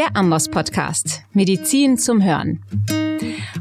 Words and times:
Der 0.00 0.16
Ambos 0.16 0.48
Podcast 0.48 1.24
Medizin 1.34 1.98
zum 1.98 2.24
Hören. 2.24 2.62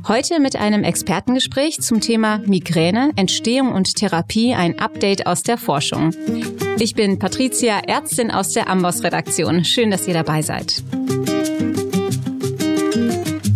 Heute 0.08 0.40
mit 0.40 0.56
einem 0.56 0.86
Expertengespräch 0.86 1.82
zum 1.82 2.00
Thema 2.00 2.38
Migräne, 2.46 3.12
Entstehung 3.18 3.74
und 3.74 3.94
Therapie, 3.98 4.54
ein 4.54 4.80
Update 4.80 5.28
aus 5.28 5.44
der 5.44 5.58
Forschung. 5.58 6.16
Ich 6.80 6.96
bin 6.96 7.20
Patricia, 7.20 7.80
Ärztin 7.80 8.32
aus 8.32 8.54
der 8.54 8.70
Ambos 8.70 9.04
Redaktion. 9.04 9.66
Schön, 9.66 9.92
dass 9.92 10.08
ihr 10.08 10.14
dabei 10.14 10.42
seid. 10.42 10.82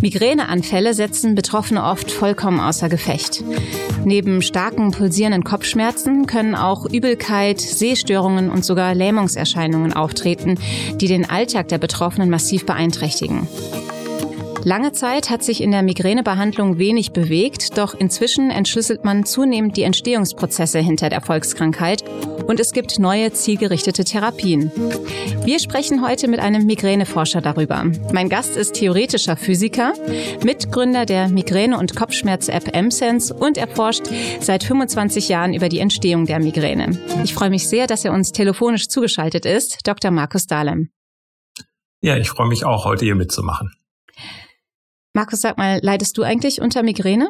Migräneanfälle 0.04 0.92
setzen 0.92 1.34
Betroffene 1.34 1.82
oft 1.82 2.10
vollkommen 2.10 2.60
außer 2.60 2.90
Gefecht. 2.90 3.42
Neben 4.04 4.42
starken 4.42 4.90
pulsierenden 4.90 5.44
Kopfschmerzen 5.44 6.26
können 6.26 6.54
auch 6.54 6.84
Übelkeit, 6.84 7.58
Sehstörungen 7.58 8.50
und 8.50 8.66
sogar 8.66 8.94
Lähmungserscheinungen 8.94 9.94
auftreten, 9.94 10.58
die 10.96 11.06
den 11.06 11.30
Alltag 11.30 11.68
der 11.68 11.78
Betroffenen 11.78 12.28
massiv 12.28 12.66
beeinträchtigen. 12.66 13.48
Lange 14.64 14.92
Zeit 14.92 15.28
hat 15.28 15.44
sich 15.44 15.62
in 15.62 15.72
der 15.72 15.82
Migränebehandlung 15.82 16.78
wenig 16.78 17.12
bewegt, 17.12 17.76
doch 17.76 17.92
inzwischen 17.92 18.50
entschlüsselt 18.50 19.04
man 19.04 19.26
zunehmend 19.26 19.76
die 19.76 19.82
Entstehungsprozesse 19.82 20.78
hinter 20.78 21.10
der 21.10 21.20
Volkskrankheit 21.20 22.02
und 22.46 22.58
es 22.60 22.72
gibt 22.72 22.98
neue 22.98 23.30
zielgerichtete 23.30 24.04
Therapien. 24.04 24.72
Wir 25.44 25.58
sprechen 25.58 26.02
heute 26.02 26.28
mit 26.28 26.40
einem 26.40 26.64
Migräneforscher 26.64 27.42
darüber. 27.42 27.84
Mein 28.14 28.30
Gast 28.30 28.56
ist 28.56 28.76
theoretischer 28.76 29.36
Physiker, 29.36 29.92
Mitgründer 30.42 31.04
der 31.04 31.28
Migräne- 31.28 31.78
und 31.78 31.94
Kopfschmerz-App 31.94 32.74
MSense 32.74 33.34
und 33.34 33.58
er 33.58 33.68
forscht 33.68 34.04
seit 34.40 34.64
25 34.64 35.28
Jahren 35.28 35.52
über 35.52 35.68
die 35.68 35.80
Entstehung 35.80 36.24
der 36.24 36.38
Migräne. 36.38 36.98
Ich 37.22 37.34
freue 37.34 37.50
mich 37.50 37.68
sehr, 37.68 37.86
dass 37.86 38.06
er 38.06 38.14
uns 38.14 38.32
telefonisch 38.32 38.88
zugeschaltet 38.88 39.44
ist, 39.44 39.86
Dr. 39.86 40.10
Markus 40.10 40.46
Dahlem. 40.46 40.88
Ja, 42.00 42.16
ich 42.16 42.30
freue 42.30 42.48
mich 42.48 42.64
auch, 42.64 42.86
heute 42.86 43.04
hier 43.04 43.14
mitzumachen. 43.14 43.70
Markus, 45.16 45.42
sag 45.42 45.58
mal, 45.58 45.78
leidest 45.80 46.18
du 46.18 46.24
eigentlich 46.24 46.60
unter 46.60 46.82
Migräne? 46.82 47.28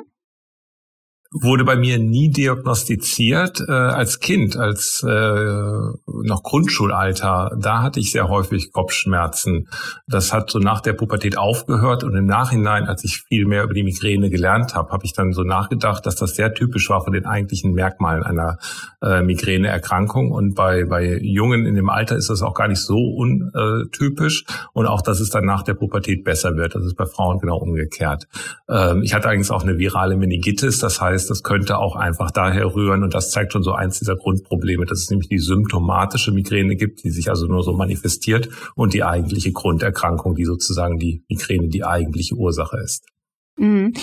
Wurde 1.35 1.65
bei 1.65 1.75
mir 1.75 1.99
nie 1.99 2.31
diagnostiziert 2.31 3.61
äh, 3.69 3.73
als 3.73 4.21
Kind, 4.21 4.57
als 4.57 5.05
äh, 5.07 5.09
noch 5.09 6.43
Grundschulalter. 6.45 7.57
Da 7.59 7.83
hatte 7.83 7.99
ich 7.99 8.13
sehr 8.13 8.29
häufig 8.29 8.73
Kopfschmerzen. 8.73 9.69
Das 10.07 10.33
hat 10.33 10.51
so 10.51 10.61
nach 10.61 10.81
der 10.81 10.93
Pubertät 10.93 11.37
aufgehört 11.37 12.05
und 12.05 12.15
im 12.15 12.27
Nachhinein, 12.27 12.85
als 12.85 13.03
ich 13.03 13.23
viel 13.29 13.47
mehr 13.47 13.65
über 13.65 13.75
die 13.75 13.83
Migräne 13.83 14.31
gelernt 14.31 14.77
habe, 14.77 14.93
habe 14.93 15.05
ich 15.05 15.13
dann 15.13 15.33
so 15.33 15.43
nachgedacht, 15.43 16.07
dass 16.07 16.15
das 16.15 16.37
sehr 16.37 16.55
typisch 16.55 16.89
war 16.89 17.03
von 17.03 17.13
den 17.13 17.27
eigentlichen 17.27 17.73
Merkmalen 17.73 18.23
einer 18.23 18.59
äh, 19.03 19.23
Migräneerkrankung. 19.23 20.31
Und 20.31 20.55
bei, 20.55 20.85
bei 20.85 21.19
Jungen 21.21 21.67
in 21.67 21.75
dem 21.75 21.91
Alter 21.91 22.17
ist 22.17 22.31
das 22.31 22.43
auch 22.43 22.55
gar 22.55 22.69
nicht 22.69 22.81
so 22.81 22.97
untypisch 22.97 24.45
und 24.73 24.87
auch, 24.87 25.03
dass 25.03 25.19
es 25.19 25.31
dann 25.31 25.45
nach 25.45 25.63
der 25.63 25.75
Pubertät 25.75 26.23
besser 26.23 26.55
wird. 26.57 26.77
Das 26.77 26.85
ist 26.85 26.95
bei 26.95 27.07
Frauen 27.07 27.41
genau 27.41 27.57
umgekehrt. 27.57 28.29
Ähm, 28.69 29.03
ich 29.03 29.15
hatte 29.15 29.29
eigentlich 29.29 29.51
auch 29.51 29.65
eine 29.65 29.79
virale 29.79 30.17
Meningitis, 30.17 30.79
das 30.79 31.01
heißt, 31.01 31.24
heißt, 31.25 31.31
das 31.31 31.43
könnte 31.43 31.79
auch 31.79 31.97
einfach 31.97 32.31
daher 32.31 32.75
rühren 32.75 33.03
und 33.03 33.15
das 33.15 33.31
zeigt 33.31 33.53
schon 33.53 33.63
so 33.63 33.73
eins 33.73 33.99
dieser 33.99 34.17
Grundprobleme, 34.17 34.85
dass 34.85 35.01
es 35.01 35.11
nämlich 35.11 35.29
die 35.29 35.39
symptomatische 35.39 36.33
Migräne 36.33 36.77
gibt, 36.77 37.03
die 37.05 37.11
sich 37.11 37.31
also 37.31 37.47
nur 37.47 37.63
so 37.63 37.73
manifestiert 37.73 38.49
und 38.75 38.95
die 38.95 39.03
eigentliche 39.03 39.53
Grunderkrankung, 39.53 40.35
die 40.35 40.45
sozusagen 40.45 40.99
die 40.99 41.25
Migräne 41.29 41.69
die 41.69 41.85
eigentliche 41.85 42.35
Ursache 42.35 42.79
ist. 42.79 43.07
Mhm. 43.57 43.95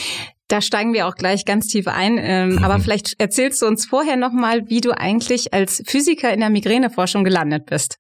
Da 0.48 0.62
steigen 0.62 0.94
wir 0.94 1.08
auch 1.08 1.16
gleich 1.16 1.46
ganz 1.46 1.68
tief 1.68 1.88
ein. 1.88 2.18
Ähm, 2.20 2.50
mhm. 2.56 2.58
Aber 2.64 2.80
vielleicht 2.84 3.20
erzählst 3.20 3.62
du 3.62 3.68
uns 3.68 3.86
vorher 3.86 4.18
nochmal, 4.18 4.70
wie 4.70 4.82
du 4.82 4.92
eigentlich 4.92 5.54
als 5.54 5.84
Physiker 5.86 6.34
in 6.34 6.40
der 6.40 6.50
Migräneforschung 6.50 7.24
gelandet 7.24 7.68
bist. 7.68 8.00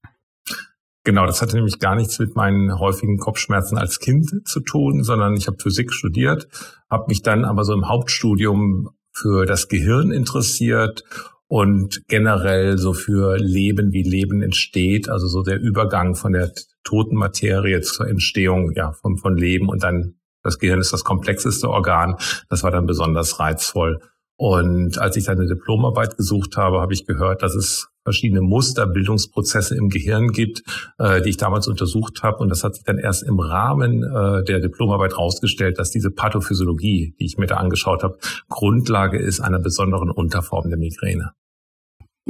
Genau, 1.03 1.25
das 1.25 1.41
hatte 1.41 1.55
nämlich 1.55 1.79
gar 1.79 1.95
nichts 1.95 2.19
mit 2.19 2.35
meinen 2.35 2.77
häufigen 2.77 3.17
Kopfschmerzen 3.17 3.77
als 3.77 3.99
Kind 3.99 4.47
zu 4.47 4.59
tun, 4.59 5.03
sondern 5.03 5.35
ich 5.35 5.47
habe 5.47 5.57
Physik 5.59 5.91
studiert, 5.91 6.47
habe 6.91 7.05
mich 7.07 7.23
dann 7.23 7.43
aber 7.43 7.63
so 7.63 7.73
im 7.73 7.87
Hauptstudium 7.87 8.89
für 9.11 9.45
das 9.45 9.67
Gehirn 9.67 10.11
interessiert 10.11 11.03
und 11.47 12.07
generell 12.07 12.77
so 12.77 12.93
für 12.93 13.37
Leben, 13.37 13.91
wie 13.91 14.03
Leben 14.03 14.41
entsteht, 14.41 15.09
also 15.09 15.27
so 15.27 15.43
der 15.43 15.59
Übergang 15.59 16.15
von 16.15 16.31
der 16.31 16.51
toten 16.83 17.15
Materie 17.15 17.81
zur 17.81 18.07
Entstehung 18.07 18.71
ja, 18.75 18.93
von, 18.93 19.17
von 19.17 19.35
Leben 19.35 19.69
und 19.69 19.83
dann 19.83 20.15
das 20.43 20.57
Gehirn 20.57 20.79
ist 20.79 20.91
das 20.93 21.03
komplexeste 21.03 21.69
Organ. 21.69 22.15
Das 22.49 22.63
war 22.63 22.71
dann 22.71 22.87
besonders 22.87 23.39
reizvoll. 23.39 23.99
Und 24.41 24.97
als 24.97 25.17
ich 25.17 25.29
eine 25.29 25.45
Diplomarbeit 25.45 26.17
gesucht 26.17 26.57
habe, 26.57 26.81
habe 26.81 26.93
ich 26.93 27.05
gehört, 27.05 27.43
dass 27.43 27.53
es 27.53 27.89
verschiedene 28.03 28.41
Musterbildungsprozesse 28.41 29.77
im 29.77 29.89
Gehirn 29.89 30.29
gibt, 30.29 30.63
äh, 30.97 31.21
die 31.21 31.29
ich 31.29 31.37
damals 31.37 31.67
untersucht 31.67 32.23
habe. 32.23 32.37
Und 32.37 32.49
das 32.49 32.63
hat 32.63 32.73
sich 32.73 32.83
dann 32.83 32.97
erst 32.97 33.21
im 33.21 33.39
Rahmen 33.39 34.01
äh, 34.01 34.43
der 34.43 34.59
Diplomarbeit 34.59 35.15
rausgestellt, 35.15 35.77
dass 35.77 35.91
diese 35.91 36.09
Pathophysiologie, 36.09 37.13
die 37.19 37.25
ich 37.27 37.37
mir 37.37 37.45
da 37.45 37.57
angeschaut 37.57 38.01
habe, 38.01 38.17
Grundlage 38.49 39.19
ist 39.19 39.41
einer 39.41 39.59
besonderen 39.59 40.09
Unterform 40.09 40.69
der 40.69 40.79
Migräne. 40.79 41.33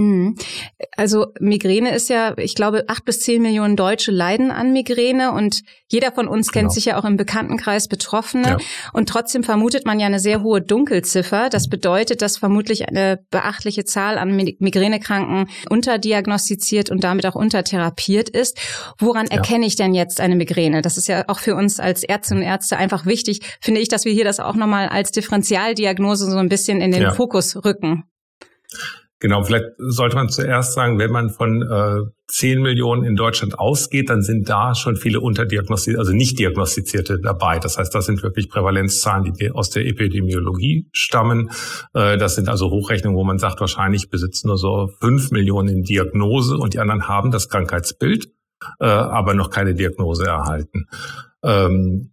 Mhm. 0.02 0.36
Also 0.98 1.28
Migräne 1.40 1.94
ist 1.94 2.10
ja, 2.10 2.36
ich 2.38 2.56
glaube, 2.56 2.86
acht 2.88 3.06
bis 3.06 3.20
zehn 3.20 3.42
Millionen 3.42 3.76
Deutsche 3.76 4.12
leiden 4.12 4.50
an 4.50 4.74
Migräne 4.74 5.32
und 5.32 5.62
jeder 5.88 6.12
von 6.12 6.28
uns 6.28 6.52
genau. 6.52 6.62
kennt 6.62 6.74
sich 6.74 6.86
ja 6.86 6.98
auch 6.98 7.06
im 7.06 7.18
Bekanntenkreis 7.18 7.88
Betroffene. 7.88 8.48
Ja. 8.48 8.58
Und 8.94 9.10
trotzdem 9.10 9.44
vermutet 9.44 9.86
man 9.86 10.00
ja 10.00 10.08
eine 10.08 10.20
sehr 10.20 10.42
hohe 10.42 10.60
Dunkelziffer. 10.60 11.50
Das 11.50 11.70
bedeutet, 11.70 12.24
dass 12.24 12.38
vermutlich 12.38 12.90
eine 12.90 13.20
beachtliche 13.30 13.86
Zahl 13.86 14.18
an 14.18 14.36
Migränekranken 14.36 15.48
unterdiagnostiziert 15.70 16.90
und 16.90 17.04
damit 17.04 17.28
auch 17.28 17.36
untertherapiert 17.36 18.30
ist. 18.30 18.58
Woran 18.98 19.28
ja. 19.28 19.38
erkenne 19.38 19.68
ich 19.68 19.76
denn 19.76 19.94
jetzt 19.94 20.20
eine 20.20 20.36
Migräne? 20.36 20.82
Das 20.82 20.98
ist 20.98 21.08
ja 21.08 21.26
auch 21.28 21.40
für 21.40 21.56
uns 21.56 21.80
als 21.80 22.04
Ärztinnen 22.04 22.44
und 22.44 22.50
Ärzte 22.50 22.78
einfach 22.78 23.06
wichtig, 23.06 23.42
finde 23.62 23.82
ich, 23.82 23.88
dass 23.88 24.06
wir 24.06 24.14
hier 24.14 24.26
das 24.26 24.40
auch 24.40 24.56
nochmal 24.56 24.88
als 24.88 25.12
Differentialdiagnose 25.12 26.32
so 26.32 26.38
ein 26.38 26.50
bisschen 26.50 26.82
in 26.82 26.92
den 26.92 27.04
ja. 27.04 27.14
Fokus 27.14 27.56
rücken. 27.64 28.06
Genau, 29.22 29.44
vielleicht 29.44 29.66
sollte 29.78 30.16
man 30.16 30.30
zuerst 30.30 30.74
sagen, 30.74 30.98
wenn 30.98 31.12
man 31.12 31.30
von 31.30 31.62
äh, 31.62 32.10
10 32.28 32.60
Millionen 32.60 33.04
in 33.04 33.16
Deutschland 33.16 33.60
ausgeht, 33.60 34.10
dann 34.10 34.24
sind 34.24 34.50
da 34.50 34.74
schon 34.74 34.96
viele 34.96 35.20
unterdiagnostizierte, 35.20 36.00
also 36.00 36.12
nicht 36.12 36.40
diagnostizierte 36.40 37.20
dabei. 37.20 37.60
Das 37.60 37.78
heißt, 37.78 37.94
das 37.94 38.08
sind 38.08 38.24
wirklich 38.24 38.50
Prävalenzzahlen, 38.50 39.32
die 39.32 39.52
aus 39.52 39.70
der 39.70 39.86
Epidemiologie 39.86 40.90
stammen. 40.92 41.52
Äh, 41.94 42.18
das 42.18 42.34
sind 42.34 42.50
also 42.50 42.72
Hochrechnungen, 42.72 43.16
wo 43.16 43.24
man 43.24 43.38
sagt, 43.38 43.60
wahrscheinlich 43.60 44.10
besitzen 44.10 44.48
nur 44.48 44.58
so 44.58 44.90
5 45.02 45.30
Millionen 45.30 45.68
in 45.68 45.84
Diagnose 45.84 46.58
und 46.58 46.74
die 46.74 46.80
anderen 46.80 47.08
haben 47.08 47.30
das 47.30 47.48
Krankheitsbild, 47.48 48.26
äh, 48.80 48.86
aber 48.86 49.36
noch 49.36 49.52
keine 49.52 49.76
Diagnose 49.76 50.26
erhalten. 50.26 50.88
Ähm, 51.44 52.11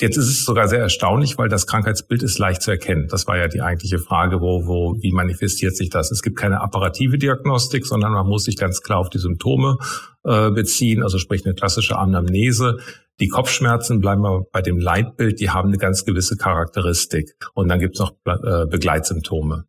Jetzt 0.00 0.16
ist 0.16 0.28
es 0.28 0.44
sogar 0.44 0.68
sehr 0.68 0.78
erstaunlich, 0.78 1.38
weil 1.38 1.48
das 1.48 1.66
Krankheitsbild 1.66 2.22
ist 2.22 2.38
leicht 2.38 2.62
zu 2.62 2.70
erkennen. 2.70 3.08
Das 3.08 3.26
war 3.26 3.36
ja 3.36 3.48
die 3.48 3.62
eigentliche 3.62 3.98
Frage, 3.98 4.40
wo, 4.40 4.66
wo, 4.66 4.96
wie 5.00 5.10
manifestiert 5.10 5.76
sich 5.76 5.90
das? 5.90 6.12
Es 6.12 6.22
gibt 6.22 6.36
keine 6.36 6.60
apparative 6.60 7.18
Diagnostik, 7.18 7.84
sondern 7.84 8.12
man 8.12 8.26
muss 8.26 8.44
sich 8.44 8.56
ganz 8.56 8.80
klar 8.82 8.98
auf 8.98 9.10
die 9.10 9.18
Symptome 9.18 9.76
äh, 10.24 10.50
beziehen, 10.50 11.02
also 11.02 11.18
sprich 11.18 11.44
eine 11.44 11.54
klassische 11.54 11.98
Anamnese. 11.98 12.78
Die 13.18 13.26
Kopfschmerzen 13.26 13.98
bleiben 13.98 14.22
wir 14.22 14.44
bei 14.52 14.62
dem 14.62 14.78
Leitbild, 14.78 15.40
die 15.40 15.50
haben 15.50 15.70
eine 15.70 15.78
ganz 15.78 16.04
gewisse 16.04 16.36
Charakteristik. 16.36 17.34
Und 17.54 17.68
dann 17.68 17.80
gibt 17.80 17.96
es 17.96 18.00
noch 18.00 18.12
äh, 18.24 18.66
Begleitsymptome. 18.66 19.64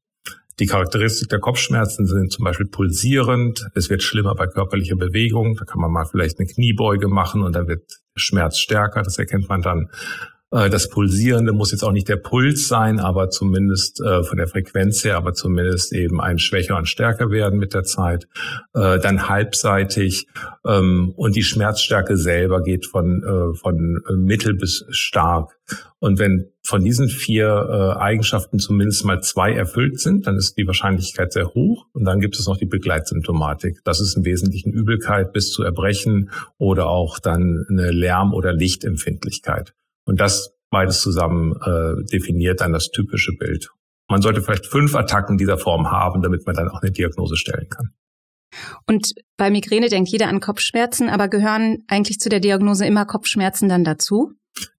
Die 0.59 0.66
Charakteristik 0.66 1.30
der 1.30 1.40
Kopfschmerzen 1.40 2.06
sind 2.06 2.34
zum 2.34 2.44
Beispiel 2.44 2.68
pulsierend. 2.68 3.66
Es 3.75 3.90
wird 3.90 4.03
schlimmer 4.03 4.36
bei 4.36 4.46
körperlicher 4.47 4.97
Bewegung. 4.97 5.56
Da 5.56 5.64
kann 5.64 5.80
man 5.80 5.92
mal 5.92 6.06
vielleicht 6.06 6.38
eine 6.38 6.47
Kniebeuge 6.47 7.08
machen 7.08 7.44
und 7.44 7.56
dann 7.56 7.68
wird 7.68 7.84
Schmerz 8.16 8.58
stärker. 8.58 9.02
Das 9.02 9.18
erkennt 9.18 9.47
man 9.47 9.62
dann. 9.62 9.90
Äh, 10.51 10.69
das 10.69 10.89
Pulsierende 10.89 11.53
muss 11.53 11.71
jetzt 11.71 11.83
auch 11.83 11.91
nicht 11.91 12.09
der 12.09 12.17
Puls 12.17 12.67
sein, 12.67 12.99
aber 12.99 13.29
zumindest 13.29 14.01
äh, 14.01 14.23
von 14.23 14.37
der 14.37 14.47
Frequenz 14.47 15.03
her, 15.03 15.17
aber 15.17 15.33
zumindest 15.33 15.93
eben 15.93 16.19
ein 16.21 16.39
schwächer 16.39 16.77
und 16.77 16.87
stärker 16.87 17.29
werden 17.29 17.59
mit 17.59 17.73
der 17.73 17.83
Zeit. 17.83 18.27
Äh, 18.73 18.99
dann 18.99 19.29
halbseitig 19.29 20.27
ähm, 20.65 21.13
und 21.15 21.35
die 21.35 21.43
Schmerzstärke 21.43 22.17
selber 22.17 22.61
geht 22.61 22.85
von, 22.85 23.53
von 23.59 24.01
mittel 24.16 24.55
bis 24.55 24.85
stark. 24.90 25.57
Und 25.99 26.19
wenn 26.19 26.47
von 26.63 26.84
diesen 26.84 27.09
vier 27.09 27.97
Eigenschaften 27.99 28.59
zumindest 28.59 29.05
mal 29.05 29.22
zwei 29.22 29.53
erfüllt 29.53 29.99
sind, 29.99 30.28
dann 30.28 30.37
ist 30.37 30.57
die 30.57 30.66
Wahrscheinlichkeit 30.67 31.34
sehr 31.34 31.49
hoch. 31.49 31.85
Und 31.93 32.05
dann 32.05 32.19
gibt 32.19 32.37
es 32.40 32.47
noch 32.47 32.57
die 32.57 32.66
Begleitsymptomatik. 32.66 33.79
Das 33.84 33.99
ist 33.99 34.16
im 34.16 34.25
Wesentlichen 34.25 34.72
Übelkeit 34.72 35.34
bis 35.34 35.52
zu 35.52 35.63
Erbrechen 35.63 36.29
oder 36.57 36.87
auch 36.87 37.19
dann 37.19 37.66
eine 37.69 37.91
Lärm- 37.91 38.34
oder 38.34 38.53
Lichtempfindlichkeit. 38.53 39.73
Und 40.05 40.19
das 40.19 40.55
beides 40.69 41.01
zusammen 41.01 41.53
äh, 41.53 42.03
definiert 42.11 42.61
dann 42.61 42.73
das 42.73 42.90
typische 42.90 43.31
Bild. 43.34 43.69
Man 44.09 44.22
sollte 44.22 44.41
vielleicht 44.41 44.66
fünf 44.66 44.96
Attacken 44.96 45.37
dieser 45.37 45.57
Form 45.57 45.91
haben, 45.91 46.22
damit 46.22 46.46
man 46.46 46.55
dann 46.55 46.69
auch 46.69 46.81
eine 46.81 46.91
Diagnose 46.91 47.37
stellen 47.37 47.69
kann. 47.69 47.90
Und 48.87 49.13
bei 49.37 49.51
Migräne 49.51 49.90
denkt 49.90 50.09
jeder 50.09 50.28
an 50.28 50.40
Kopfschmerzen, 50.40 51.09
aber 51.09 51.28
gehören 51.28 51.84
eigentlich 51.87 52.19
zu 52.19 52.29
der 52.29 52.40
Diagnose 52.40 52.85
immer 52.85 53.05
Kopfschmerzen 53.05 53.69
dann 53.69 53.84
dazu? 53.84 54.34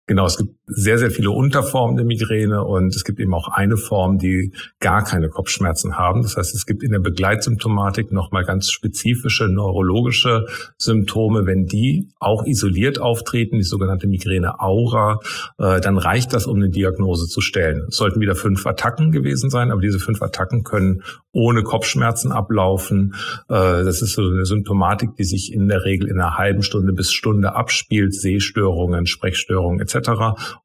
Genau, 0.06 0.26
es 0.26 0.38
gibt 0.38 0.59
sehr, 0.70 0.98
sehr 0.98 1.10
viele 1.10 1.30
Unterformen 1.30 1.96
der 1.96 2.04
Migräne 2.04 2.64
und 2.64 2.94
es 2.94 3.04
gibt 3.04 3.20
eben 3.20 3.34
auch 3.34 3.48
eine 3.48 3.76
Form, 3.76 4.18
die 4.18 4.52
gar 4.78 5.04
keine 5.04 5.28
Kopfschmerzen 5.28 5.96
haben. 5.96 6.22
Das 6.22 6.36
heißt, 6.36 6.54
es 6.54 6.66
gibt 6.66 6.82
in 6.82 6.92
der 6.92 7.00
Begleitsymptomatik 7.00 8.12
nochmal 8.12 8.44
ganz 8.44 8.70
spezifische 8.70 9.48
neurologische 9.48 10.46
Symptome. 10.78 11.46
Wenn 11.46 11.66
die 11.66 12.08
auch 12.18 12.44
isoliert 12.46 13.00
auftreten, 13.00 13.56
die 13.56 13.64
sogenannte 13.64 14.06
Migräne-Aura, 14.06 15.20
äh, 15.58 15.80
dann 15.80 15.98
reicht 15.98 16.32
das, 16.32 16.46
um 16.46 16.56
eine 16.56 16.70
Diagnose 16.70 17.26
zu 17.26 17.40
stellen. 17.40 17.86
Es 17.88 17.96
sollten 17.96 18.20
wieder 18.20 18.34
fünf 18.34 18.66
Attacken 18.66 19.12
gewesen 19.12 19.50
sein, 19.50 19.70
aber 19.70 19.80
diese 19.80 19.98
fünf 19.98 20.22
Attacken 20.22 20.64
können 20.64 21.02
ohne 21.32 21.62
Kopfschmerzen 21.62 22.32
ablaufen. 22.32 23.14
Äh, 23.48 23.84
das 23.84 24.02
ist 24.02 24.14
so 24.14 24.22
eine 24.22 24.44
Symptomatik, 24.44 25.16
die 25.16 25.24
sich 25.24 25.52
in 25.52 25.68
der 25.68 25.84
Regel 25.84 26.08
in 26.08 26.20
einer 26.20 26.36
halben 26.36 26.62
Stunde 26.62 26.92
bis 26.92 27.12
Stunde 27.12 27.54
abspielt, 27.54 28.14
Sehstörungen, 28.14 29.06
Sprechstörungen 29.06 29.80
etc. 29.80 30.10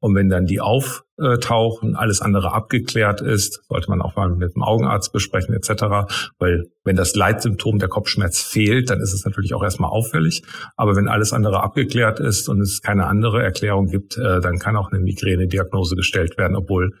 Und 0.00 0.14
wenn 0.14 0.28
dann 0.28 0.46
die 0.46 0.60
auftauchen, 0.60 1.96
alles 1.96 2.20
andere 2.20 2.52
abgeklärt 2.52 3.20
ist, 3.20 3.62
sollte 3.68 3.90
man 3.90 4.02
auch 4.02 4.16
mal 4.16 4.28
mit 4.28 4.54
dem 4.54 4.62
Augenarzt 4.62 5.12
besprechen 5.12 5.54
etc. 5.54 6.08
Weil 6.38 6.64
wenn 6.84 6.96
das 6.96 7.14
Leitsymptom 7.14 7.78
der 7.78 7.88
Kopfschmerz 7.88 8.40
fehlt, 8.40 8.90
dann 8.90 9.00
ist 9.00 9.12
es 9.12 9.24
natürlich 9.24 9.54
auch 9.54 9.62
erstmal 9.62 9.90
auffällig. 9.90 10.42
Aber 10.76 10.96
wenn 10.96 11.08
alles 11.08 11.32
andere 11.32 11.62
abgeklärt 11.62 12.20
ist 12.20 12.48
und 12.48 12.60
es 12.60 12.82
keine 12.82 13.06
andere 13.06 13.42
Erklärung 13.42 13.86
gibt, 13.86 14.16
äh, 14.16 14.40
dann 14.40 14.58
kann 14.58 14.76
auch 14.76 14.90
eine 14.90 15.00
Migräne-Diagnose 15.00 15.96
gestellt 15.96 16.38
werden, 16.38 16.56
obwohl 16.56 16.92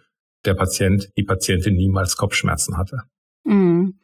der 0.44 0.54
Patient, 0.54 1.08
die 1.16 1.24
Patientin 1.24 1.74
niemals 1.74 2.16
Kopfschmerzen 2.16 2.76
hatte. 2.76 3.02
Mhm. 3.44 3.98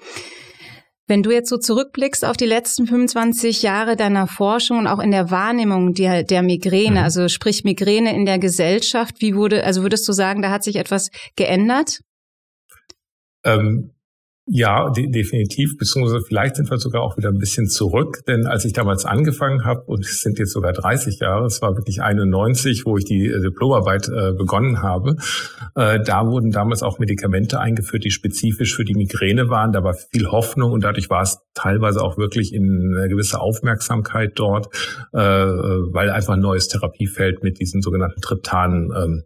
Wenn 1.08 1.22
du 1.22 1.30
jetzt 1.30 1.48
so 1.48 1.58
zurückblickst 1.58 2.24
auf 2.24 2.36
die 2.36 2.46
letzten 2.46 2.86
25 2.86 3.62
Jahre 3.62 3.96
deiner 3.96 4.26
Forschung 4.26 4.78
und 4.78 4.86
auch 4.86 5.00
in 5.00 5.10
der 5.10 5.30
Wahrnehmung 5.30 5.94
der, 5.94 6.22
der 6.22 6.42
Migräne, 6.42 7.00
mhm. 7.00 7.04
also 7.04 7.28
sprich 7.28 7.64
Migräne 7.64 8.14
in 8.14 8.24
der 8.24 8.38
Gesellschaft, 8.38 9.16
wie 9.20 9.34
wurde, 9.34 9.64
also 9.64 9.82
würdest 9.82 10.08
du 10.08 10.12
sagen, 10.12 10.42
da 10.42 10.50
hat 10.50 10.62
sich 10.62 10.76
etwas 10.76 11.10
geändert? 11.36 12.00
Ähm, 13.44 13.92
ja, 14.46 14.90
de 14.90 15.08
definitiv, 15.08 15.76
beziehungsweise 15.78 16.24
vielleicht 16.26 16.56
sind 16.56 16.68
wir 16.68 16.78
sogar 16.78 17.02
auch 17.02 17.16
wieder 17.16 17.28
ein 17.28 17.38
bisschen 17.38 17.68
zurück, 17.68 18.22
denn 18.26 18.46
als 18.46 18.64
ich 18.64 18.72
damals 18.72 19.04
angefangen 19.04 19.64
habe, 19.64 19.82
und 19.86 20.04
es 20.04 20.20
sind 20.20 20.38
jetzt 20.40 20.52
sogar 20.52 20.72
30 20.72 21.20
Jahre, 21.20 21.46
es 21.46 21.62
war 21.62 21.76
wirklich 21.76 22.02
91, 22.02 22.82
wo 22.84 22.96
ich 22.96 23.04
die 23.04 23.28
äh, 23.28 23.40
Diplomarbeit 23.40 24.08
äh, 24.08 24.32
begonnen 24.32 24.82
habe, 24.82 25.14
äh, 25.76 26.00
da 26.04 26.26
wurden 26.26 26.50
damals 26.50 26.82
auch 26.82 26.98
Medikamente 26.98 27.60
eingeführt, 27.60 28.04
die 28.04 28.10
spezifisch 28.10 28.74
für 28.74 28.84
die 28.84 28.94
Migräne 28.94 29.48
waren. 29.48 29.70
Da 29.70 29.84
war 29.84 29.94
viel 29.94 30.26
Hoffnung 30.26 30.72
und 30.72 30.82
dadurch 30.82 31.08
war 31.08 31.22
es 31.22 31.38
teilweise 31.54 32.02
auch 32.02 32.18
wirklich 32.18 32.52
in 32.52 32.96
eine 32.96 33.08
gewisse 33.08 33.40
Aufmerksamkeit 33.40 34.32
dort, 34.34 34.66
äh, 35.12 35.18
weil 35.18 36.10
einfach 36.10 36.34
ein 36.34 36.40
neues 36.40 36.66
Therapiefeld 36.66 37.44
mit 37.44 37.60
diesen 37.60 37.80
sogenannten 37.80 38.20
Triptanen 38.20 38.90
ähm, 38.96 39.22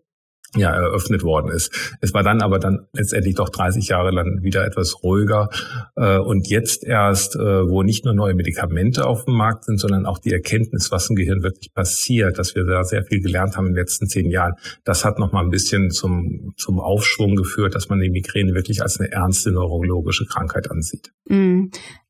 ja, 0.56 0.70
eröffnet 0.70 1.22
worden 1.22 1.50
ist. 1.50 1.96
Es 2.00 2.14
war 2.14 2.22
dann 2.22 2.42
aber 2.42 2.58
dann 2.58 2.86
letztendlich 2.92 3.34
doch 3.34 3.48
30 3.48 3.88
Jahre 3.88 4.10
lang 4.10 4.42
wieder 4.42 4.64
etwas 4.64 5.02
ruhiger. 5.02 5.48
Äh, 5.96 6.18
und 6.18 6.48
jetzt 6.48 6.84
erst, 6.84 7.36
äh, 7.36 7.68
wo 7.68 7.82
nicht 7.82 8.04
nur 8.04 8.14
neue 8.14 8.34
Medikamente 8.34 9.06
auf 9.06 9.24
dem 9.24 9.34
Markt 9.34 9.64
sind, 9.64 9.78
sondern 9.78 10.06
auch 10.06 10.18
die 10.18 10.32
Erkenntnis, 10.32 10.90
was 10.90 11.08
im 11.10 11.16
Gehirn 11.16 11.42
wirklich 11.42 11.72
passiert, 11.74 12.38
dass 12.38 12.54
wir 12.54 12.64
da 12.64 12.84
sehr 12.84 13.04
viel 13.04 13.20
gelernt 13.20 13.56
haben 13.56 13.66
in 13.66 13.72
den 13.72 13.80
letzten 13.80 14.06
zehn 14.06 14.30
Jahren, 14.30 14.54
das 14.84 15.04
hat 15.04 15.18
noch 15.18 15.32
mal 15.32 15.42
ein 15.42 15.50
bisschen 15.50 15.90
zum, 15.90 16.52
zum 16.56 16.80
Aufschwung 16.80 17.36
geführt, 17.36 17.74
dass 17.74 17.88
man 17.88 18.00
die 18.00 18.10
Migräne 18.10 18.54
wirklich 18.54 18.82
als 18.82 18.98
eine 18.98 19.10
ernste 19.12 19.52
neurologische 19.52 20.26
Krankheit 20.26 20.70
ansieht. 20.70 21.12
Mm. 21.28 21.66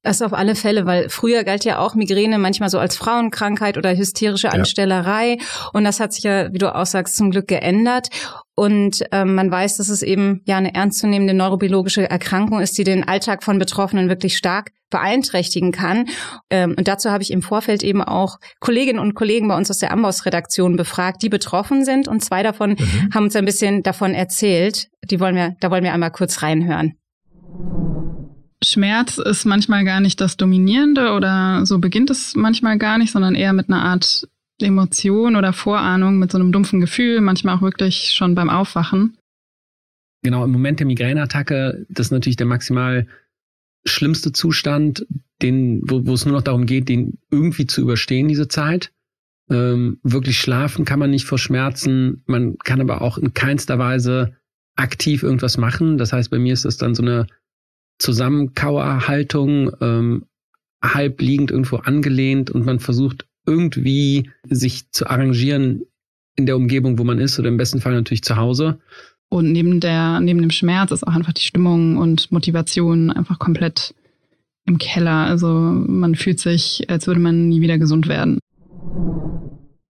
Das 0.07 0.23
auf 0.23 0.33
alle 0.33 0.55
Fälle, 0.55 0.87
weil 0.87 1.09
früher 1.09 1.43
galt 1.43 1.65
ja 1.65 1.81
auch 1.81 1.97
Migräne 1.97 2.39
manchmal 2.39 2.71
so 2.71 2.79
als 2.79 2.97
Frauenkrankheit 2.97 3.77
oder 3.77 3.97
hysterische 3.97 4.53
Anstellerei. 4.53 5.31
Ja. 5.31 5.71
Und 5.73 5.83
das 5.83 5.99
hat 5.99 6.13
sich 6.13 6.23
ja, 6.23 6.53
wie 6.53 6.59
du 6.59 6.73
auch 6.73 6.87
sagst, 6.87 7.17
zum 7.17 7.33
Glück 7.33 7.49
geändert. 7.49 8.11
Und 8.55 9.03
ähm, 9.11 9.35
man 9.35 9.51
weiß, 9.51 9.79
dass 9.79 9.89
es 9.89 10.03
eben 10.03 10.43
ja 10.45 10.59
eine 10.59 10.77
ernstzunehmende 10.77 11.35
neurobiologische 11.35 12.09
Erkrankung 12.09 12.61
ist, 12.61 12.79
die 12.79 12.85
den 12.85 13.03
Alltag 13.03 13.43
von 13.43 13.59
Betroffenen 13.59 14.09
wirklich 14.09 14.37
stark 14.37 14.71
beeinträchtigen 14.91 15.73
kann. 15.73 16.09
Ähm, 16.51 16.77
und 16.79 16.87
dazu 16.87 17.11
habe 17.11 17.25
ich 17.25 17.33
im 17.33 17.43
Vorfeld 17.43 17.83
eben 17.83 18.01
auch 18.01 18.39
Kolleginnen 18.61 19.01
und 19.01 19.15
Kollegen 19.15 19.49
bei 19.49 19.57
uns 19.57 19.73
aus 19.73 19.79
der 19.79 19.91
Amboss-Redaktion 19.91 20.77
befragt, 20.77 21.21
die 21.21 21.29
betroffen 21.29 21.85
sind. 21.85 22.07
Und 22.07 22.25
zwei 22.25 22.45
davon 22.45 22.77
mhm. 22.79 23.11
haben 23.13 23.25
uns 23.25 23.35
ein 23.35 23.45
bisschen 23.45 23.83
davon 23.83 24.15
erzählt. 24.15 24.87
Die 25.11 25.19
wollen 25.19 25.35
wir, 25.35 25.57
da 25.59 25.73
wollen 25.73 25.83
wir 25.83 25.93
einmal 25.93 26.13
kurz 26.13 26.43
reinhören. 26.43 26.95
Schmerz 28.63 29.19
ist 29.19 29.45
manchmal 29.45 29.85
gar 29.85 30.01
nicht 30.01 30.21
das 30.21 30.37
Dominierende 30.37 31.13
oder 31.13 31.67
so 31.67 31.79
beginnt 31.79 32.11
es 32.11 32.35
manchmal 32.35 32.79
gar 32.79 32.99
nicht, 32.99 33.13
sondern 33.13 33.35
eher 33.35 33.53
mit 33.53 33.69
einer 33.69 33.83
Art 33.83 34.29
Emotion 34.61 35.37
oder 35.37 35.53
Vorahnung, 35.53 36.19
mit 36.19 36.33
so 36.33 36.39
einem 36.39 36.53
dumpfen 36.53 36.81
Gefühl, 36.81 37.21
manchmal 37.21 37.57
auch 37.57 37.63
wirklich 37.63 38.13
schon 38.13 38.35
beim 38.35 38.49
Aufwachen. 38.49 39.19
Genau, 40.23 40.45
im 40.45 40.51
Moment 40.51 40.81
der 40.81 40.87
Migräneattacke, 40.87 41.87
das 41.91 42.07
ist 42.07 42.11
natürlich 42.13 42.37
der 42.37 42.47
maximal 42.47 43.07
schlimmste 43.85 44.33
Zustand, 44.33 45.07
den, 45.43 45.83
wo, 45.85 46.07
wo 46.07 46.15
es 46.15 46.25
nur 46.25 46.35
noch 46.35 46.43
darum 46.43 46.67
geht, 46.67 46.89
den 46.89 47.19
irgendwie 47.31 47.67
zu 47.67 47.83
überstehen, 47.83 48.29
diese 48.29 48.49
Zeit. 48.49 48.93
Ähm, 49.49 50.01
wirklich 50.03 50.41
schlafen 50.41 50.85
kann 50.85 50.99
man 50.99 51.11
nicht 51.11 51.27
vor 51.27 51.39
Schmerzen, 51.39 52.23
man 52.27 52.57
kann 52.59 52.81
aber 52.81 53.03
auch 53.03 53.19
in 53.19 53.35
keinster 53.35 53.79
Weise 53.79 54.35
aktiv 54.75 55.23
irgendwas 55.23 55.59
machen. 55.59 55.99
Das 55.99 56.13
heißt, 56.13 56.31
bei 56.31 56.39
mir 56.39 56.53
ist 56.53 56.65
das 56.65 56.79
dann 56.79 56.95
so 56.95 57.03
eine 57.03 57.27
Zusammenkauerhaltung, 57.99 59.71
ähm, 59.81 60.27
halb 60.83 61.21
liegend 61.21 61.51
irgendwo 61.51 61.77
angelehnt 61.77 62.51
und 62.51 62.65
man 62.65 62.81
versucht 62.81 63.27
irgendwie 63.47 64.31
sich 64.49 64.91
zu 64.91 65.09
arrangieren 65.09 65.83
in 66.37 66.47
der 66.47 66.57
Umgebung, 66.57 66.99
wo 66.99 67.05
man 67.05 67.19
ist 67.19 67.39
oder 67.39 67.49
im 67.49 67.57
besten 67.57 67.81
Fall 67.81 67.95
natürlich 67.95 68.23
zu 68.23 68.37
Hause. 68.37 68.79
Und 69.29 69.51
neben 69.53 69.81
der, 69.81 70.21
neben 70.21 70.41
dem 70.41 70.51
Schmerz 70.51 70.93
ist 70.93 71.07
auch 71.07 71.15
einfach 71.15 71.33
die 71.33 71.43
Stimmung 71.43 71.97
und 71.97 72.31
Motivation 72.31 73.11
einfach 73.11 73.39
komplett 73.39 73.95
im 74.67 74.79
Keller. 74.79 75.27
Also 75.27 75.49
man 75.49 76.15
fühlt 76.15 76.39
sich, 76.39 76.89
als 76.89 77.07
würde 77.07 77.21
man 77.21 77.49
nie 77.49 77.61
wieder 77.61 77.79
gesund 77.79 78.09
werden. 78.09 78.39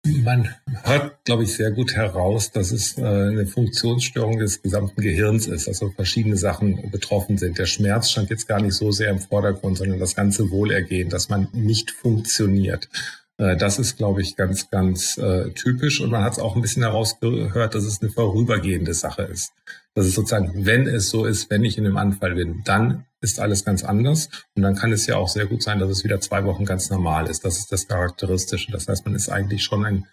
Man 0.03 0.49
hört, 0.83 1.23
glaube 1.25 1.43
ich, 1.43 1.53
sehr 1.53 1.71
gut 1.71 1.93
heraus, 1.93 2.51
dass 2.51 2.71
es 2.71 2.97
äh, 2.97 3.03
eine 3.03 3.45
Funktionsstörung 3.45 4.39
des 4.39 4.63
gesamten 4.63 4.99
Gehirns 4.99 5.45
ist, 5.45 5.67
also 5.67 5.91
verschiedene 5.91 6.37
Sachen 6.37 6.89
betroffen 6.89 7.37
sind. 7.37 7.59
Der 7.59 7.67
Schmerz 7.67 8.09
stand 8.09 8.31
jetzt 8.31 8.47
gar 8.47 8.59
nicht 8.59 8.73
so 8.73 8.91
sehr 8.91 9.11
im 9.11 9.19
Vordergrund, 9.19 9.77
sondern 9.77 9.99
das 9.99 10.15
ganze 10.15 10.49
Wohlergehen, 10.49 11.09
dass 11.09 11.29
man 11.29 11.49
nicht 11.53 11.91
funktioniert. 11.91 12.89
Äh, 13.37 13.57
das 13.57 13.77
ist, 13.77 13.97
glaube 13.97 14.21
ich, 14.21 14.35
ganz, 14.35 14.71
ganz 14.71 15.19
äh, 15.19 15.51
typisch. 15.51 16.01
Und 16.01 16.09
man 16.09 16.23
hat 16.23 16.33
es 16.33 16.39
auch 16.39 16.55
ein 16.55 16.63
bisschen 16.63 16.81
herausgehört, 16.81 17.75
dass 17.75 17.83
es 17.83 18.01
eine 18.01 18.09
vorübergehende 18.09 18.95
Sache 18.95 19.23
ist. 19.23 19.53
Das 19.93 20.05
ist 20.05 20.15
sozusagen, 20.15 20.65
wenn 20.65 20.87
es 20.87 21.09
so 21.09 21.25
ist, 21.25 21.49
wenn 21.49 21.65
ich 21.65 21.77
in 21.77 21.85
einem 21.85 21.97
Anfall 21.97 22.35
bin, 22.35 22.61
dann 22.63 23.05
ist 23.19 23.39
alles 23.39 23.65
ganz 23.65 23.83
anders. 23.83 24.29
Und 24.55 24.63
dann 24.63 24.75
kann 24.75 24.91
es 24.91 25.05
ja 25.05 25.17
auch 25.17 25.27
sehr 25.27 25.45
gut 25.45 25.61
sein, 25.63 25.79
dass 25.79 25.89
es 25.89 26.03
wieder 26.03 26.21
zwei 26.21 26.45
Wochen 26.45 26.65
ganz 26.65 26.89
normal 26.89 27.29
ist. 27.29 27.43
Das 27.43 27.57
ist 27.57 27.71
das 27.71 27.87
Charakteristische. 27.87 28.71
Das 28.71 28.87
heißt, 28.87 29.05
man 29.05 29.15
ist 29.15 29.29
eigentlich 29.29 29.63
schon 29.63 29.85
ein 29.85 30.07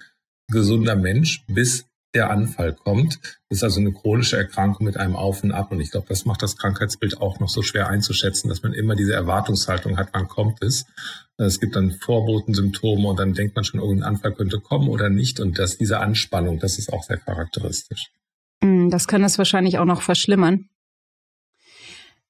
gesunder 0.50 0.96
Mensch, 0.96 1.44
bis 1.46 1.86
der 2.14 2.30
Anfall 2.30 2.72
kommt. 2.74 3.18
Das 3.48 3.58
ist 3.58 3.64
also 3.64 3.80
eine 3.80 3.92
chronische 3.92 4.36
Erkrankung 4.36 4.86
mit 4.86 4.96
einem 4.96 5.14
Auf 5.14 5.44
und 5.44 5.52
Ab. 5.52 5.70
Und 5.70 5.80
ich 5.80 5.90
glaube, 5.90 6.06
das 6.08 6.24
macht 6.24 6.42
das 6.42 6.56
Krankheitsbild 6.56 7.20
auch 7.20 7.38
noch 7.38 7.48
so 7.48 7.62
schwer 7.62 7.88
einzuschätzen, 7.88 8.48
dass 8.48 8.62
man 8.62 8.72
immer 8.72 8.96
diese 8.96 9.14
Erwartungshaltung 9.14 9.98
hat, 9.98 10.08
wann 10.12 10.28
kommt 10.28 10.62
es. 10.62 10.86
Es 11.36 11.60
gibt 11.60 11.76
dann 11.76 11.92
Vorbotensymptome 11.92 13.08
und 13.08 13.18
dann 13.18 13.34
denkt 13.34 13.54
man 13.54 13.64
schon, 13.64 13.80
irgendein 13.80 14.08
Anfall 14.08 14.34
könnte 14.34 14.58
kommen 14.58 14.88
oder 14.88 15.08
nicht. 15.08 15.38
Und 15.38 15.58
das, 15.58 15.78
diese 15.78 16.00
Anspannung, 16.00 16.58
das 16.58 16.78
ist 16.78 16.92
auch 16.92 17.04
sehr 17.04 17.18
charakteristisch. 17.18 18.10
Das 18.90 19.06
kann 19.06 19.24
es 19.24 19.38
wahrscheinlich 19.38 19.78
auch 19.78 19.84
noch 19.84 20.02
verschlimmern. 20.02 20.68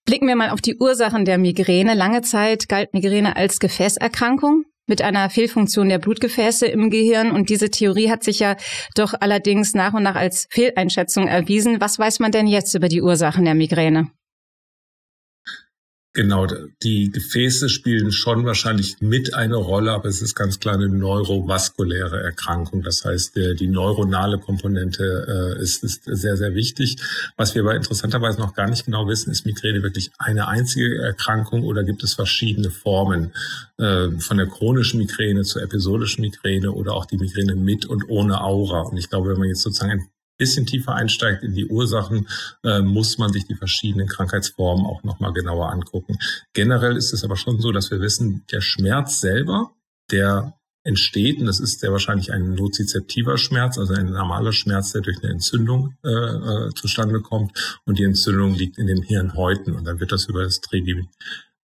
Blicken 0.05 0.27
wir 0.27 0.37
mal 0.37 0.51
auf 0.51 0.61
die 0.61 0.77
Ursachen 0.77 1.25
der 1.25 1.37
Migräne. 1.37 1.95
Lange 1.95 2.23
Zeit 2.23 2.69
galt 2.69 2.95
Migräne 2.95 3.37
als 3.37 3.61
Gefäßerkrankung 3.61 4.65
mit 4.87 5.03
einer 5.03 5.29
Fehlfunktion 5.29 5.89
der 5.91 5.99
Blutgefäße 5.99 6.67
im 6.67 6.89
Gehirn. 6.91 7.31
Und 7.31 7.51
diese 7.51 7.71
Theorie 7.71 8.11
hat 8.11 8.25
sich 8.25 8.39
ja 8.41 8.57
doch 8.95 9.15
allerdings 9.21 9.75
nach 9.75 9.93
und 9.93 10.03
nach 10.03 10.17
als 10.17 10.47
Fehleinschätzung 10.51 11.29
erwiesen. 11.29 11.81
Was 11.81 11.99
weiß 11.99 12.21
man 12.21 12.33
denn 12.33 12.47
jetzt 12.47 12.75
über 12.75 12.89
die 12.89 13.03
Ursachen 13.03 13.45
der 13.45 13.55
Migräne? 13.55 14.11
Genau, 16.19 16.49
die 16.83 17.13
Gefäße 17.13 17.69
spielen 17.69 18.11
schon 18.11 18.45
wahrscheinlich 18.45 18.97
mit 18.99 19.35
eine 19.35 19.55
Rolle, 19.55 19.93
aber 19.93 20.09
es 20.09 20.21
ist 20.21 20.35
ganz 20.35 20.59
klar 20.59 20.75
eine 20.75 20.89
neurovaskuläre 20.89 22.21
Erkrankung. 22.21 22.83
Das 22.83 23.05
heißt, 23.05 23.37
die 23.37 23.69
neuronale 23.69 24.41
Komponente 24.41 25.55
äh, 25.57 25.63
ist, 25.63 25.85
ist 25.85 26.03
sehr, 26.07 26.37
sehr 26.37 26.57
wichtig. 26.57 26.97
Was 27.37 27.55
wir 27.55 27.63
aber 27.63 27.77
interessanterweise 27.77 28.41
noch 28.41 28.55
gar 28.55 28.69
nicht 28.69 28.87
genau 28.87 29.07
wissen, 29.07 29.31
ist 29.31 29.47
Migräne 29.47 29.85
wirklich 29.85 30.11
eine 30.19 30.49
einzige 30.49 31.01
Erkrankung 31.01 31.63
oder 31.63 31.85
gibt 31.85 32.03
es 32.03 32.15
verschiedene 32.15 32.71
Formen 32.71 33.31
äh, 33.77 34.11
von 34.19 34.39
der 34.39 34.49
chronischen 34.49 34.99
Migräne 34.99 35.43
zur 35.43 35.63
episodischen 35.63 36.23
Migräne 36.23 36.73
oder 36.73 36.95
auch 36.95 37.07
die 37.07 37.19
Migräne 37.19 37.55
mit 37.55 37.87
und 37.87 38.09
ohne 38.09 38.41
Aura. 38.41 38.81
Und 38.81 38.97
ich 38.97 39.09
glaube, 39.09 39.31
wenn 39.31 39.39
man 39.39 39.51
jetzt 39.51 39.63
sozusagen 39.63 39.93
ein 39.93 40.09
bisschen 40.39 40.67
tiefer 40.67 40.95
einsteigt 40.95 41.43
in 41.43 41.55
die 41.55 41.67
Ursachen, 41.67 42.29
äh, 42.65 42.81
muss 42.81 43.19
man 43.19 43.33
sich 43.33 43.47
die 43.47 43.57
verschiedenen 43.57 44.09
Krankheitsformen 44.09 44.87
auch 44.87 45.03
nochmal 45.03 45.33
genauer 45.33 45.71
angucken. 45.71 46.17
Generell 46.55 46.97
ist 46.97 47.13
es 47.13 47.25
aber 47.25 47.37
schon 47.37 47.61
so, 47.61 47.73
dass 47.73 47.91
wir 47.91 48.01
wissen, 48.01 48.45
der 48.51 48.61
Schmerz 48.61 49.21
selber, 49.21 49.73
der 50.11 50.55
entsteht. 50.85 51.39
Und 51.39 51.47
das 51.47 51.61
ist 51.61 51.81
sehr 51.81 51.93
wahrscheinlich 51.93 52.33
ein 52.33 52.55
nozizeptiver 52.55 53.37
Schmerz, 53.37 53.79
also 53.79 53.95
ein 53.95 54.11
normaler 54.11 54.53
Schmerz, 54.53 54.93
der 54.93 55.03
durch 55.03 55.23
eine 55.23 55.33
Entzündung 55.33 55.95
äh, 56.03 56.09
äh, 56.09 56.71
zustande 56.75 57.21
kommt. 57.21 57.81
Und 57.85 57.99
die 57.99 58.05
Entzündung 58.05 58.55
liegt 58.55 58.79
in 58.79 58.87
den 58.87 59.03
Hirnhäuten. 59.03 59.75
Und 59.75 59.85
dann 59.85 60.01
wird 60.01 60.13
das 60.13 60.27
über 60.27 60.43
das 60.45 60.61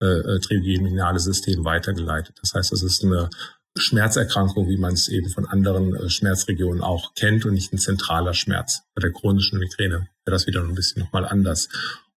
äh 0.01 0.41
trigeminale 0.41 1.19
System 1.19 1.65
weitergeleitet. 1.65 2.37
Das 2.43 2.53
heißt, 2.55 2.73
das 2.73 2.83
ist 2.83 3.05
eine 3.05 3.31
Schmerzerkrankung, 3.77 4.69
wie 4.69 4.77
man 4.77 4.95
es 4.95 5.09
eben 5.09 5.29
von 5.31 5.47
anderen 5.47 5.95
äh, 5.95 6.09
Schmerzregionen 6.09 6.83
auch 6.83 7.15
kennt 7.15 7.45
und 7.45 7.55
nicht 7.55 7.73
ein 7.73 7.79
zentraler 7.79 8.35
Schmerz. 8.35 8.83
Bei 8.95 9.01
der 9.01 9.13
chronischen 9.13 9.59
Migräne 9.59 10.09
wäre 10.25 10.35
das 10.37 10.47
wieder 10.47 10.63
ein 10.63 10.75
bisschen 10.75 11.03
nochmal 11.03 11.27
anders. 11.27 11.69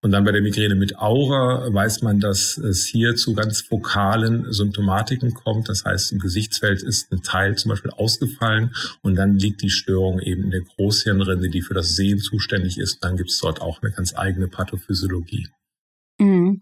Und 0.01 0.11
dann 0.11 0.23
bei 0.23 0.31
der 0.31 0.43
Migräne 0.43 0.75
mit 0.75 0.99
Aura 0.99 1.73
weiß 1.73 2.03
man, 2.03 2.19
dass 2.19 2.57
es 2.57 2.85
hier 2.85 3.15
zu 3.15 3.33
ganz 3.33 3.61
fokalen 3.61 4.51
Symptomatiken 4.53 5.33
kommt. 5.33 5.69
Das 5.69 5.85
heißt, 5.85 6.11
im 6.11 6.19
Gesichtsfeld 6.19 6.83
ist 6.83 7.11
ein 7.11 7.23
Teil 7.23 7.57
zum 7.57 7.69
Beispiel 7.69 7.91
ausgefallen 7.91 8.75
und 9.01 9.15
dann 9.15 9.39
liegt 9.39 9.63
die 9.63 9.71
Störung 9.71 10.19
eben 10.19 10.43
in 10.43 10.51
der 10.51 10.61
Großhirnrinde, 10.61 11.49
die 11.49 11.63
für 11.63 11.73
das 11.73 11.95
Sehen 11.95 12.19
zuständig 12.19 12.77
ist. 12.77 13.03
Dann 13.03 13.17
gibt 13.17 13.31
es 13.31 13.39
dort 13.39 13.59
auch 13.59 13.81
eine 13.81 13.91
ganz 13.91 14.15
eigene 14.15 14.47
Pathophysiologie. 14.47 15.47
Mhm. 16.19 16.61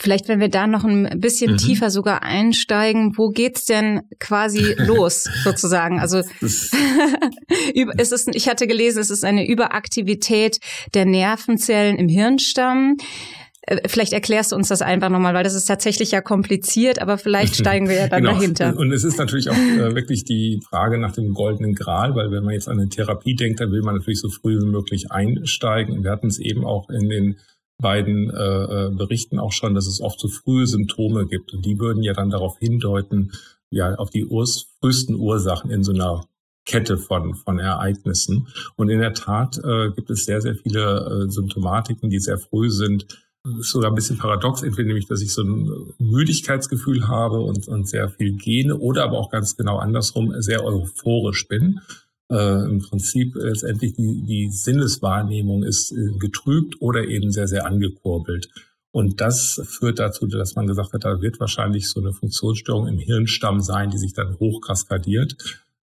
Vielleicht, 0.00 0.28
wenn 0.28 0.38
wir 0.38 0.48
da 0.48 0.68
noch 0.68 0.84
ein 0.84 1.08
bisschen 1.18 1.52
mhm. 1.52 1.56
tiefer 1.56 1.90
sogar 1.90 2.22
einsteigen, 2.22 3.14
wo 3.16 3.30
geht's 3.30 3.66
denn 3.66 4.02
quasi 4.20 4.74
los 4.78 5.24
sozusagen? 5.42 5.98
Also 5.98 6.18
es 7.96 8.12
ist, 8.12 8.28
ich 8.32 8.48
hatte 8.48 8.68
gelesen, 8.68 9.00
es 9.00 9.10
ist 9.10 9.24
eine 9.24 9.48
Überaktivität 9.48 10.58
der 10.94 11.04
Nervenzellen 11.04 11.96
im 11.96 12.08
Hirnstamm. 12.08 12.96
Äh, 13.62 13.88
vielleicht 13.88 14.12
erklärst 14.12 14.52
du 14.52 14.56
uns 14.56 14.68
das 14.68 14.82
einfach 14.82 15.08
nochmal, 15.08 15.34
weil 15.34 15.42
das 15.42 15.54
ist 15.54 15.64
tatsächlich 15.64 16.12
ja 16.12 16.20
kompliziert, 16.20 17.02
aber 17.02 17.18
vielleicht 17.18 17.56
steigen 17.60 17.88
wir 17.88 17.96
ja 17.96 18.08
dann 18.08 18.22
genau. 18.22 18.34
dahinter. 18.34 18.76
Und 18.76 18.92
es 18.92 19.02
ist 19.02 19.18
natürlich 19.18 19.50
auch 19.50 19.56
äh, 19.56 19.96
wirklich 19.96 20.24
die 20.24 20.60
Frage 20.68 20.98
nach 21.00 21.12
dem 21.12 21.34
goldenen 21.34 21.74
Gral, 21.74 22.14
weil 22.14 22.30
wenn 22.30 22.44
man 22.44 22.54
jetzt 22.54 22.68
an 22.68 22.78
eine 22.78 22.88
Therapie 22.88 23.34
denkt, 23.34 23.58
dann 23.58 23.72
will 23.72 23.82
man 23.82 23.96
natürlich 23.96 24.20
so 24.20 24.28
früh 24.28 24.60
wie 24.60 24.66
möglich 24.66 25.10
einsteigen. 25.10 26.04
Wir 26.04 26.12
hatten 26.12 26.28
es 26.28 26.38
eben 26.38 26.64
auch 26.64 26.88
in 26.88 27.08
den 27.08 27.36
beiden 27.80 28.30
äh, 28.30 28.86
äh, 28.86 28.90
berichten 28.90 29.38
auch 29.38 29.52
schon, 29.52 29.74
dass 29.74 29.86
es 29.86 30.00
oft 30.00 30.18
so 30.20 30.28
frühe 30.28 30.66
Symptome 30.66 31.26
gibt. 31.26 31.52
Und 31.54 31.64
die 31.64 31.78
würden 31.78 32.02
ja 32.02 32.12
dann 32.12 32.30
darauf 32.30 32.58
hindeuten, 32.58 33.32
ja, 33.70 33.94
auf 33.94 34.10
die 34.10 34.26
urs 34.26 34.68
frühesten 34.80 35.14
Ursachen 35.14 35.70
in 35.70 35.84
so 35.84 35.92
einer 35.92 36.24
Kette 36.64 36.98
von, 36.98 37.34
von 37.34 37.58
Ereignissen. 37.58 38.48
Und 38.76 38.90
in 38.90 39.00
der 39.00 39.14
Tat 39.14 39.58
äh, 39.58 39.90
gibt 39.90 40.10
es 40.10 40.24
sehr, 40.24 40.40
sehr 40.40 40.54
viele 40.54 41.26
äh, 41.26 41.30
Symptomatiken, 41.30 42.10
die 42.10 42.18
sehr 42.18 42.38
früh 42.38 42.70
sind. 42.70 43.06
Ist 43.60 43.70
sogar 43.70 43.90
ein 43.90 43.94
bisschen 43.94 44.18
paradox, 44.18 44.62
entweder 44.62 44.88
nämlich, 44.88 45.06
dass 45.06 45.22
ich 45.22 45.32
so 45.32 45.42
ein 45.42 45.94
Müdigkeitsgefühl 45.98 47.06
habe 47.06 47.40
und, 47.40 47.68
und 47.68 47.88
sehr 47.88 48.08
viel 48.08 48.36
gene 48.36 48.76
oder 48.76 49.04
aber 49.04 49.18
auch 49.18 49.30
ganz 49.30 49.56
genau 49.56 49.78
andersrum 49.78 50.34
sehr 50.42 50.64
euphorisch 50.64 51.46
bin 51.48 51.80
äh, 52.30 52.64
im 52.64 52.80
Prinzip 52.80 53.34
letztendlich 53.34 53.94
die, 53.94 54.22
die 54.22 54.50
Sinneswahrnehmung 54.50 55.62
ist 55.62 55.92
äh, 55.92 56.18
getrübt 56.18 56.80
oder 56.80 57.04
eben 57.04 57.30
sehr, 57.30 57.48
sehr 57.48 57.66
angekurbelt. 57.66 58.48
Und 58.90 59.20
das 59.20 59.60
führt 59.64 59.98
dazu, 59.98 60.26
dass 60.26 60.54
man 60.54 60.66
gesagt 60.66 60.92
hat, 60.92 61.04
da 61.04 61.20
wird 61.20 61.40
wahrscheinlich 61.40 61.88
so 61.88 62.00
eine 62.00 62.12
Funktionsstörung 62.12 62.88
im 62.88 62.98
Hirnstamm 62.98 63.60
sein, 63.60 63.90
die 63.90 63.98
sich 63.98 64.14
dann 64.14 64.38
hochkaskadiert. 64.38 65.36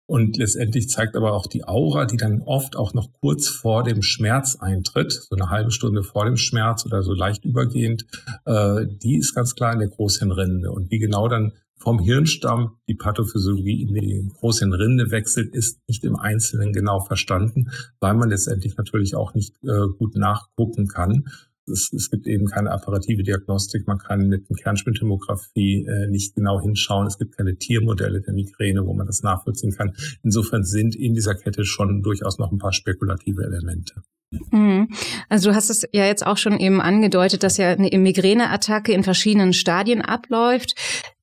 Und 0.06 0.36
letztendlich 0.36 0.90
zeigt 0.90 1.16
aber 1.16 1.32
auch 1.32 1.46
die 1.46 1.66
Aura, 1.66 2.04
die 2.04 2.18
dann 2.18 2.42
oft 2.42 2.76
auch 2.76 2.92
noch 2.92 3.10
kurz 3.20 3.48
vor 3.48 3.84
dem 3.84 4.02
Schmerz 4.02 4.56
eintritt, 4.56 5.12
so 5.12 5.34
eine 5.34 5.48
halbe 5.48 5.70
Stunde 5.70 6.02
vor 6.02 6.26
dem 6.26 6.36
Schmerz 6.36 6.84
oder 6.84 7.02
so 7.02 7.14
leicht 7.14 7.44
übergehend, 7.44 8.04
äh, 8.44 8.86
die 8.86 9.16
ist 9.16 9.34
ganz 9.34 9.54
klar 9.54 9.72
in 9.72 9.78
der 9.78 9.88
Großhirnrinde. 9.88 10.70
Und 10.70 10.90
wie 10.90 10.98
genau 10.98 11.28
dann 11.28 11.52
vom 11.84 12.00
Hirnstamm 12.00 12.78
die 12.88 12.94
Pathophysiologie 12.94 13.82
in 13.82 13.94
die 13.94 14.28
Großhirnrinde 14.40 15.10
wechselt, 15.10 15.54
ist 15.54 15.86
nicht 15.86 16.02
im 16.02 16.16
Einzelnen 16.16 16.72
genau 16.72 17.00
verstanden, 17.00 17.70
weil 18.00 18.14
man 18.14 18.30
letztendlich 18.30 18.76
natürlich 18.76 19.14
auch 19.14 19.34
nicht 19.34 19.54
äh, 19.62 19.86
gut 19.98 20.16
nachgucken 20.16 20.88
kann. 20.88 21.26
Es, 21.66 21.92
es, 21.92 22.10
gibt 22.10 22.26
eben 22.26 22.46
keine 22.46 22.72
apparative 22.72 23.22
Diagnostik. 23.22 23.86
Man 23.86 23.98
kann 23.98 24.28
mit 24.28 24.46
einer 24.48 24.58
Kernspintomographie 24.58 25.86
äh, 25.86 26.08
nicht 26.08 26.34
genau 26.34 26.60
hinschauen. 26.60 27.06
Es 27.06 27.18
gibt 27.18 27.36
keine 27.36 27.56
Tiermodelle 27.56 28.20
der 28.20 28.34
Migräne, 28.34 28.86
wo 28.86 28.94
man 28.94 29.06
das 29.06 29.22
nachvollziehen 29.22 29.72
kann. 29.72 29.94
Insofern 30.22 30.64
sind 30.64 30.94
in 30.96 31.14
dieser 31.14 31.34
Kette 31.34 31.64
schon 31.64 32.02
durchaus 32.02 32.38
noch 32.38 32.50
ein 32.50 32.58
paar 32.58 32.72
spekulative 32.72 33.44
Elemente. 33.44 34.02
Mhm. 34.50 34.88
Also 35.28 35.50
du 35.50 35.56
hast 35.56 35.70
es 35.70 35.84
ja 35.92 36.06
jetzt 36.06 36.26
auch 36.26 36.36
schon 36.36 36.58
eben 36.58 36.80
angedeutet, 36.80 37.42
dass 37.42 37.56
ja 37.56 37.70
eine 37.70 37.90
Migräneattacke 37.98 38.92
in 38.92 39.04
verschiedenen 39.04 39.52
Stadien 39.52 40.02
abläuft. 40.02 40.74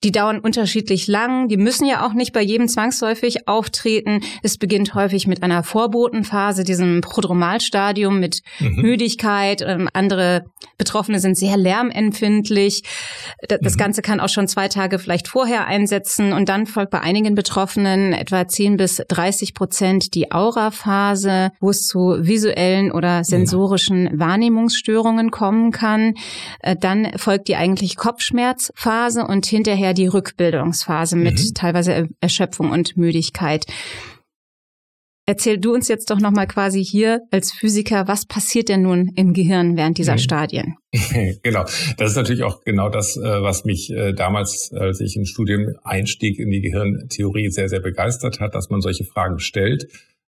Die 0.03 0.11
dauern 0.11 0.39
unterschiedlich 0.39 1.07
lang. 1.07 1.47
Die 1.47 1.57
müssen 1.57 1.85
ja 1.85 2.03
auch 2.05 2.13
nicht 2.13 2.33
bei 2.33 2.41
jedem 2.41 2.67
zwangsläufig 2.67 3.47
auftreten. 3.47 4.21
Es 4.41 4.57
beginnt 4.57 4.95
häufig 4.95 5.27
mit 5.27 5.43
einer 5.43 5.63
Vorbotenphase, 5.63 6.63
diesem 6.63 7.01
Prodromalstadium 7.01 8.19
mit 8.19 8.41
mhm. 8.59 8.81
Müdigkeit. 8.81 9.61
Ähm, 9.61 9.87
andere 9.93 10.45
Betroffene 10.79 11.19
sind 11.19 11.37
sehr 11.37 11.55
lärmempfindlich. 11.55 12.81
Das 13.47 13.75
mhm. 13.75 13.77
Ganze 13.77 14.01
kann 14.01 14.19
auch 14.19 14.29
schon 14.29 14.47
zwei 14.47 14.69
Tage 14.69 14.97
vielleicht 14.97 15.27
vorher 15.27 15.67
einsetzen. 15.67 16.33
Und 16.33 16.49
dann 16.49 16.65
folgt 16.65 16.89
bei 16.89 17.01
einigen 17.01 17.35
Betroffenen 17.35 18.13
etwa 18.13 18.47
10 18.47 18.77
bis 18.77 19.03
30 19.07 19.53
Prozent 19.53 20.15
die 20.15 20.31
Auraphase, 20.31 21.51
wo 21.59 21.69
es 21.69 21.85
zu 21.85 22.17
visuellen 22.19 22.91
oder 23.01 23.23
sensorischen 23.23 24.19
Wahrnehmungsstörungen 24.19 25.31
kommen 25.31 25.71
kann. 25.71 26.13
Äh, 26.59 26.75
dann 26.79 27.11
folgt 27.17 27.47
die 27.47 27.55
eigentlich 27.55 27.95
Kopfschmerzphase 27.95 29.25
und 29.25 29.47
hinterher 29.47 29.95
die 29.95 30.05
Rückbildungsphase 30.05 31.15
mit 31.15 31.39
mhm. 31.39 31.53
teilweise 31.55 32.09
Erschöpfung 32.21 32.69
und 32.69 32.95
Müdigkeit. 32.97 33.65
Erzähl 35.25 35.57
du 35.57 35.73
uns 35.73 35.87
jetzt 35.87 36.11
doch 36.11 36.19
nochmal 36.19 36.45
quasi 36.45 36.83
hier 36.83 37.21
als 37.31 37.51
Physiker, 37.51 38.07
was 38.07 38.25
passiert 38.25 38.69
denn 38.69 38.81
nun 38.81 39.11
im 39.15 39.33
Gehirn 39.33 39.77
während 39.77 39.97
dieser 39.97 40.13
mhm. 40.13 40.19
Stadien? 40.19 40.75
genau, 41.43 41.63
das 41.97 42.11
ist 42.11 42.15
natürlich 42.15 42.43
auch 42.43 42.63
genau 42.63 42.89
das, 42.89 43.17
äh, 43.17 43.21
was 43.41 43.63
mich 43.65 43.91
äh, 43.91 44.13
damals, 44.13 44.71
als 44.73 44.99
ich 44.99 45.15
im 45.15 45.25
Studium 45.25 45.73
einstieg 45.83 46.37
in 46.37 46.51
die 46.51 46.61
Gehirntheorie, 46.61 47.49
sehr, 47.49 47.69
sehr 47.69 47.79
begeistert 47.79 48.39
hat, 48.39 48.53
dass 48.53 48.69
man 48.69 48.81
solche 48.81 49.05
Fragen 49.05 49.39
stellt. 49.39 49.87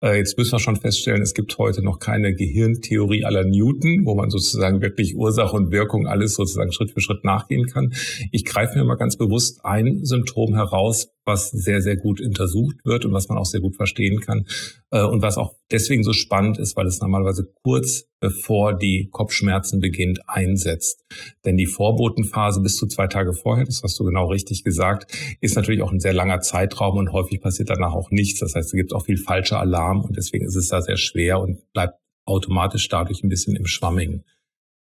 Äh, 0.02 0.18
jetzt 0.18 0.36
müssen 0.36 0.52
wir 0.52 0.58
schon 0.58 0.76
feststellen, 0.76 1.22
es 1.22 1.32
gibt 1.32 1.56
heute 1.56 1.82
noch 1.82 1.98
keine 1.98 2.34
Gehirntheorie 2.34 3.24
aller 3.24 3.44
Newton, 3.44 4.04
wo 4.04 4.14
man 4.14 4.28
sozusagen 4.28 4.82
wirklich 4.82 5.16
Ursache 5.16 5.56
und 5.56 5.70
Wirkung 5.70 6.06
alles 6.06 6.34
sozusagen 6.34 6.72
Schritt 6.72 6.90
für 6.90 7.00
Schritt 7.00 7.24
nachgehen 7.24 7.66
kann. 7.66 7.94
Ich 8.30 8.44
greife 8.44 8.78
mir 8.78 8.84
mal 8.84 8.96
ganz 8.96 9.16
bewusst 9.16 9.64
ein 9.64 10.04
Symptom 10.04 10.54
heraus, 10.54 11.08
was 11.26 11.50
sehr, 11.50 11.82
sehr 11.82 11.96
gut 11.96 12.20
untersucht 12.20 12.76
wird 12.84 13.04
und 13.04 13.12
was 13.12 13.28
man 13.28 13.36
auch 13.36 13.44
sehr 13.44 13.60
gut 13.60 13.76
verstehen 13.76 14.20
kann. 14.20 14.46
Äh, 14.90 15.02
und 15.02 15.22
was 15.22 15.36
auch 15.36 15.54
deswegen 15.70 16.04
so 16.04 16.12
spannend 16.12 16.58
ist, 16.58 16.76
weil 16.76 16.86
es 16.86 17.00
normalerweise 17.00 17.52
kurz 17.62 18.04
bevor 18.20 18.74
die 18.74 19.08
Kopfschmerzen 19.10 19.80
beginnt, 19.80 20.20
einsetzt. 20.28 21.04
Denn 21.44 21.56
die 21.56 21.66
Vorbotenphase 21.66 22.60
bis 22.60 22.76
zu 22.76 22.86
zwei 22.86 23.08
Tage 23.08 23.34
vorher, 23.34 23.64
das 23.64 23.82
hast 23.82 23.98
du 23.98 24.04
genau 24.04 24.28
richtig 24.28 24.64
gesagt, 24.64 25.12
ist 25.40 25.56
natürlich 25.56 25.82
auch 25.82 25.92
ein 25.92 26.00
sehr 26.00 26.14
langer 26.14 26.40
Zeitraum 26.40 26.96
und 26.96 27.12
häufig 27.12 27.40
passiert 27.40 27.70
danach 27.70 27.92
auch 27.92 28.10
nichts. 28.10 28.40
Das 28.40 28.54
heißt, 28.54 28.68
es 28.68 28.72
gibt 28.72 28.94
auch 28.94 29.04
viel 29.04 29.18
falscher 29.18 29.60
Alarm 29.60 30.02
und 30.02 30.16
deswegen 30.16 30.46
ist 30.46 30.56
es 30.56 30.68
da 30.68 30.80
sehr 30.80 30.96
schwer 30.96 31.40
und 31.40 31.60
bleibt 31.72 31.98
automatisch 32.24 32.88
dadurch 32.88 33.22
ein 33.22 33.28
bisschen 33.28 33.56
im 33.56 33.66
Schwammigen. 33.66 34.24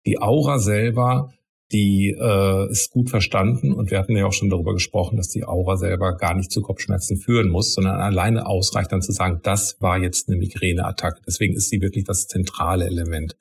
Die 0.06 0.20
Aura 0.20 0.60
selber 0.60 1.34
die 1.74 2.16
äh, 2.18 2.72
ist 2.72 2.92
gut 2.92 3.10
verstanden 3.10 3.74
und 3.74 3.90
wir 3.90 3.98
hatten 3.98 4.16
ja 4.16 4.28
auch 4.28 4.34
schon 4.34 4.50
darüber 4.50 4.74
gesprochen, 4.74 5.18
dass 5.18 5.30
die 5.30 5.44
Aura 5.44 5.76
selber 5.76 6.16
gar 6.16 6.36
nicht 6.36 6.52
zu 6.52 6.62
Kopfschmerzen 6.62 7.18
führen 7.18 7.50
muss, 7.50 7.74
sondern 7.74 7.96
alleine 7.96 8.46
ausreicht 8.46 8.92
dann 8.92 9.02
zu 9.02 9.12
sagen, 9.12 9.40
das 9.44 9.82
war 9.82 9.98
jetzt 9.98 10.30
eine 10.30 10.38
Migräneattacke. 10.38 11.22
Deswegen 11.26 11.56
ist 11.56 11.70
sie 11.70 11.82
wirklich 11.82 12.06
das 12.06 12.28
zentrale 12.28 12.86
Element. 12.86 13.36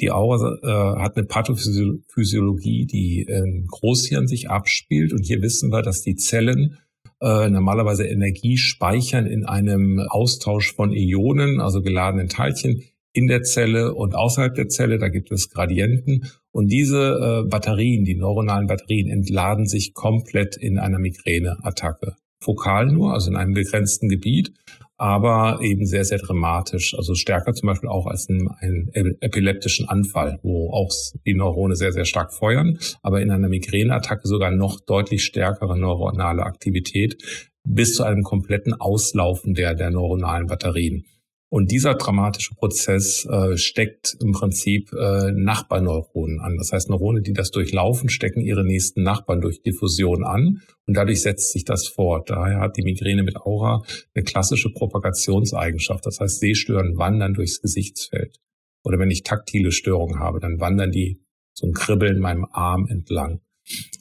Die 0.00 0.10
Aura 0.10 0.56
äh, 0.62 1.00
hat 1.00 1.16
eine 1.16 1.26
Pathophysiologie, 1.26 2.86
die 2.86 3.22
im 3.22 3.66
Großhirn 3.66 4.26
sich 4.26 4.48
abspielt 4.48 5.12
und 5.12 5.24
hier 5.24 5.42
wissen 5.42 5.70
wir, 5.70 5.82
dass 5.82 6.00
die 6.00 6.16
Zellen 6.16 6.78
äh, 7.20 7.50
normalerweise 7.50 8.06
Energie 8.06 8.56
speichern 8.56 9.26
in 9.26 9.44
einem 9.44 10.00
Austausch 10.08 10.74
von 10.74 10.90
Ionen, 10.92 11.60
also 11.60 11.82
geladenen 11.82 12.28
Teilchen, 12.28 12.82
in 13.12 13.26
der 13.26 13.42
Zelle 13.42 13.94
und 13.94 14.14
außerhalb 14.14 14.54
der 14.54 14.68
Zelle, 14.68 14.98
da 14.98 15.08
gibt 15.08 15.30
es 15.30 15.50
Gradienten. 15.50 16.30
Und 16.52 16.68
diese 16.68 17.42
äh, 17.44 17.48
Batterien, 17.48 18.04
die 18.04 18.14
neuronalen 18.14 18.66
Batterien, 18.66 19.08
entladen 19.08 19.66
sich 19.66 19.94
komplett 19.94 20.56
in 20.56 20.78
einer 20.78 20.98
Migräneattacke. 20.98 22.16
Fokal 22.42 22.86
nur, 22.86 23.14
also 23.14 23.30
in 23.30 23.36
einem 23.36 23.54
begrenzten 23.54 24.08
Gebiet, 24.08 24.52
aber 24.98 25.60
eben 25.62 25.86
sehr, 25.86 26.04
sehr 26.04 26.18
dramatisch. 26.18 26.94
Also 26.96 27.14
stärker 27.14 27.54
zum 27.54 27.68
Beispiel 27.68 27.88
auch 27.88 28.06
als 28.06 28.28
in 28.28 28.48
einem 28.60 29.16
epileptischen 29.20 29.88
Anfall, 29.88 30.38
wo 30.42 30.70
auch 30.70 30.90
die 31.26 31.34
Neurone 31.34 31.74
sehr, 31.74 31.92
sehr 31.92 32.04
stark 32.04 32.32
feuern, 32.32 32.78
aber 33.02 33.22
in 33.22 33.30
einer 33.30 33.48
Migräneattacke 33.48 34.28
sogar 34.28 34.50
noch 34.50 34.80
deutlich 34.80 35.24
stärkere 35.24 35.78
neuronale 35.78 36.42
Aktivität 36.42 37.16
bis 37.64 37.94
zu 37.94 38.02
einem 38.02 38.22
kompletten 38.22 38.74
Auslaufen 38.74 39.54
der, 39.54 39.74
der 39.74 39.90
neuronalen 39.90 40.46
Batterien. 40.46 41.04
Und 41.52 41.70
dieser 41.70 41.96
dramatische 41.96 42.54
Prozess 42.54 43.26
äh, 43.26 43.58
steckt 43.58 44.16
im 44.22 44.32
Prinzip 44.32 44.90
äh, 44.94 45.32
Nachbarneuronen 45.32 46.40
an. 46.40 46.56
Das 46.56 46.72
heißt, 46.72 46.88
Neurone, 46.88 47.20
die 47.20 47.34
das 47.34 47.50
durchlaufen, 47.50 48.08
stecken 48.08 48.40
ihre 48.40 48.64
nächsten 48.64 49.02
Nachbarn 49.02 49.42
durch 49.42 49.60
Diffusion 49.60 50.24
an 50.24 50.62
und 50.86 50.96
dadurch 50.96 51.20
setzt 51.20 51.52
sich 51.52 51.66
das 51.66 51.88
fort. 51.88 52.30
Daher 52.30 52.60
hat 52.60 52.78
die 52.78 52.82
Migräne 52.82 53.22
mit 53.22 53.36
Aura 53.36 53.82
eine 54.14 54.24
klassische 54.24 54.70
Propagationseigenschaft. 54.70 56.06
Das 56.06 56.20
heißt, 56.20 56.40
Sehstören 56.40 56.96
wandern 56.96 57.34
durchs 57.34 57.60
Gesichtsfeld. 57.60 58.38
Oder 58.82 58.98
wenn 58.98 59.10
ich 59.10 59.22
taktile 59.22 59.72
Störungen 59.72 60.20
habe, 60.20 60.40
dann 60.40 60.58
wandern 60.58 60.90
die 60.90 61.20
so 61.52 61.66
ein 61.66 61.74
Kribbeln 61.74 62.18
meinem 62.18 62.46
Arm 62.50 62.86
entlang. 62.88 63.42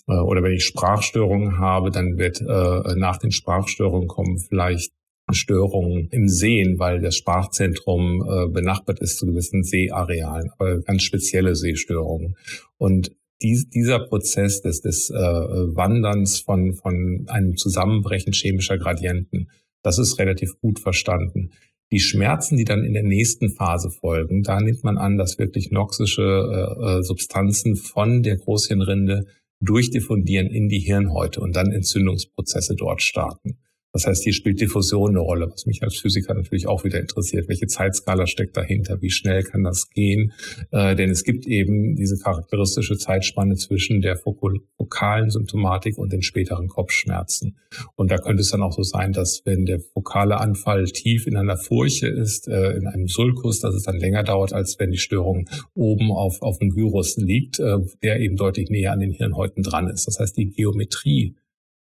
Äh, 0.08 0.14
oder 0.14 0.42
wenn 0.42 0.54
ich 0.54 0.64
Sprachstörungen 0.64 1.60
habe, 1.60 1.92
dann 1.92 2.18
wird 2.18 2.40
äh, 2.40 2.96
nach 2.96 3.18
den 3.18 3.32
Sprachstörungen 3.32 4.08
kommen 4.08 4.40
vielleicht 4.40 4.94
Störungen 5.34 6.08
im 6.12 6.28
Sehen, 6.28 6.80
weil 6.80 7.02
das 7.02 7.16
Sprachzentrum 7.16 8.24
äh, 8.24 8.48
benachbart 8.52 9.00
ist 9.00 9.18
zu 9.18 9.26
gewissen 9.26 9.64
Seearealen, 9.64 10.50
aber 10.58 10.82
ganz 10.82 11.04
spezielle 11.04 11.56
Sehstörungen. 11.56 12.36
Und 12.78 13.12
dies, 13.42 13.70
dieser 13.70 14.00
Prozess 14.00 14.62
des, 14.62 14.82
des 14.82 15.10
äh, 15.10 15.16
Wanderns 15.16 16.40
von, 16.40 16.74
von 16.74 17.26
einem 17.28 17.58
Zusammenbrechen 17.58 18.34
chemischer 18.34 18.78
Gradienten, 18.78 19.50
das 19.84 19.98
ist 19.98 20.20
relativ 20.20 20.60
gut 20.62 20.80
verstanden. 20.80 21.52
Die 21.92 22.00
Schmerzen, 22.00 22.56
die 22.56 22.64
dann 22.64 22.86
in 22.86 22.94
der 22.94 23.04
nächsten 23.04 23.50
Phase 23.50 23.90
folgen, 23.90 24.44
da 24.44 24.62
nimmt 24.62 24.84
man 24.84 24.98
an, 24.98 25.18
dass 25.18 25.40
wirklich 25.40 25.72
noxische 25.72 26.22
äh, 26.22 27.00
äh 27.00 27.04
Substanzen 27.04 27.76
von 27.76 28.24
der 28.24 28.38
Großhirnrinde 28.38 29.26
durchdiffundieren 29.60 30.48
in 30.48 30.70
die 30.70 30.80
Hirnhäute 30.80 31.42
und 31.42 31.56
dann 31.56 31.72
Entzündungsprozesse 31.72 32.76
dort 32.76 33.02
starten. 33.02 33.58
Das 33.94 34.08
heißt, 34.08 34.24
hier 34.24 34.34
spielt 34.34 34.62
Diffusion 34.62 35.12
eine 35.12 35.20
Rolle, 35.20 35.50
was 35.52 35.66
mich 35.66 35.84
als 35.84 35.98
Physiker 35.98 36.34
natürlich 36.34 36.68
auch 36.68 36.84
wieder 36.84 37.00
interessiert. 37.00 37.50
Welche 37.50 37.68
Zeitskala 37.68 38.26
steckt 38.26 38.56
dahinter? 38.56 39.02
Wie 39.02 39.10
schnell 39.10 39.44
kann 39.44 39.64
das 39.64 39.90
gehen? 39.90 40.32
Äh, 40.72 40.96
denn 40.96 41.10
es 41.10 41.24
gibt 41.24 41.46
eben 41.46 41.96
diese 41.96 42.18
charakteristische 42.18 42.98
Zeitspanne 42.98 43.56
zwischen 43.56 44.02
der 44.02 44.16
fokalen 44.16 45.30
Symptomatik 45.30 45.98
und 45.98 46.14
den 46.14 46.22
späteren 46.22 46.68
Kopfschmerzen. 46.68 47.58
Und 47.96 48.12
da 48.12 48.18
könnte 48.18 48.42
es 48.42 48.52
dann 48.52 48.62
auch 48.62 48.72
so 48.72 48.84
sein, 48.84 49.12
dass 49.12 49.42
wenn 49.46 49.66
der 49.66 49.80
fokale 49.80 50.40
Anfall 50.40 50.86
tief 50.86 51.28
in 51.28 51.36
einer 51.36 51.58
Furche 51.58 52.08
ist, 52.08 52.48
äh, 52.48 52.72
in 52.72 52.88
einem 52.88 53.08
Sulkus, 53.08 53.60
dass 53.60 53.76
es 53.76 53.84
dann 53.84 53.98
länger 53.98 54.24
dauert, 54.24 54.54
als 54.54 54.78
wenn 54.80 54.92
die 54.92 54.98
Störung 54.98 55.50
oben 55.74 56.12
auf, 56.12 56.42
auf 56.42 56.60
dem 56.60 56.70
Gyrus 56.70 57.18
liegt, 57.18 57.60
äh, 57.60 57.80
der 58.02 58.22
eben 58.22 58.38
deutlich 58.38 58.70
näher 58.70 58.94
an 58.94 59.02
den 59.02 59.12
Hirnhäuten 59.12 59.64
dran 59.64 59.90
ist. 59.90 60.08
Das 60.08 60.20
heißt, 60.20 60.38
die 60.38 60.50
Geometrie 60.50 61.36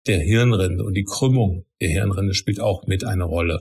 der 0.06 0.20
Hirnrinde 0.20 0.84
und 0.84 0.94
die 0.94 1.04
Krümmung 1.04 1.64
der 1.80 1.88
Hirnrinde 1.90 2.34
spielt 2.34 2.60
auch 2.60 2.86
mit 2.86 3.04
eine 3.04 3.24
Rolle. 3.24 3.58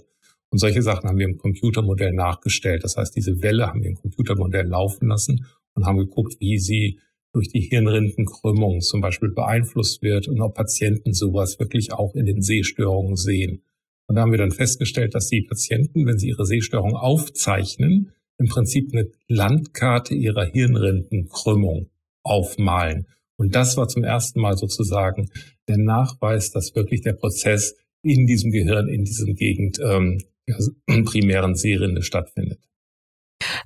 Und 0.50 0.60
solche 0.60 0.82
Sachen 0.82 1.10
haben 1.10 1.18
wir 1.18 1.26
im 1.26 1.38
Computermodell 1.38 2.14
nachgestellt. 2.14 2.84
Das 2.84 2.96
heißt, 2.96 3.16
diese 3.16 3.42
Welle 3.42 3.68
haben 3.68 3.82
wir 3.82 3.90
im 3.90 3.96
Computermodell 3.96 4.68
laufen 4.68 5.08
lassen 5.08 5.46
und 5.74 5.86
haben 5.86 5.98
geguckt, 5.98 6.36
wie 6.40 6.60
sie 6.60 7.00
durch 7.34 7.50
die 7.50 7.62
Hirnrindenkrümmung 7.62 8.82
zum 8.82 9.02
Beispiel 9.02 9.30
beeinflusst 9.30 10.04
wird 10.04 10.28
und 10.28 10.40
ob 10.42 10.54
Patienten 10.54 11.14
sowas 11.14 11.60
wirklich 11.60 11.92
auch 11.92 12.14
in 12.14 12.26
den 12.26 12.42
Sehstörungen 12.42 13.16
sehen. 13.16 13.64
Und 14.08 14.16
da 14.16 14.22
haben 14.22 14.32
wir 14.32 14.38
dann 14.38 14.52
festgestellt, 14.52 15.16
dass 15.16 15.30
die 15.30 15.42
Patienten, 15.42 16.06
wenn 16.06 16.20
sie 16.20 16.28
ihre 16.28 16.46
Sehstörung 16.46 16.96
aufzeichnen, 16.96 18.12
im 18.38 18.48
Prinzip 18.48 18.92
eine 18.94 19.10
Landkarte 19.28 20.14
ihrer 20.14 20.46
Hirnrindenkrümmung 20.46 21.90
aufmalen. 22.22 23.08
Und 23.38 23.56
das 23.56 23.78
war 23.78 23.88
zum 23.88 24.04
ersten 24.04 24.40
Mal 24.40 24.58
sozusagen 24.58 25.30
der 25.68 25.78
Nachweis, 25.78 26.52
dass 26.52 26.76
wirklich 26.76 27.02
der 27.02 27.14
Prozess 27.14 27.76
in 28.02 28.28
diesem 28.28 28.52
Gehirn, 28.52 28.88
in 28.88 29.04
diesem 29.04 29.36
Gegend 29.36 29.80
ähm, 29.80 30.20
primären 31.06 31.56
Sehrinde 31.56 32.04
stattfindet. 32.04 32.60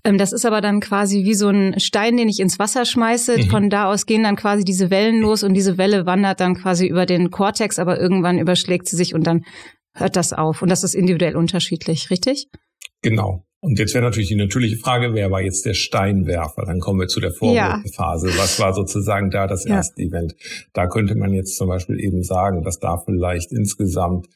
Ähm, 0.03 0.17
das 0.17 0.31
ist 0.31 0.45
aber 0.45 0.61
dann 0.61 0.79
quasi 0.79 1.23
wie 1.23 1.33
so 1.33 1.49
ein 1.49 1.79
Stein, 1.79 2.17
den 2.17 2.29
ich 2.29 2.39
ins 2.39 2.59
Wasser 2.59 2.85
schmeiße. 2.85 3.37
Mhm. 3.37 3.43
Von 3.49 3.69
da 3.69 3.91
aus 3.91 4.05
gehen 4.05 4.23
dann 4.23 4.35
quasi 4.35 4.63
diese 4.63 4.89
Wellen 4.89 5.21
los 5.21 5.43
und 5.43 5.53
diese 5.53 5.77
Welle 5.77 6.05
wandert 6.05 6.39
dann 6.39 6.55
quasi 6.55 6.87
über 6.87 7.05
den 7.05 7.31
Kortex, 7.31 7.79
aber 7.79 7.99
irgendwann 7.99 8.39
überschlägt 8.39 8.87
sie 8.87 8.95
sich 8.95 9.13
und 9.13 9.25
dann 9.25 9.45
hört 9.93 10.15
das 10.15 10.33
auf. 10.33 10.61
Und 10.61 10.69
das 10.69 10.83
ist 10.83 10.95
individuell 10.95 11.35
unterschiedlich, 11.35 12.09
richtig? 12.09 12.49
Genau. 13.01 13.46
Und 13.59 13.79
jetzt 13.79 13.93
wäre 13.95 14.03
natürlich 14.03 14.29
die 14.29 14.35
natürliche 14.35 14.77
Frage, 14.77 15.13
wer 15.13 15.31
war 15.31 15.41
jetzt 15.41 15.65
der 15.65 15.73
Steinwerfer? 15.73 16.63
Dann 16.65 16.79
kommen 16.79 16.99
wir 16.99 17.07
zu 17.07 17.19
der 17.19 17.31
Vorbotenphase. 17.31 18.29
Ja. 18.29 18.37
Was 18.37 18.59
war 18.59 18.73
sozusagen 18.73 19.31
da 19.31 19.47
das 19.47 19.65
erste 19.65 20.01
ja. 20.01 20.09
Event? 20.09 20.35
Da 20.73 20.87
könnte 20.87 21.15
man 21.15 21.33
jetzt 21.33 21.57
zum 21.57 21.67
Beispiel 21.67 21.99
eben 21.99 22.21
sagen, 22.23 22.61
dass 22.61 22.79
da 22.79 22.97
vielleicht 22.97 23.51
insgesamt 23.51 24.27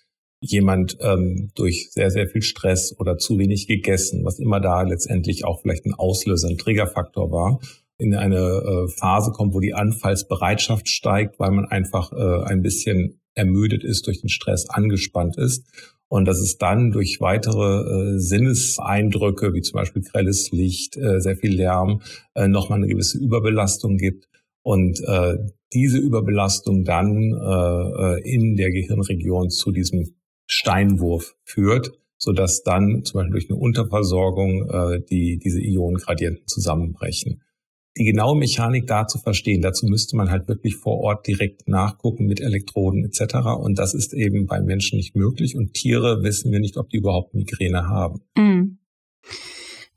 jemand 0.44 0.98
ähm, 1.02 1.52
durch 1.54 1.90
sehr, 1.92 2.10
sehr 2.10 2.28
viel 2.28 2.42
Stress 2.42 2.96
oder 2.98 3.18
zu 3.18 3.38
wenig 3.38 3.68
gegessen, 3.68 4.26
was 4.26 4.40
immer 4.40 4.60
da 4.60 4.82
letztendlich 4.82 5.46
auch 5.46 5.62
vielleicht 5.62 5.86
ein 5.86 5.94
Auslöser, 5.94 6.48
ein 6.48 6.58
Triggerfaktor 6.58 7.32
war, 7.32 7.60
in 8.00 8.16
eine 8.16 8.38
äh, 8.38 8.88
Phase 8.88 9.32
kommt, 9.32 9.54
wo 9.54 9.60
die 9.60 9.76
Anfallsbereitschaft 9.76 10.90
steigt, 10.90 11.40
weil 11.40 11.52
man 11.52 11.66
einfach 11.66 12.12
äh, 12.12 12.44
ein 12.46 12.64
bisschen 12.64 13.22
ermüdet 13.36 13.84
ist, 13.84 14.08
durch 14.08 14.22
den 14.22 14.30
Stress 14.30 14.68
angespannt 14.68 15.38
ist 15.38 15.64
und 16.12 16.26
dass 16.26 16.42
es 16.42 16.58
dann 16.58 16.92
durch 16.92 17.22
weitere 17.22 18.16
äh, 18.16 18.20
Sinneseindrücke, 18.20 19.54
wie 19.54 19.62
zum 19.62 19.76
Beispiel 19.76 20.02
grelles 20.02 20.52
Licht, 20.52 20.98
äh, 20.98 21.22
sehr 21.22 21.38
viel 21.38 21.56
Lärm, 21.56 22.02
äh, 22.36 22.50
nochmal 22.50 22.80
eine 22.80 22.88
gewisse 22.88 23.18
Überbelastung 23.18 23.96
gibt. 23.96 24.28
Und 24.62 25.00
äh, 25.08 25.38
diese 25.72 26.00
Überbelastung 26.00 26.84
dann 26.84 27.32
äh, 27.32 28.18
äh, 28.18 28.30
in 28.30 28.58
der 28.58 28.72
Gehirnregion 28.72 29.52
zu 29.52 29.72
diesem 29.72 30.16
Steinwurf 30.48 31.38
führt, 31.46 31.94
so 32.18 32.34
dass 32.34 32.62
dann 32.62 33.06
zum 33.06 33.20
Beispiel 33.20 33.32
durch 33.32 33.50
eine 33.50 33.60
Unterversorgung 33.60 34.70
äh, 34.70 35.02
die, 35.10 35.38
diese 35.38 35.62
Ionengradienten 35.62 36.46
zusammenbrechen 36.46 37.42
die 37.98 38.06
genaue 38.06 38.38
Mechanik 38.38 38.88
da 38.88 39.06
zu 39.06 39.20
verstehen, 39.20 39.62
dazu 39.62 39.86
müsste 39.86 40.16
man 40.16 40.32
halt 40.32 40.48
wirklich 40.48 40.78
vor 40.78 41.00
Ort 41.00 41.28
direkt 41.28 41.68
nachgucken 41.68 42.26
mit 42.26 42.40
Elektroden 42.40 43.04
etc. 43.04 43.36
Und 43.60 43.78
das 43.78 43.94
ist 43.94 44.14
eben 44.14 44.46
bei 44.46 44.62
Menschen 44.62 44.98
nicht 44.98 45.16
möglich. 45.16 45.56
Und 45.58 45.74
Tiere 45.74 46.24
wissen 46.24 46.52
wir 46.52 46.60
nicht, 46.60 46.78
ob 46.78 46.90
die 46.90 46.98
überhaupt 46.98 47.34
Migräne 47.34 47.88
haben. 47.88 48.22
Mhm. 48.38 48.78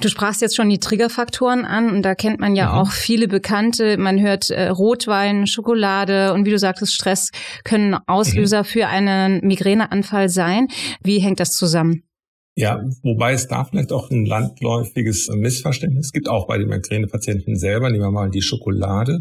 Du 0.01 0.09
sprachst 0.09 0.43
jetzt 0.43 0.57
schon 0.57 0.69
die 0.69 0.81
Triggerfaktoren 0.81 1.65
an 1.65 1.89
und 1.89 2.03
da 2.03 2.17
kennt 2.17 2.41
man 2.41 2.57
ja 2.57 2.73
mhm. 2.73 2.79
auch 2.79 2.91
viele 2.91 3.29
bekannte. 3.29 3.97
Man 3.97 4.21
hört 4.21 4.51
äh, 4.51 4.69
Rotwein, 4.69 5.47
Schokolade 5.47 6.33
und 6.33 6.45
wie 6.45 6.51
du 6.51 6.59
sagtest, 6.59 6.93
Stress 6.93 7.31
können 7.63 7.97
Auslöser 8.07 8.63
mhm. 8.63 8.67
für 8.67 8.89
einen 8.89 9.41
Migräneanfall 9.47 10.29
sein. 10.29 10.67
Wie 11.03 11.21
hängt 11.21 11.39
das 11.39 11.53
zusammen? 11.53 12.03
Ja, 12.57 12.85
wobei 13.03 13.33
es 13.33 13.49
da 13.49 13.65
vielleicht 13.65 13.91
auch 13.91 14.11
ein 14.11 14.27
landläufiges 14.27 15.29
Missverständnis 15.29 16.13
gibt, 16.13 16.29
auch 16.29 16.47
bei 16.47 16.57
den 16.57 16.69
Migränepatienten 16.69 17.57
selber. 17.57 17.91
Nehmen 17.91 18.05
wir 18.05 18.11
mal 18.13 18.31
die 18.31 18.43
Schokolade. 18.43 19.19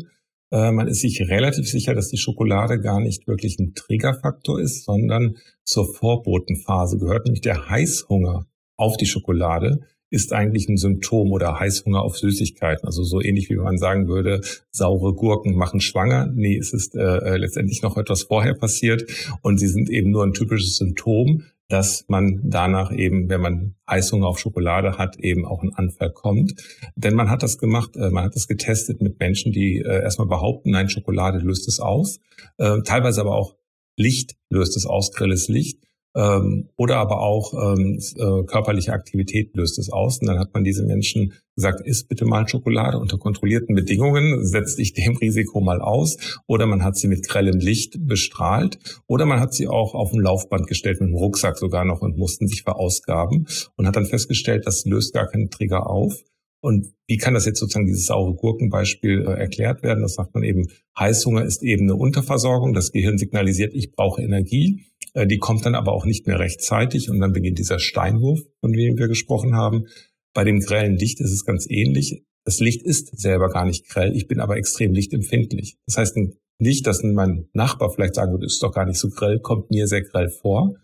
Äh, 0.51 0.71
man 0.71 0.87
ist 0.87 1.01
sich 1.01 1.19
relativ 1.21 1.67
sicher, 1.67 1.95
dass 1.95 2.09
die 2.09 2.19
Schokolade 2.19 2.79
gar 2.79 2.99
nicht 2.99 3.27
wirklich 3.27 3.57
ein 3.57 3.73
Triggerfaktor 3.73 4.61
ist, 4.61 4.85
sondern 4.85 5.37
zur 5.63 5.91
Vorbotenphase 5.95 6.99
gehört, 6.99 7.25
nämlich 7.25 7.41
der 7.41 7.69
Heißhunger 7.69 8.45
auf 8.77 8.97
die 8.97 9.07
Schokolade 9.07 9.79
ist 10.13 10.31
eigentlich 10.31 10.69
ein 10.69 10.77
Symptom 10.77 11.31
oder 11.31 11.59
Heißhunger 11.59 12.03
auf 12.03 12.19
Süßigkeiten. 12.19 12.85
Also 12.85 13.03
so 13.03 13.19
ähnlich 13.19 13.49
wie 13.49 13.55
man 13.55 13.79
sagen 13.79 14.07
würde, 14.07 14.41
saure 14.69 15.15
Gurken 15.15 15.55
machen 15.55 15.81
schwanger. 15.81 16.31
Nee, 16.35 16.55
es 16.55 16.71
ist 16.71 16.93
äh, 16.95 17.01
äh 17.01 17.37
letztendlich 17.37 17.81
noch 17.81 17.97
etwas 17.97 18.21
vorher 18.21 18.53
passiert 18.53 19.05
und 19.41 19.57
sie 19.57 19.67
sind 19.67 19.89
eben 19.89 20.11
nur 20.11 20.23
ein 20.23 20.33
typisches 20.33 20.77
Symptom 20.77 21.45
dass 21.69 22.05
man 22.07 22.41
danach 22.43 22.91
eben, 22.91 23.29
wenn 23.29 23.41
man 23.41 23.75
Heißhunger 23.89 24.27
auf 24.27 24.39
Schokolade 24.39 24.97
hat, 24.97 25.17
eben 25.17 25.45
auch 25.45 25.63
ein 25.63 25.73
Anfall 25.73 26.11
kommt. 26.11 26.53
Denn 26.95 27.15
man 27.15 27.29
hat 27.29 27.43
das 27.43 27.57
gemacht, 27.57 27.95
äh, 27.95 28.09
man 28.09 28.25
hat 28.25 28.35
das 28.35 28.47
getestet 28.47 29.01
mit 29.01 29.19
Menschen, 29.19 29.51
die 29.51 29.79
äh, 29.79 30.01
erstmal 30.01 30.27
behaupten, 30.27 30.71
nein, 30.71 30.89
Schokolade 30.89 31.39
löst 31.39 31.67
es 31.67 31.79
aus. 31.79 32.19
Äh, 32.57 32.81
teilweise 32.83 33.21
aber 33.21 33.35
auch 33.35 33.55
Licht 33.95 34.35
löst 34.49 34.75
es 34.75 34.85
aus, 34.85 35.11
grelles 35.11 35.47
Licht 35.47 35.79
ähm, 36.15 36.69
oder 36.75 36.97
aber 36.97 37.21
auch 37.21 37.53
ähm, 37.53 37.99
äh, 38.17 38.43
körperliche 38.45 38.93
Aktivität 38.93 39.55
löst 39.55 39.79
es 39.79 39.91
aus. 39.91 40.19
Und 40.19 40.27
dann 40.27 40.39
hat 40.39 40.53
man 40.53 40.63
diese 40.63 40.83
Menschen 40.83 41.33
gesagt, 41.55 41.81
isst 41.85 42.07
bitte 42.07 42.25
mal 42.25 42.47
Schokolade 42.47 42.99
unter 42.99 43.17
kontrollierten 43.17 43.75
Bedingungen, 43.75 44.45
setzt 44.45 44.77
dich 44.77 44.93
dem 44.93 45.17
Risiko 45.17 45.61
mal 45.61 45.81
aus. 45.81 46.41
Oder 46.47 46.65
man 46.65 46.83
hat 46.83 46.97
sie 46.97 47.07
mit 47.07 47.27
grellem 47.27 47.59
Licht 47.59 47.97
bestrahlt. 48.07 48.77
Oder 49.07 49.25
man 49.25 49.39
hat 49.39 49.53
sie 49.53 49.67
auch 49.67 49.95
auf 49.95 50.13
ein 50.13 50.21
Laufband 50.21 50.67
gestellt, 50.67 51.01
mit 51.01 51.09
dem 51.09 51.15
Rucksack 51.15 51.57
sogar 51.57 51.85
noch 51.85 52.01
und 52.01 52.17
mussten 52.17 52.47
sich 52.47 52.63
verausgaben 52.63 53.47
und 53.75 53.87
hat 53.87 53.95
dann 53.95 54.05
festgestellt, 54.05 54.67
das 54.67 54.85
löst 54.85 55.13
gar 55.13 55.27
keinen 55.27 55.49
Trigger 55.49 55.89
auf. 55.89 56.21
Und 56.63 56.93
wie 57.07 57.17
kann 57.17 57.33
das 57.33 57.45
jetzt 57.45 57.59
sozusagen 57.59 57.87
dieses 57.87 58.05
saure 58.05 58.35
Gurkenbeispiel 58.35 59.25
äh, 59.27 59.33
erklärt 59.33 59.83
werden? 59.83 60.01
Das 60.01 60.13
sagt 60.13 60.33
man 60.33 60.43
eben, 60.43 60.67
Heißhunger 60.97 61.43
ist 61.43 61.61
eben 61.61 61.83
eine 61.83 61.95
Unterversorgung. 61.95 62.73
Das 62.73 62.93
Gehirn 62.93 63.17
signalisiert, 63.17 63.73
ich 63.73 63.91
brauche 63.91 64.21
Energie. 64.21 64.85
Äh, 65.13 65.27
die 65.27 65.37
kommt 65.37 65.65
dann 65.65 65.75
aber 65.75 65.93
auch 65.93 66.05
nicht 66.05 66.27
mehr 66.27 66.39
rechtzeitig 66.39 67.09
und 67.09 67.19
dann 67.19 67.33
beginnt 67.33 67.59
dieser 67.59 67.79
Steinwurf, 67.79 68.41
von 68.61 68.73
dem 68.73 68.97
wir 68.97 69.07
gesprochen 69.07 69.55
haben. 69.55 69.87
Bei 70.33 70.43
dem 70.43 70.59
grellen 70.59 70.97
Licht 70.97 71.19
ist 71.19 71.31
es 71.31 71.45
ganz 71.45 71.67
ähnlich. 71.69 72.23
Das 72.45 72.59
Licht 72.59 72.83
ist 72.83 73.17
selber 73.19 73.49
gar 73.49 73.65
nicht 73.65 73.87
grell, 73.87 74.15
ich 74.15 74.27
bin 74.27 74.39
aber 74.39 74.57
extrem 74.57 74.93
lichtempfindlich. 74.93 75.77
Das 75.85 75.97
heißt 75.97 76.17
ein 76.17 76.33
Licht, 76.59 76.87
das 76.87 77.03
mein 77.03 77.47
Nachbar 77.53 77.89
vielleicht 77.91 78.15
sagen 78.15 78.31
würde, 78.31 78.45
ist 78.45 78.61
doch 78.61 78.73
gar 78.73 78.85
nicht 78.85 78.99
so 78.99 79.09
grell, 79.09 79.39
kommt 79.39 79.71
mir 79.71 79.87
sehr 79.87 80.01
grell 80.01 80.29
vor. 80.29 80.75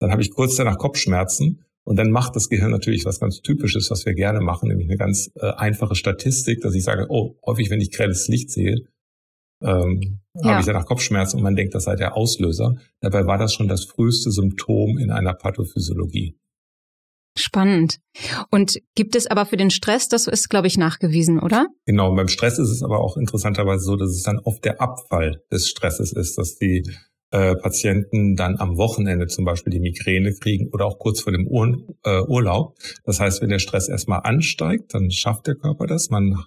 Dann 0.00 0.10
habe 0.10 0.22
ich 0.22 0.30
kurz 0.30 0.56
danach 0.56 0.78
Kopfschmerzen 0.78 1.64
Und 1.84 1.96
dann 1.96 2.10
macht 2.10 2.36
das 2.36 2.48
Gehirn 2.48 2.70
natürlich 2.70 3.04
was 3.04 3.20
ganz 3.20 3.40
Typisches, 3.40 3.90
was 3.90 4.04
wir 4.06 4.14
gerne 4.14 4.40
machen, 4.40 4.68
nämlich 4.68 4.88
eine 4.88 4.96
ganz 4.96 5.30
äh, 5.36 5.46
einfache 5.52 5.94
Statistik, 5.94 6.60
dass 6.60 6.74
ich 6.74 6.84
sage, 6.84 7.06
oh, 7.08 7.36
häufig, 7.44 7.70
wenn 7.70 7.80
ich 7.80 7.90
grelles 7.90 8.28
Licht 8.28 8.50
sehe, 8.50 8.84
ähm, 9.62 10.20
ja. 10.34 10.50
habe 10.50 10.60
ich 10.60 10.66
danach 10.66 10.86
Kopfschmerzen 10.86 11.36
und 11.36 11.42
man 11.42 11.56
denkt, 11.56 11.74
das 11.74 11.84
sei 11.84 11.96
der 11.96 12.16
Auslöser. 12.16 12.76
Dabei 13.00 13.26
war 13.26 13.38
das 13.38 13.54
schon 13.54 13.68
das 13.68 13.84
früheste 13.84 14.30
Symptom 14.30 14.98
in 14.98 15.10
einer 15.10 15.34
Pathophysiologie. 15.34 16.36
Spannend. 17.38 17.98
Und 18.50 18.78
gibt 18.94 19.14
es 19.14 19.26
aber 19.26 19.46
für 19.46 19.56
den 19.56 19.70
Stress, 19.70 20.08
das 20.08 20.26
ist, 20.26 20.48
glaube 20.48 20.66
ich, 20.66 20.76
nachgewiesen, 20.76 21.38
oder? 21.38 21.68
Genau, 21.86 22.14
beim 22.14 22.28
Stress 22.28 22.58
ist 22.58 22.70
es 22.70 22.82
aber 22.82 23.00
auch 23.00 23.16
interessanterweise 23.16 23.84
so, 23.84 23.96
dass 23.96 24.10
es 24.10 24.22
dann 24.22 24.40
oft 24.40 24.64
der 24.64 24.80
Abfall 24.80 25.42
des 25.50 25.68
Stresses 25.68 26.12
ist, 26.12 26.36
dass 26.38 26.56
die 26.56 26.82
äh, 27.30 27.54
Patienten 27.54 28.34
dann 28.34 28.56
am 28.58 28.76
Wochenende 28.76 29.28
zum 29.28 29.44
Beispiel 29.44 29.72
die 29.72 29.80
Migräne 29.80 30.32
kriegen 30.34 30.68
oder 30.72 30.86
auch 30.86 30.98
kurz 30.98 31.20
vor 31.20 31.32
dem 31.32 31.46
Ur 31.46 31.78
äh, 32.04 32.22
Urlaub. 32.22 32.74
Das 33.04 33.20
heißt, 33.20 33.40
wenn 33.40 33.50
der 33.50 33.60
Stress 33.60 33.88
erstmal 33.88 34.20
ansteigt, 34.24 34.92
dann 34.94 35.10
schafft 35.12 35.46
der 35.46 35.54
Körper 35.54 35.86
das. 35.86 36.10
Man 36.10 36.44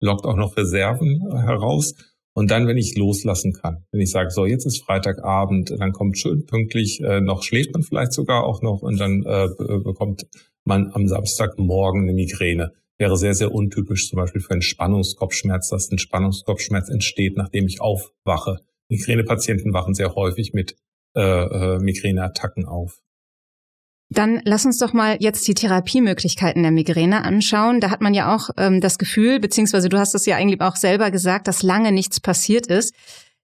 lockt 0.00 0.26
auch 0.26 0.36
noch 0.36 0.56
Reserven 0.56 1.22
äh, 1.32 1.38
heraus. 1.38 1.94
Und 2.36 2.50
dann, 2.50 2.66
wenn 2.66 2.76
ich 2.76 2.98
loslassen 2.98 3.54
kann, 3.54 3.86
wenn 3.92 4.02
ich 4.02 4.10
sage, 4.10 4.28
so 4.30 4.44
jetzt 4.44 4.66
ist 4.66 4.84
Freitagabend, 4.84 5.70
dann 5.70 5.92
kommt 5.92 6.18
schön 6.18 6.44
pünktlich, 6.44 7.00
äh, 7.00 7.22
noch 7.22 7.42
schläft 7.42 7.72
man 7.72 7.82
vielleicht 7.82 8.12
sogar 8.12 8.44
auch 8.44 8.60
noch 8.60 8.82
und 8.82 9.00
dann 9.00 9.22
äh, 9.24 9.48
bekommt 9.82 10.26
man 10.62 10.90
am 10.92 11.08
Samstagmorgen 11.08 12.02
eine 12.02 12.12
Migräne. 12.12 12.74
Wäre 12.98 13.16
sehr, 13.16 13.32
sehr 13.32 13.52
untypisch 13.52 14.10
zum 14.10 14.18
Beispiel 14.18 14.42
für 14.42 14.50
einen 14.50 14.60
Spannungskopfschmerz, 14.60 15.70
dass 15.70 15.90
ein 15.90 15.96
Spannungskopfschmerz 15.96 16.90
entsteht, 16.90 17.38
nachdem 17.38 17.66
ich 17.68 17.80
aufwache. 17.80 18.58
Migränepatienten 18.90 19.72
wachen 19.72 19.94
sehr 19.94 20.14
häufig 20.14 20.52
mit 20.52 20.76
äh, 21.16 21.22
äh, 21.22 21.78
Migräneattacken 21.78 22.66
auf. 22.66 23.00
Dann 24.08 24.40
lass 24.44 24.64
uns 24.64 24.78
doch 24.78 24.92
mal 24.92 25.16
jetzt 25.20 25.46
die 25.48 25.54
Therapiemöglichkeiten 25.54 26.62
der 26.62 26.70
Migräne 26.70 27.24
anschauen. 27.24 27.80
Da 27.80 27.90
hat 27.90 28.00
man 28.00 28.14
ja 28.14 28.34
auch 28.34 28.50
ähm, 28.56 28.80
das 28.80 28.98
Gefühl, 28.98 29.40
beziehungsweise 29.40 29.88
du 29.88 29.98
hast 29.98 30.14
es 30.14 30.26
ja 30.26 30.36
eigentlich 30.36 30.60
auch 30.60 30.76
selber 30.76 31.10
gesagt, 31.10 31.48
dass 31.48 31.62
lange 31.62 31.90
nichts 31.90 32.20
passiert 32.20 32.68
ist. 32.68 32.94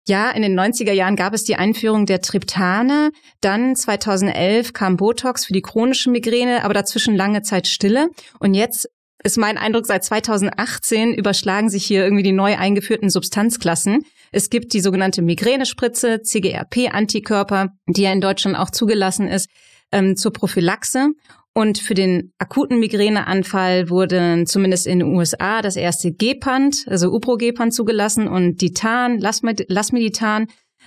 Ja, 0.06 0.30
in 0.30 0.42
den 0.42 0.58
90er 0.58 0.92
Jahren 0.92 1.14
gab 1.14 1.32
es 1.32 1.44
die 1.44 1.56
Einführung 1.56 2.06
der 2.06 2.20
Triptane. 2.20 3.10
Dann 3.40 3.76
2011 3.76 4.72
kam 4.72 4.96
Botox 4.96 5.44
für 5.44 5.52
die 5.52 5.62
chronische 5.62 6.10
Migräne, 6.10 6.64
aber 6.64 6.74
dazwischen 6.74 7.14
lange 7.14 7.42
Zeit 7.42 7.68
Stille. 7.68 8.08
Und 8.40 8.54
jetzt 8.54 8.88
ist 9.22 9.38
mein 9.38 9.58
Eindruck, 9.58 9.86
seit 9.86 10.04
2018 10.04 11.14
überschlagen 11.14 11.70
sich 11.70 11.84
hier 11.84 12.02
irgendwie 12.02 12.24
die 12.24 12.32
neu 12.32 12.56
eingeführten 12.56 13.10
Substanzklassen. 13.10 14.04
Es 14.32 14.50
gibt 14.50 14.72
die 14.72 14.80
sogenannte 14.80 15.22
Migränespritze, 15.22 16.22
CGRP-Antikörper, 16.22 17.68
die 17.86 18.02
ja 18.02 18.12
in 18.12 18.20
Deutschland 18.20 18.56
auch 18.56 18.70
zugelassen 18.70 19.28
ist, 19.28 19.48
ähm, 19.92 20.16
zur 20.16 20.32
Prophylaxe. 20.32 21.10
Und 21.54 21.78
für 21.78 21.94
den 21.94 22.32
akuten 22.38 22.80
Migräneanfall 22.80 23.90
wurde 23.90 24.44
zumindest 24.46 24.86
in 24.86 25.00
den 25.00 25.14
USA 25.14 25.60
das 25.60 25.76
erste 25.76 26.10
Gepant, 26.10 26.86
also 26.88 27.12
Uprogepant 27.12 27.74
zugelassen 27.74 28.26
und 28.26 28.62
Ditan, 28.62 29.18
Lasmeditan. 29.18 30.46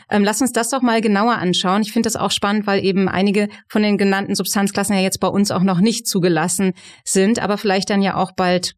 Ähm, 0.10 0.24
lass 0.24 0.42
uns 0.42 0.52
das 0.52 0.70
doch 0.70 0.82
mal 0.82 1.02
genauer 1.02 1.34
anschauen. 1.36 1.84
Ich 1.84 1.94
finde 1.94 2.08
das 2.08 2.16
auch 2.16 2.32
spannend, 2.32 2.66
weil 2.66 2.84
eben 2.84 3.08
einige 3.08 3.48
von 3.70 3.84
den 3.84 3.98
genannten 3.98 4.36
Substanzklassen 4.36 4.96
ja 4.96 5.02
jetzt 5.02 5.20
bei 5.20 5.28
uns 5.28 5.52
auch 5.52 5.64
noch 5.64 5.80
nicht 5.80 6.08
zugelassen 6.08 6.74
sind, 7.04 7.40
aber 7.40 7.58
vielleicht 7.58 7.90
dann 7.92 8.02
ja 8.02 8.16
auch 8.16 8.32
bald 8.32 8.76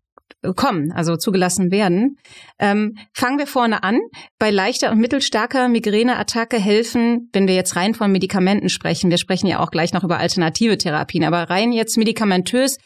kommen, 0.56 0.92
also 0.92 1.18
zugelassen 1.18 1.72
werden. 1.72 2.18
Ähm, 2.60 2.98
fangen 3.14 3.38
wir 3.38 3.48
vorne 3.48 3.84
an. 3.84 4.00
Bei 4.40 4.52
leichter 4.52 4.92
und 4.92 5.00
mittelstarker 5.00 5.68
Migräneattacke 5.68 6.58
helfen, 6.58 7.30
wenn 7.34 7.48
wir 7.48 7.56
jetzt 7.56 7.76
rein 7.76 7.94
von 7.94 8.12
Medikamenten 8.12 8.70
sprechen, 8.70 9.10
wir 9.10 9.18
sprechen 9.18 9.48
ja 9.48 9.60
auch 9.60 9.72
gleich 9.72 9.94
noch 9.94 10.04
über 10.04 10.20
alternative 10.20 10.78
Therapien, 10.78 11.24
aber 11.24 11.50
rein 11.50 11.72
jetzt 11.72 11.98
medikamentös 11.98 12.78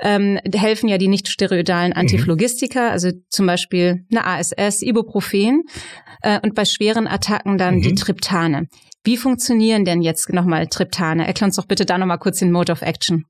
ähm, 0.00 0.38
helfen 0.54 0.88
ja 0.88 0.98
die 0.98 1.08
nicht 1.08 1.28
steroidalen 1.28 1.90
mhm. 1.90 2.00
Antiphlogistika, 2.00 2.86
mhm. 2.86 2.92
also 2.92 3.10
zum 3.28 3.46
Beispiel 3.46 4.04
eine 4.10 4.26
ASS, 4.26 4.82
Ibuprofen 4.82 5.62
äh, 6.22 6.40
und 6.42 6.54
bei 6.54 6.64
schweren 6.64 7.06
Attacken 7.06 7.58
dann 7.58 7.76
mhm. 7.76 7.82
die 7.82 7.94
Triptane. 7.94 8.66
Wie 9.04 9.16
funktionieren 9.16 9.84
denn 9.84 10.02
jetzt 10.02 10.32
nochmal 10.32 10.66
Triptane? 10.66 11.26
Erklär 11.26 11.46
uns 11.46 11.56
doch 11.56 11.66
bitte 11.66 11.86
da 11.86 11.96
nochmal 11.96 12.18
kurz 12.18 12.40
den 12.40 12.50
Mode 12.50 12.72
of 12.72 12.82
Action. 12.82 13.24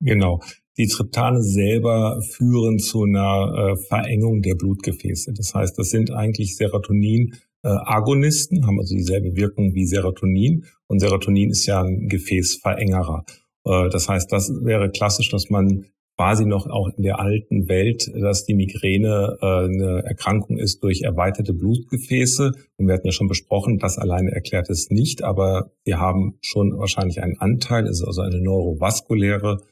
Genau. 0.00 0.40
Die 0.78 0.86
Triptane 0.86 1.42
selber 1.42 2.22
führen 2.22 2.78
zu 2.78 3.02
einer 3.02 3.72
äh, 3.72 3.76
Verengung 3.76 4.40
der 4.42 4.54
Blutgefäße. 4.54 5.32
Das 5.34 5.54
heißt, 5.54 5.78
das 5.78 5.90
sind 5.90 6.10
eigentlich 6.12 6.56
Serotonin 6.56 7.34
äh, 7.62 7.68
haben 7.68 8.78
also 8.80 8.96
dieselbe 8.96 9.36
Wirkung 9.36 9.74
wie 9.74 9.86
Serotonin. 9.86 10.64
Und 10.88 10.98
Serotonin 10.98 11.50
ist 11.50 11.66
ja 11.66 11.82
ein 11.82 12.08
Gefäßverengerer. 12.08 13.24
Äh, 13.64 13.88
das 13.90 14.08
heißt, 14.08 14.32
das 14.32 14.50
wäre 14.62 14.90
klassisch, 14.90 15.30
dass 15.30 15.50
man 15.50 15.84
quasi 16.16 16.44
noch 16.44 16.66
auch 16.66 16.90
in 16.96 17.02
der 17.02 17.20
alten 17.20 17.68
Welt, 17.68 18.10
dass 18.14 18.44
die 18.44 18.54
Migräne 18.54 19.38
äh, 19.40 19.46
eine 19.46 20.02
Erkrankung 20.04 20.58
ist 20.58 20.82
durch 20.82 21.02
erweiterte 21.02 21.54
Blutgefäße. 21.54 22.52
Und 22.76 22.86
wir 22.86 22.94
hatten 22.94 23.06
ja 23.06 23.12
schon 23.12 23.28
besprochen, 23.28 23.78
das 23.78 23.98
alleine 23.98 24.30
erklärt 24.32 24.68
es 24.68 24.90
nicht, 24.90 25.24
aber 25.24 25.72
wir 25.84 25.98
haben 25.98 26.38
schon 26.40 26.78
wahrscheinlich 26.78 27.22
einen 27.22 27.38
Anteil, 27.38 27.86
es 27.86 28.00
ist 28.00 28.06
also 28.06 28.22
eine 28.22 28.40
neurovaskuläre 28.40 29.62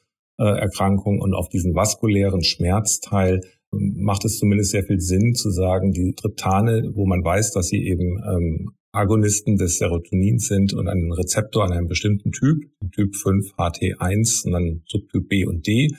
Erkrankung 0.44 1.20
und 1.20 1.34
auf 1.34 1.48
diesen 1.48 1.74
vaskulären 1.74 2.42
Schmerzteil 2.42 3.40
ähm, 3.72 3.96
macht 3.98 4.24
es 4.24 4.38
zumindest 4.38 4.70
sehr 4.70 4.84
viel 4.84 5.00
Sinn 5.00 5.34
zu 5.34 5.50
sagen, 5.50 5.92
die 5.92 6.14
Triptane, 6.14 6.90
wo 6.94 7.06
man 7.06 7.24
weiß, 7.24 7.52
dass 7.52 7.68
sie 7.68 7.84
eben 7.86 8.18
ähm, 8.26 8.70
Agonisten 8.92 9.56
des 9.56 9.78
Serotonins 9.78 10.48
sind 10.48 10.74
und 10.74 10.88
einen 10.88 11.12
Rezeptor 11.12 11.64
an 11.64 11.72
einem 11.72 11.86
bestimmten 11.86 12.32
Typ, 12.32 12.64
Typ 12.92 13.14
5 13.14 13.52
HT1 13.54 14.46
und 14.46 14.52
dann 14.52 14.82
Subtyp 14.86 15.28
B 15.28 15.44
und 15.44 15.66
D, 15.66 15.90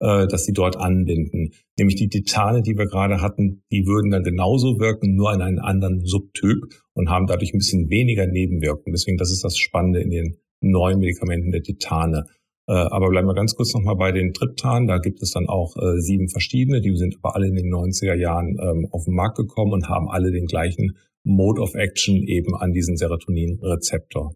äh, 0.00 0.26
dass 0.26 0.46
sie 0.46 0.52
dort 0.52 0.76
anbinden. 0.76 1.52
Nämlich 1.78 1.96
die 1.96 2.08
Titane, 2.08 2.62
die 2.62 2.76
wir 2.76 2.86
gerade 2.86 3.20
hatten, 3.20 3.62
die 3.70 3.86
würden 3.86 4.10
dann 4.10 4.24
genauso 4.24 4.80
wirken, 4.80 5.14
nur 5.14 5.30
an 5.30 5.42
einen 5.42 5.60
anderen 5.60 6.04
Subtyp 6.04 6.64
und 6.94 7.08
haben 7.08 7.26
dadurch 7.26 7.54
ein 7.54 7.58
bisschen 7.58 7.88
weniger 7.88 8.26
Nebenwirkungen. 8.26 8.94
Deswegen, 8.94 9.16
das 9.16 9.30
ist 9.30 9.44
das 9.44 9.56
Spannende 9.56 10.00
in 10.00 10.10
den 10.10 10.36
neuen 10.60 10.98
Medikamenten 10.98 11.52
der 11.52 11.62
Titane. 11.62 12.24
Äh, 12.70 12.86
aber 12.90 13.08
bleiben 13.08 13.26
wir 13.26 13.34
ganz 13.34 13.56
kurz 13.56 13.74
nochmal 13.74 13.96
bei 13.96 14.12
den 14.12 14.32
Triptan. 14.32 14.86
Da 14.86 14.98
gibt 14.98 15.20
es 15.22 15.32
dann 15.32 15.48
auch 15.48 15.74
äh, 15.76 15.98
sieben 15.98 16.28
verschiedene. 16.28 16.80
Die 16.80 16.96
sind 16.96 17.16
aber 17.20 17.34
alle 17.34 17.48
in 17.48 17.56
den 17.56 17.66
90er 17.66 18.14
Jahren 18.14 18.56
ähm, 18.62 18.86
auf 18.92 19.06
den 19.06 19.14
Markt 19.14 19.38
gekommen 19.38 19.72
und 19.72 19.88
haben 19.88 20.08
alle 20.08 20.30
den 20.30 20.46
gleichen 20.46 20.96
Mode 21.24 21.60
of 21.62 21.74
Action 21.74 22.22
eben 22.22 22.54
an 22.54 22.70
diesen 22.72 22.96
Serotonin-Rezeptor. 22.96 24.34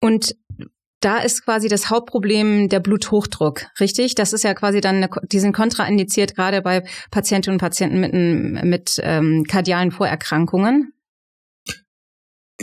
Und 0.00 0.34
da 1.00 1.18
ist 1.18 1.44
quasi 1.44 1.68
das 1.68 1.90
Hauptproblem 1.90 2.70
der 2.70 2.80
Bluthochdruck, 2.80 3.66
richtig? 3.78 4.14
Das 4.14 4.32
ist 4.32 4.42
ja 4.42 4.54
quasi 4.54 4.80
dann, 4.80 4.96
eine, 4.96 5.10
die 5.30 5.38
sind 5.38 5.52
kontraindiziert, 5.52 6.34
gerade 6.34 6.62
bei 6.62 6.82
Patientinnen 7.10 7.56
und 7.56 7.60
Patienten 7.60 8.00
mit, 8.00 8.64
mit 8.64 9.00
ähm, 9.02 9.44
kardialen 9.46 9.90
Vorerkrankungen. 9.90 10.94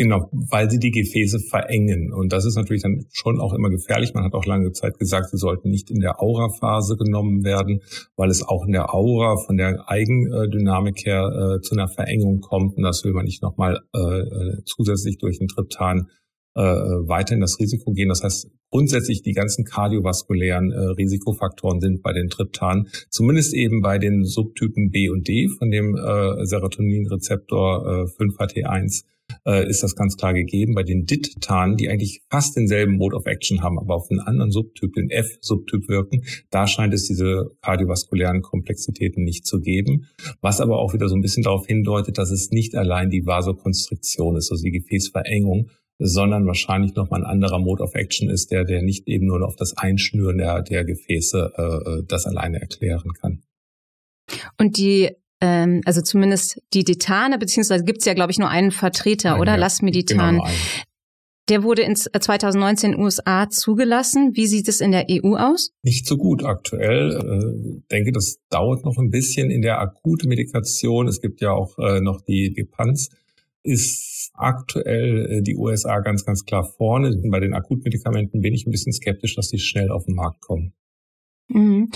Genau, 0.02 0.32
weil 0.32 0.68
sie 0.68 0.80
die 0.80 0.90
Gefäße 0.90 1.38
verengen. 1.48 2.12
Und 2.12 2.34
das 2.34 2.44
ist 2.44 2.56
natürlich 2.56 2.82
dann 2.82 3.06
schon 3.14 3.40
auch 3.40 3.54
immer 3.54 3.70
gefährlich. 3.70 4.16
Man 4.16 4.24
hat 4.24 4.34
auch 4.34 4.48
lange 4.48 4.72
Zeit 4.72 4.98
gesagt, 4.98 5.30
sie 5.30 5.38
sollten 5.38 5.70
nicht 5.70 5.92
in 5.92 6.00
der 6.00 6.20
Aura-Phase 6.20 6.98
genommen 6.98 7.44
werden, 7.44 7.82
weil 8.16 8.32
es 8.32 8.42
auch 8.42 8.66
in 8.66 8.72
der 8.72 8.96
Aura 8.96 9.36
von 9.46 9.58
der 9.58 9.88
Eigendynamik 9.88 11.06
her 11.06 11.28
äh, 11.28 11.62
zu 11.62 11.76
einer 11.76 11.88
Verengung 11.88 12.40
kommt. 12.40 12.78
Und 12.78 12.82
das 12.82 13.04
will 13.04 13.14
man 13.14 13.26
nicht 13.26 13.44
nochmal 13.44 13.80
äh, 13.94 14.00
äh 14.00 14.64
zusätzlich 14.66 15.20
durch 15.20 15.38
den 15.38 15.50
Triptan 15.50 16.08
äh, 16.56 16.62
weiter 16.62 17.36
in 17.36 17.42
das 17.42 17.60
Risiko 17.60 17.92
gehen. 17.92 18.10
Das 18.10 18.24
heißt, 18.24 18.50
grundsätzlich 18.70 19.22
die 19.22 19.34
ganzen 19.34 19.66
kardiovaskulären 19.66 20.72
äh, 20.72 20.80
Risikofaktoren 20.98 21.82
sind 21.82 22.02
bei 22.02 22.14
den 22.14 22.30
Triptan, 22.30 22.88
zumindest 23.10 23.54
eben 23.54 23.82
bei 23.82 23.98
den 23.98 24.24
Subtypen 24.24 24.92
B 24.92 25.10
und 25.10 25.28
D 25.28 25.48
von 25.48 25.70
dem 25.72 25.96
äh, 25.96 26.46
Serotoninrezeptor 26.46 28.08
äh, 28.08 28.24
5-HT1 28.24 29.04
äh, 29.46 29.68
ist 29.70 29.84
das 29.84 29.96
ganz 29.96 30.18
klar 30.18 30.34
gegeben. 30.34 30.74
Bei 30.74 30.84
den 30.84 31.06
DIT-Tanen, 31.06 31.78
die 31.78 31.90
eigentlich 31.90 32.22
fast 32.30 32.56
denselben 32.56 32.98
Mode 32.98 33.16
of 33.16 33.26
Action 33.26 33.62
haben, 33.62 33.80
aber 33.80 33.96
auf 33.96 34.10
einen 34.10 34.20
anderen 34.20 34.52
Subtyp, 34.52 34.94
den 34.94 35.10
F-Subtyp 35.10 35.88
wirken, 35.88 36.24
da 36.50 36.68
scheint 36.68 36.94
es 36.94 37.08
diese 37.08 37.52
kardiovaskulären 37.62 38.42
Komplexitäten 38.42 39.24
nicht 39.24 39.46
zu 39.46 39.60
geben. 39.60 40.08
Was 40.42 40.62
aber 40.62 40.80
auch 40.80 40.94
wieder 40.94 41.10
so 41.10 41.16
ein 41.16 41.22
bisschen 41.22 41.44
darauf 41.44 41.66
hindeutet, 41.66 42.18
dass 42.18 42.32
es 42.32 42.52
nicht 42.52 42.76
allein 42.76 43.10
die 43.10 43.26
Vasokonstriktion 43.26 44.36
ist, 44.36 44.52
also 44.52 44.64
die 44.64 44.72
Gefäßverengung, 44.72 45.70
sondern 46.04 46.46
wahrscheinlich 46.46 46.96
nochmal 46.96 47.24
ein 47.24 47.30
anderer 47.30 47.60
Mode 47.60 47.84
of 47.84 47.96
Action 47.96 48.30
ist, 48.30 48.52
der, 48.52 48.66
der 48.66 48.82
nicht 48.82 49.08
eben 49.08 49.28
nur 49.28 49.46
auf 49.46 49.56
das 49.56 49.78
Einschnüren 49.78 50.38
der, 50.38 50.62
der 50.62 50.84
Gefäße 50.84 51.54
äh, 51.58 51.62
äh 51.62 52.04
das 52.08 52.26
alleine 52.26 52.60
erklären 52.60 53.14
kann. 53.14 53.44
Und 54.58 54.78
die 54.78 55.12
ähm, 55.44 55.82
also 55.86 56.02
zumindest 56.02 56.62
die 56.74 56.84
Detane, 56.84 57.40
beziehungsweise 57.40 57.84
gibt 57.84 58.00
es 58.00 58.06
ja, 58.06 58.14
glaube 58.14 58.32
ich, 58.32 58.38
nur 58.38 58.50
einen 58.50 58.72
Vertreter, 58.72 59.32
Nein, 59.32 59.42
oder? 59.42 59.52
Ja, 59.54 59.58
Lasmeditan. 59.58 60.38
Genau 60.38 60.48
der 61.52 61.64
wurde 61.64 61.82
in 61.82 61.96
2019 61.96 62.92
in 62.92 62.98
den 62.98 63.04
USA 63.04 63.50
zugelassen. 63.50 64.32
Wie 64.36 64.48
sieht 64.48 64.70
es 64.70 64.80
in 64.80 64.92
der 64.92 65.08
EU 65.10 65.36
aus? 65.36 65.72
Nicht 65.84 66.08
so 66.08 66.16
gut 66.16 66.46
aktuell. 66.46 67.10
Ich 67.10 67.18
äh, 67.18 67.82
denke, 67.92 68.14
das 68.14 68.38
dauert 68.50 68.86
noch 68.86 68.98
ein 68.98 69.10
bisschen 69.10 69.52
in 69.52 69.62
der 69.62 69.80
akuten 69.80 70.30
Medikation. 70.30 71.10
Es 71.10 71.20
gibt 71.20 71.42
ja 71.42 71.52
auch 71.52 71.78
äh, 71.78 72.00
noch 72.00 72.22
die 72.22 72.54
Gepans 72.54 73.10
ist 73.64 74.32
aktuell 74.34 75.26
äh, 75.30 75.42
die 75.42 75.56
USA 75.56 76.00
ganz, 76.00 76.26
ganz 76.26 76.46
klar 76.46 76.64
vorne. 76.64 77.16
Bei 77.30 77.40
den 77.40 77.54
Akutmedikamenten 77.54 78.42
bin 78.42 78.54
ich 78.54 78.66
ein 78.66 78.72
bisschen 78.72 78.94
skeptisch, 78.94 79.36
dass 79.36 79.50
die 79.50 79.60
schnell 79.60 79.92
auf 79.92 80.06
den 80.06 80.16
Markt 80.16 80.42
kommen. 80.42 80.74
Mhm. 81.48 81.90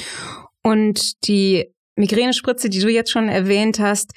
Und 0.62 1.28
die 1.28 1.72
Migränespritze, 1.96 2.70
die 2.70 2.80
du 2.80 2.90
jetzt 2.90 3.12
schon 3.12 3.30
erwähnt 3.30 3.80
hast, 3.80 4.12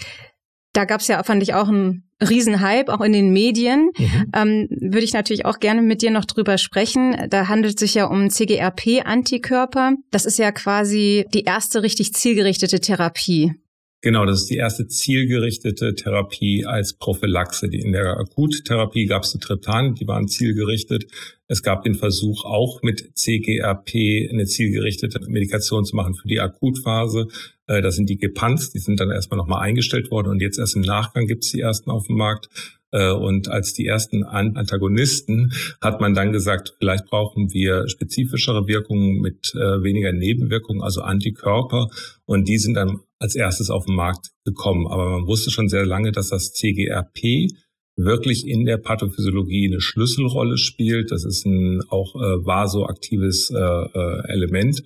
da 0.73 0.85
gab 0.85 1.01
es 1.01 1.09
ja, 1.09 1.23
fand 1.23 1.43
ich, 1.43 1.55
auch 1.55 1.69
einen 1.69 2.09
Riesenhype, 2.21 2.93
auch 2.93 3.01
in 3.01 3.13
den 3.13 3.33
Medien. 3.33 3.91
Mhm. 3.97 4.33
Ähm, 4.35 4.69
würde 4.71 5.05
ich 5.05 5.13
natürlich 5.13 5.45
auch 5.45 5.61
gerne 5.61 5.83
mit 5.83 6.03
dir 6.03 6.11
noch 6.11 6.25
drüber 6.25 6.59
sprechen. 6.59 7.17
Da 7.31 7.49
handelt 7.49 7.75
es 7.75 7.81
sich 7.81 7.95
ja 7.95 8.07
um 8.07 8.29
CGRP-Antikörper. 8.29 9.95
Das 10.11 10.27
ist 10.27 10.39
ja 10.39 10.53
quasi 10.53 11.27
die 11.33 11.45
erste 11.45 11.83
richtig 11.83 12.13
zielgerichtete 12.15 12.81
Therapie. 12.81 13.55
Genau, 14.01 14.25
das 14.27 14.43
ist 14.43 14.51
die 14.51 14.57
erste 14.57 14.87
zielgerichtete 14.87 15.97
Therapie 15.97 16.65
als 16.65 16.95
Prophylaxe. 16.95 17.67
In 17.67 17.91
der 17.91 18.17
Akuttherapie 18.17 19.07
gab 19.07 19.25
es 19.25 19.33
die 19.33 19.41
Triptan, 19.41 19.97
die 19.97 20.07
waren 20.07 20.29
zielgerichtet. 20.29 21.11
Es 21.49 21.65
gab 21.65 21.83
den 21.83 21.95
Versuch, 21.95 22.45
auch 22.45 22.81
mit 22.83 23.19
CGRP 23.19 24.31
eine 24.31 24.45
zielgerichtete 24.45 25.19
Medikation 25.29 25.85
zu 25.85 25.97
machen 25.97 26.15
für 26.15 26.29
die 26.29 26.39
Akutphase. 26.39 27.27
Äh, 27.67 27.83
das 27.83 27.97
sind 27.97 28.09
die 28.09 28.19
Gepants, 28.19 28.71
die 28.71 28.79
sind 28.79 29.01
dann 29.01 29.11
erstmal 29.11 29.39
nochmal 29.39 29.63
eingestellt 29.63 30.13
worden 30.13 30.29
und 30.29 30.41
jetzt 30.41 30.61
erst 30.61 30.77
im 30.77 30.83
Nachgang 30.83 31.27
gibt 31.27 31.45
es 31.45 31.51
die 31.51 31.61
ersten 31.61 31.91
auf 31.91 32.07
dem 32.07 32.17
Markt. 32.17 32.49
Äh, 32.91 33.13
und 33.13 33.49
als 33.49 33.75
die 33.75 33.87
ersten 33.87 34.25
Antagonisten 34.25 35.53
hat 35.81 36.01
man 36.01 36.15
dann 36.15 36.33
gesagt, 36.33 36.75
vielleicht 36.79 37.07
brauchen 37.07 37.53
wir 37.53 37.89
spezifischere 37.89 38.67
Wirkungen 38.67 39.21
mit 39.21 39.53
äh, 39.55 39.83
weniger 39.83 40.13
Nebenwirkungen, 40.13 40.83
also 40.83 41.03
Antikörper. 41.03 41.89
Und 42.25 42.49
die 42.49 42.59
sind 42.59 42.75
dann 42.75 43.01
als 43.19 43.35
erstes 43.35 43.71
auf 43.71 43.87
den 43.87 43.95
Markt 43.95 44.31
gekommen. 44.45 44.87
Aber 44.87 45.11
man 45.11 45.27
wusste 45.27 45.51
schon 45.51 45.69
sehr 45.69 45.85
lange, 45.85 46.13
dass 46.13 46.29
das 46.29 46.53
CGRP 46.53 47.49
wirklich 47.97 48.47
in 48.47 48.65
der 48.65 48.79
Pathophysiologie 48.79 49.67
eine 49.67 49.81
Schlüsselrolle 49.81 50.57
spielt. 50.57 51.11
Das 51.11 51.25
ist 51.25 51.45
ein 51.45 51.83
auch 51.89 52.15
äh, 52.15 52.47
vasoaktives 52.47 53.51
äh, 53.51 53.59
äh, 53.59 54.29
Element. 54.29 54.83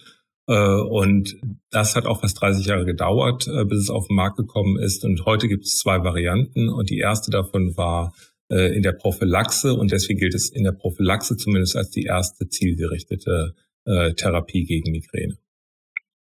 Äh, 0.53 0.83
und 0.83 1.37
das 1.71 1.97
hat 1.97 2.05
auch 2.05 2.21
fast 2.21 2.41
30 2.41 2.67
Jahre 2.67 2.85
gedauert, 2.85 3.49
äh, 3.49 3.65
bis 3.65 3.79
es 3.79 3.91
auf 3.91 4.09
den 4.09 4.17
Markt 4.17 4.37
gekommen 4.37 4.79
ist. 4.79 5.05
Und 5.05 5.25
heute 5.25 5.49
gibt 5.49 5.65
es 5.65 5.79
zwei 5.79 6.05
Varianten. 6.05 6.69
Und 6.69 6.91
die 6.91 6.99
erste 6.99 7.31
davon 7.31 7.75
war 7.77 8.13
äh, 8.51 8.77
in 8.77 8.83
der 8.83 8.93
Prophylaxe. 8.93 9.73
Und 9.73 9.93
deswegen 9.93 10.21
gilt 10.21 10.35
es 10.35 10.51
in 10.51 10.65
der 10.65 10.73
Prophylaxe 10.73 11.39
zumindest 11.39 11.77
als 11.77 11.91
die 11.91 12.05
erste 12.05 12.49
zielgerichtete 12.49 13.55
Therapie 13.85 14.63
gegen 14.63 14.93
Migräne. 14.93 15.39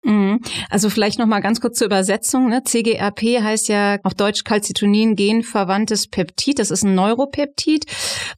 Mhm. 0.04 0.40
Also 0.70 0.90
vielleicht 0.90 1.18
noch 1.18 1.26
mal 1.26 1.40
ganz 1.40 1.60
kurz 1.60 1.78
zur 1.78 1.86
Übersetzung. 1.86 2.48
Ne? 2.48 2.62
CGRP 2.64 3.42
heißt 3.42 3.68
ja 3.68 3.98
auf 4.04 4.14
Deutsch 4.14 4.44
Calcitonin 4.44 5.16
genverwandtes 5.16 6.06
Peptid. 6.06 6.58
Das 6.58 6.70
ist 6.70 6.84
ein 6.84 6.94
Neuropeptid, 6.94 7.84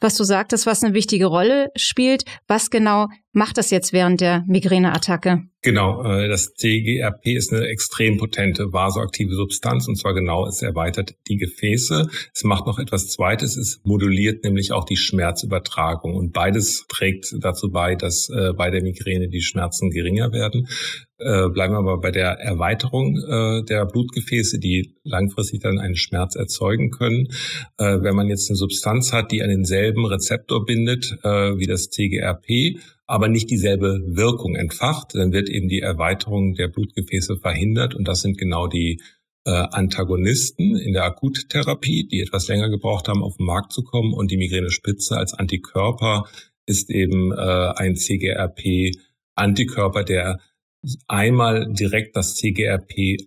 was 0.01 0.17
du 0.17 0.25
sagtest, 0.25 0.67
was 0.67 0.83
eine 0.83 0.95
wichtige 0.95 1.27
Rolle 1.27 1.71
spielt. 1.77 2.25
Was 2.49 2.71
genau 2.71 3.09
macht 3.33 3.59
das 3.59 3.71
jetzt 3.71 3.93
während 3.93 4.21
der 4.21 4.43
Migräneattacke? 4.47 5.43
Genau, 5.63 6.03
äh, 6.05 6.27
das 6.29 6.55
CGRP 6.55 7.37
ist 7.37 7.53
eine 7.53 7.67
extrem 7.67 8.17
potente 8.17 8.73
vasoaktive 8.73 9.35
Substanz 9.35 9.89
und 9.89 9.97
zwar 9.97 10.15
genau, 10.15 10.47
es 10.47 10.63
erweitert 10.63 11.17
die 11.29 11.37
Gefäße. 11.37 12.09
Es 12.35 12.45
macht 12.45 12.67
noch 12.67 12.79
etwas 12.79 13.09
Zweites, 13.09 13.59
es 13.59 13.79
moduliert 13.85 14.43
nämlich 14.43 14.73
auch 14.73 14.85
die 14.85 14.97
Schmerzübertragung 14.97 16.15
und 16.15 16.33
beides 16.33 16.87
trägt 16.89 17.35
dazu 17.41 17.71
bei, 17.71 17.95
dass 17.95 18.31
äh, 18.31 18.55
bei 18.55 18.71
der 18.71 18.83
Migräne 18.83 19.29
die 19.29 19.43
Schmerzen 19.43 19.91
geringer 19.91 20.33
werden. 20.33 20.67
Äh, 21.19 21.51
bleiben 21.51 21.75
wir 21.75 21.81
aber 21.81 22.01
bei 22.01 22.11
der 22.11 22.39
Erweiterung 22.41 23.17
der 23.69 23.85
Blutgefäße, 23.85 24.59
die 24.59 24.95
langfristig 25.05 25.61
dann 25.61 25.79
einen 25.79 25.97
Schmerz 25.97 26.35
erzeugen 26.35 26.91
können. 26.91 27.29
Wenn 27.77 28.15
man 28.15 28.29
jetzt 28.29 28.49
eine 28.49 28.57
Substanz 28.57 29.13
hat, 29.13 29.31
die 29.31 29.43
an 29.43 29.51
denselben 29.51 30.07
Rezeptor 30.07 30.65
bindet 30.65 31.19
wie 31.23 31.67
das 31.67 31.91
CGRP, 31.91 32.79
aber 33.11 33.29
nicht 33.29 33.51
dieselbe 33.51 34.01
Wirkung 34.07 34.55
entfacht, 34.55 35.15
dann 35.15 35.33
wird 35.33 35.49
eben 35.49 35.69
die 35.69 35.81
Erweiterung 35.81 36.55
der 36.55 36.69
Blutgefäße 36.69 37.39
verhindert. 37.39 37.97
Und 37.97 38.07
das 38.07 38.21
sind 38.21 38.39
genau 38.39 38.69
die 38.69 39.03
äh, 39.45 39.51
Antagonisten 39.51 40.77
in 40.77 40.93
der 40.93 41.03
Akuttherapie, 41.05 42.07
die 42.07 42.21
etwas 42.21 42.47
länger 42.47 42.71
gebraucht 42.71 43.09
haben, 43.09 43.25
auf 43.25 43.37
den 43.37 43.47
Markt 43.47 43.73
zu 43.73 43.83
kommen. 43.83 44.15
Und 44.15 44.31
die 44.31 44.37
Migränespitze 44.37 45.17
als 45.17 45.35
Antikörper 45.35 46.23
ist 46.67 46.89
eben 46.89 47.33
äh, 47.33 47.73
ein 47.75 47.97
CGRP-Antikörper, 47.97 50.05
der 50.05 50.39
einmal 51.09 51.67
direkt 51.73 52.15
das 52.15 52.37
CGRP 52.37 53.27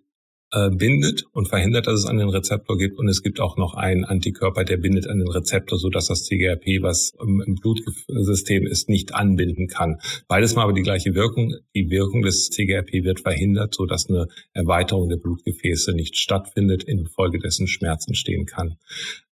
äh, 0.53 0.69
bindet 0.69 1.25
und 1.31 1.47
verhindert, 1.47 1.87
dass 1.87 1.99
es 1.99 2.05
an 2.05 2.17
den 2.17 2.29
Rezeptor 2.29 2.77
gibt. 2.77 2.99
Und 2.99 3.07
es 3.07 3.23
gibt 3.23 3.39
auch 3.39 3.57
noch 3.57 3.73
einen 3.73 4.05
Antikörper, 4.05 4.63
der 4.63 4.77
bindet 4.77 5.07
an 5.07 5.17
den 5.17 5.27
Rezeptor, 5.27 5.79
so 5.79 5.89
dass 5.89 6.07
das 6.07 6.25
CGRP, 6.25 6.81
was 6.81 7.13
im 7.19 7.55
Blutsystem 7.59 8.67
ist, 8.67 8.87
nicht 8.87 9.15
anbinden 9.15 9.67
kann. 9.67 9.99
Beides 10.27 10.55
mal 10.55 10.63
aber 10.63 10.73
die 10.73 10.83
gleiche 10.83 11.15
Wirkung. 11.15 11.55
Die 11.73 11.89
Wirkung 11.89 12.21
des 12.21 12.49
CGRP 12.49 13.03
wird 13.03 13.21
verhindert, 13.21 13.73
so 13.73 13.85
dass 13.85 14.07
eine 14.07 14.27
Erweiterung 14.53 15.09
der 15.09 15.17
Blutgefäße 15.17 15.93
nicht 15.93 16.17
stattfindet, 16.17 16.83
infolgedessen 16.83 17.67
Schmerz 17.67 18.07
entstehen 18.07 18.45
kann. 18.45 18.77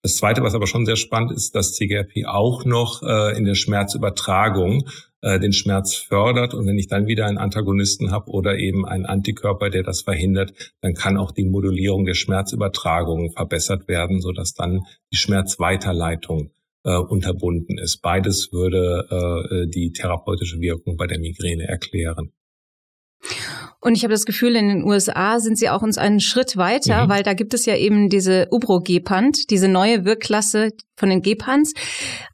Das 0.02 0.16
Zweite, 0.16 0.42
was 0.44 0.56
aber 0.56 0.66
schon 0.66 0.86
sehr 0.86 0.96
spannend 0.96 1.32
ist, 1.32 1.56
dass 1.56 1.74
CGRP 1.74 2.26
auch 2.26 2.64
noch 2.64 3.04
äh, 3.04 3.38
in 3.38 3.44
der 3.44 3.56
Schmerzübertragung 3.56 4.88
äh, 5.22 5.40
den 5.40 5.52
Schmerz 5.52 5.96
fördert. 5.96 6.54
Und 6.54 6.66
wenn 6.66 6.78
ich 6.78 6.88
dann 6.88 7.08
wieder 7.08 7.26
einen 7.26 7.38
Antagonisten 7.38 8.12
habe 8.12 8.32
oder 8.32 8.58
eben 8.58 8.86
einen 8.86 9.06
Antikörper, 9.06 9.70
der 9.70 9.84
das 9.84 10.02
verhindert, 10.02 10.54
dann 10.82 10.94
kann 10.94 11.18
auch 11.18 11.32
die 11.32 11.44
Modulierung 11.44 12.06
der 12.06 12.14
Schmerzübertragung 12.14 13.32
verbessert 13.32 13.90
werden, 13.90 14.22
sodass 14.22 14.54
dann 14.54 14.86
die 15.12 15.18
Schmerzweiterleitung 15.18 16.52
äh, 16.86 16.96
unterbunden 16.96 17.78
ist. 17.78 18.02
Beides 18.02 18.54
würde 18.54 19.06
äh, 19.12 19.68
die 19.68 19.92
therapeutische 19.92 20.62
Wirkung 20.62 20.96
bei 20.96 21.08
der 21.08 21.20
Migräne 21.20 21.68
erklären. 21.68 22.32
Und 23.82 23.96
ich 23.96 24.04
habe 24.04 24.14
das 24.14 24.26
Gefühl, 24.26 24.56
in 24.56 24.68
den 24.68 24.84
USA 24.84 25.40
sind 25.40 25.58
sie 25.58 25.70
auch 25.70 25.82
uns 25.82 25.98
einen 25.98 26.20
Schritt 26.20 26.58
weiter, 26.58 27.06
mhm. 27.06 27.10
weil 27.10 27.24
da 27.24 27.34
gibt 27.34 27.54
es 27.54 27.66
ja 27.66 27.76
eben 27.76 28.10
diese 28.10 28.48
Ubrogepant, 28.52 29.50
diese 29.50 29.70
neue 29.70 30.04
Wirkklasse 30.04 30.72
von 30.98 31.10
den 31.10 31.22
Gepants. 31.22 31.74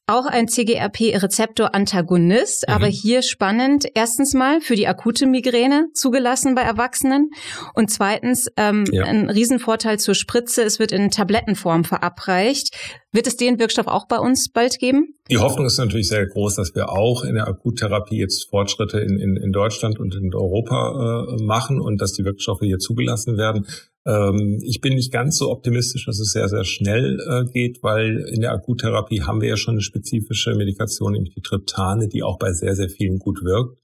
Auch 0.07 0.27
ein 0.27 0.47
CGRP-Rezeptor-Antagonist, 0.47 2.67
mhm. 2.67 2.73
aber 2.73 2.85
hier 2.85 3.23
spannend, 3.23 3.87
erstens 3.95 4.35
mal 4.35 4.61
für 4.61 4.75
die 4.75 4.87
akute 4.87 5.25
Migräne 5.25 5.87
zugelassen 5.93 6.53
bei 6.53 6.61
Erwachsenen 6.61 7.31
und 7.73 7.89
zweitens 7.89 8.47
ähm, 8.55 8.85
ja. 8.91 9.05
ein 9.05 9.31
Riesenvorteil 9.31 9.97
zur 9.97 10.13
Spritze, 10.13 10.61
es 10.61 10.77
wird 10.77 10.91
in 10.91 11.09
Tablettenform 11.09 11.85
verabreicht. 11.85 12.77
Wird 13.11 13.25
es 13.25 13.37
den 13.37 13.57
Wirkstoff 13.57 13.87
auch 13.87 14.07
bei 14.07 14.19
uns 14.19 14.49
bald 14.49 14.77
geben? 14.77 15.15
Die 15.31 15.39
Hoffnung 15.39 15.65
ist 15.65 15.79
natürlich 15.79 16.09
sehr 16.09 16.27
groß, 16.27 16.53
dass 16.55 16.75
wir 16.75 16.89
auch 16.89 17.23
in 17.23 17.33
der 17.33 17.47
Akuttherapie 17.47 18.19
jetzt 18.19 18.47
Fortschritte 18.49 18.99
in, 18.99 19.17
in, 19.17 19.37
in 19.37 19.51
Deutschland 19.51 19.99
und 19.99 20.13
in 20.13 20.35
Europa 20.35 21.25
äh, 21.29 21.41
machen 21.41 21.81
und 21.81 21.99
dass 21.99 22.11
die 22.11 22.25
Wirkstoffe 22.25 22.61
hier 22.61 22.77
zugelassen 22.77 23.37
werden. 23.37 23.65
Ähm, 24.05 24.59
ich 24.63 24.81
bin 24.81 24.93
nicht 24.93 25.11
ganz 25.11 25.37
so 25.37 25.49
optimistisch, 25.51 26.05
dass 26.05 26.19
es 26.19 26.31
sehr, 26.31 26.47
sehr 26.47 26.63
schnell 26.63 27.19
äh, 27.27 27.51
geht, 27.51 27.81
weil 27.81 28.25
in 28.31 28.41
der 28.41 28.51
Akuttherapie 28.51 29.23
haben 29.23 29.41
wir 29.41 29.49
ja 29.49 29.57
schon 29.57 29.75
eine 29.75 29.81
spezifische 29.81 30.53
Medikation, 30.55 31.13
nämlich 31.13 31.33
die 31.33 31.41
Triptane, 31.41 32.07
die 32.07 32.23
auch 32.23 32.37
bei 32.37 32.53
sehr, 32.53 32.75
sehr 32.75 32.89
vielen 32.89 33.17
gut 33.17 33.43
wirkt. 33.43 33.77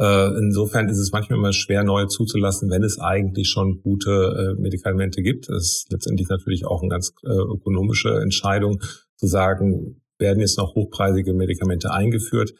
Äh, 0.00 0.38
insofern 0.38 0.88
ist 0.88 0.98
es 0.98 1.12
manchmal 1.12 1.38
immer 1.38 1.52
schwer, 1.52 1.84
neue 1.84 2.06
zuzulassen, 2.06 2.70
wenn 2.70 2.84
es 2.84 2.98
eigentlich 2.98 3.48
schon 3.48 3.80
gute 3.82 4.54
äh, 4.56 4.60
Medikamente 4.60 5.22
gibt. 5.22 5.48
Das 5.48 5.64
ist 5.64 5.86
letztendlich 5.90 6.28
natürlich 6.28 6.64
auch 6.64 6.82
eine 6.82 6.90
ganz 6.90 7.12
äh, 7.24 7.28
ökonomische 7.28 8.20
Entscheidung, 8.20 8.80
zu 9.16 9.26
sagen, 9.26 10.00
werden 10.18 10.40
jetzt 10.40 10.58
noch 10.58 10.76
hochpreisige 10.76 11.34
Medikamente 11.34 11.90
eingeführt. 11.90 12.54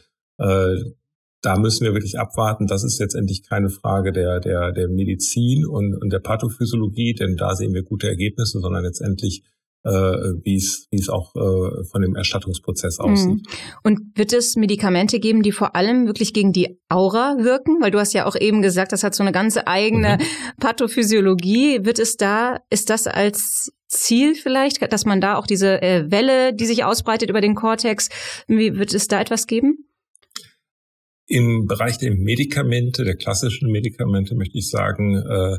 Da 1.42 1.57
müssen 1.59 1.85
wir 1.85 1.94
wirklich 1.94 2.18
abwarten. 2.18 2.66
Das 2.66 2.85
ist 2.85 2.98
letztendlich 2.98 3.42
keine 3.48 3.70
Frage 3.70 4.12
der, 4.12 4.40
der, 4.40 4.72
der 4.72 4.88
Medizin 4.88 5.66
und, 5.66 5.94
und 5.94 6.12
der 6.12 6.18
Pathophysiologie, 6.18 7.14
denn 7.14 7.37
da 7.37 7.55
sehen 7.55 7.74
wir 7.74 7.83
gute 7.83 8.09
Ergebnisse, 8.09 8.61
sondern 8.61 8.83
letztendlich 8.83 9.44
äh, 9.85 9.90
wie 9.90 10.57
es 10.57 10.88
wie 10.90 10.98
es 10.98 11.09
auch 11.09 11.35
äh, 11.37 11.85
von 11.85 12.03
dem 12.03 12.16
Erstattungsprozess 12.16 12.98
mhm. 12.98 13.05
aussieht. 13.05 13.46
Und 13.85 14.01
wird 14.16 14.33
es 14.33 14.57
Medikamente 14.57 15.20
geben, 15.20 15.42
die 15.42 15.53
vor 15.53 15.77
allem 15.77 16.07
wirklich 16.07 16.35
gegen 16.35 16.53
die 16.53 16.81
Aura 16.88 17.37
wirken? 17.38 17.81
Weil 17.81 17.90
du 17.90 17.98
hast 17.98 18.12
ja 18.12 18.27
auch 18.27 18.37
eben 18.37 18.61
gesagt, 18.61 18.92
das 18.92 19.05
hat 19.05 19.14
so 19.14 19.22
eine 19.22 19.33
ganze 19.33 19.66
eigene 19.66 20.18
mhm. 20.18 20.61
Pathophysiologie. 20.61 21.85
Wird 21.85 21.98
es 21.98 22.16
da, 22.16 22.59
ist 22.70 22.90
das 22.90 23.07
als 23.07 23.72
Ziel 23.87 24.35
vielleicht, 24.35 24.92
dass 24.92 25.05
man 25.07 25.20
da 25.20 25.37
auch 25.37 25.46
diese 25.46 25.81
äh, 25.81 26.11
Welle, 26.11 26.53
die 26.53 26.66
sich 26.66 26.85
ausbreitet 26.85 27.31
über 27.31 27.40
den 27.40 27.55
Kortex, 27.55 28.09
wie 28.46 28.77
wird 28.77 28.92
es 28.92 29.09
da 29.09 29.20
etwas 29.20 29.46
geben? 29.46 29.88
Im 31.28 31.66
Bereich 31.66 31.98
der 31.98 32.14
Medikamente, 32.14 33.04
der 33.04 33.14
klassischen 33.14 33.70
Medikamente, 33.70 34.34
möchte 34.34 34.56
ich 34.58 34.70
sagen, 34.70 35.16
äh, 35.16 35.58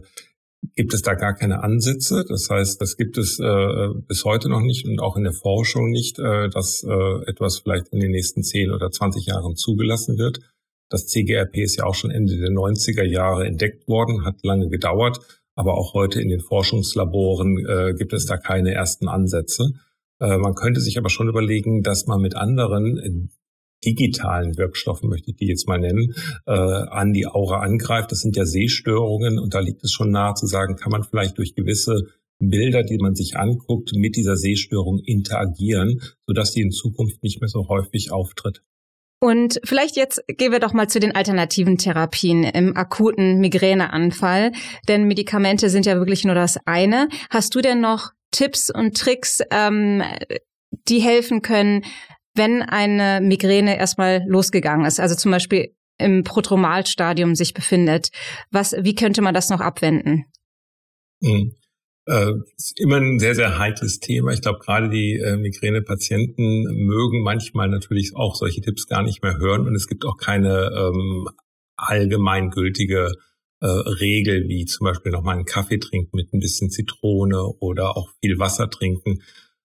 gibt 0.75 0.93
es 0.93 1.01
da 1.01 1.13
gar 1.13 1.35
keine 1.35 1.63
Ansätze. 1.63 2.25
Das 2.27 2.49
heißt, 2.49 2.81
das 2.81 2.97
gibt 2.97 3.17
es 3.17 3.39
äh, 3.39 3.87
bis 4.07 4.25
heute 4.25 4.49
noch 4.49 4.61
nicht 4.61 4.85
und 4.85 4.99
auch 4.99 5.15
in 5.15 5.23
der 5.23 5.33
Forschung 5.33 5.89
nicht, 5.89 6.19
äh, 6.19 6.49
dass 6.49 6.83
äh, 6.83 7.29
etwas 7.29 7.59
vielleicht 7.59 7.89
in 7.89 7.99
den 7.99 8.11
nächsten 8.11 8.43
10 8.43 8.71
oder 8.71 8.89
20 8.91 9.27
Jahren 9.27 9.55
zugelassen 9.55 10.17
wird. 10.17 10.39
Das 10.89 11.05
CGRP 11.05 11.57
ist 11.57 11.77
ja 11.77 11.85
auch 11.85 11.93
schon 11.93 12.09
Ende 12.11 12.37
der 12.37 12.49
90er 12.49 13.03
Jahre 13.03 13.45
entdeckt 13.45 13.87
worden, 13.87 14.25
hat 14.25 14.43
lange 14.43 14.69
gedauert, 14.69 15.19
aber 15.55 15.77
auch 15.77 15.93
heute 15.93 16.19
in 16.19 16.29
den 16.29 16.41
Forschungslaboren 16.41 17.57
äh, 17.65 17.93
gibt 17.93 18.13
es 18.13 18.25
da 18.25 18.37
keine 18.37 18.73
ersten 18.73 19.07
Ansätze. 19.07 19.73
Äh, 20.19 20.37
man 20.37 20.55
könnte 20.55 20.81
sich 20.81 20.97
aber 20.97 21.09
schon 21.09 21.29
überlegen, 21.29 21.83
dass 21.83 22.07
man 22.07 22.21
mit 22.21 22.35
anderen 22.35 23.29
digitalen 23.85 24.57
Wirkstoffen, 24.57 25.09
möchte 25.09 25.31
ich 25.31 25.37
die 25.37 25.47
jetzt 25.47 25.67
mal 25.67 25.79
nennen, 25.79 26.13
äh, 26.45 26.51
an 26.51 27.13
die 27.13 27.27
Aura 27.27 27.61
angreift. 27.61 28.11
Das 28.11 28.19
sind 28.19 28.35
ja 28.35 28.45
Sehstörungen 28.45 29.39
und 29.39 29.53
da 29.53 29.59
liegt 29.59 29.83
es 29.83 29.91
schon 29.91 30.11
nahe 30.11 30.33
zu 30.33 30.47
sagen, 30.47 30.75
kann 30.75 30.91
man 30.91 31.03
vielleicht 31.03 31.37
durch 31.37 31.55
gewisse 31.55 32.07
Bilder, 32.39 32.83
die 32.83 32.97
man 32.97 33.15
sich 33.15 33.37
anguckt, 33.37 33.91
mit 33.93 34.15
dieser 34.15 34.37
Sehstörung 34.37 34.99
interagieren, 34.99 36.01
sodass 36.25 36.51
die 36.53 36.61
in 36.61 36.71
Zukunft 36.71 37.21
nicht 37.21 37.41
mehr 37.41 37.49
so 37.49 37.67
häufig 37.67 38.11
auftritt. 38.11 38.63
Und 39.21 39.59
vielleicht 39.65 39.97
jetzt 39.97 40.23
gehen 40.27 40.53
wir 40.53 40.59
doch 40.59 40.71
mal 40.71 40.87
zu 40.87 41.01
den 41.01 41.13
alternativen 41.13 41.77
Therapien 41.77 42.45
im 42.45 42.77
akuten 42.77 43.39
Migräneanfall, 43.39 44.53
denn 44.87 45.07
Medikamente 45.07 45.69
sind 45.69 45.85
ja 45.85 45.97
wirklich 45.97 46.23
nur 46.23 46.35
das 46.35 46.57
eine. 46.65 47.09
Hast 47.29 47.53
du 47.53 47.59
denn 47.59 47.81
noch 47.81 48.11
Tipps 48.31 48.69
und 48.73 48.95
Tricks, 48.95 49.41
ähm, 49.51 50.03
die 50.87 50.99
helfen 50.99 51.41
können, 51.41 51.83
wenn 52.39 52.63
eine 52.63 53.23
Migräne 53.23 53.77
erstmal 53.77 54.23
losgegangen 54.27 54.87
ist, 54.87 54.99
also 54.99 55.13
zum 55.13 55.31
Beispiel 55.31 55.75
im 55.99 56.23
Prodromalstadium 56.23 57.35
sich 57.35 57.53
befindet? 57.53 58.09
Was, 58.49 58.73
wie 58.79 58.95
könnte 58.95 59.21
man 59.21 59.35
das 59.35 59.49
noch 59.49 59.59
abwenden? 59.59 60.25
Mhm. 61.21 61.53
Äh, 62.07 62.31
ist 62.57 62.79
immer 62.79 62.97
ein 62.97 63.19
sehr, 63.19 63.35
sehr 63.35 63.59
heikles 63.59 63.99
Thema. 63.99 64.31
Ich 64.31 64.41
glaube, 64.41 64.59
gerade 64.59 64.89
die 64.89 65.17
äh, 65.17 65.37
Migränepatienten 65.37 66.63
mögen 66.87 67.21
manchmal 67.21 67.69
natürlich 67.69 68.15
auch 68.15 68.33
solche 68.33 68.61
Tipps 68.61 68.87
gar 68.87 69.03
nicht 69.03 69.21
mehr 69.21 69.37
hören. 69.37 69.67
Und 69.67 69.75
es 69.75 69.87
gibt 69.87 70.05
auch 70.05 70.17
keine 70.17 70.71
ähm, 70.75 71.27
allgemeingültige 71.75 73.11
äh, 73.61 73.67
Regel, 73.67 74.47
wie 74.47 74.65
zum 74.65 74.85
Beispiel 74.85 75.11
nochmal 75.11 75.35
einen 75.35 75.45
Kaffee 75.45 75.77
trinken 75.77 76.15
mit 76.15 76.33
ein 76.33 76.39
bisschen 76.39 76.71
Zitrone 76.71 77.43
oder 77.59 77.95
auch 77.95 78.09
viel 78.21 78.39
Wasser 78.39 78.69
trinken. 78.69 79.21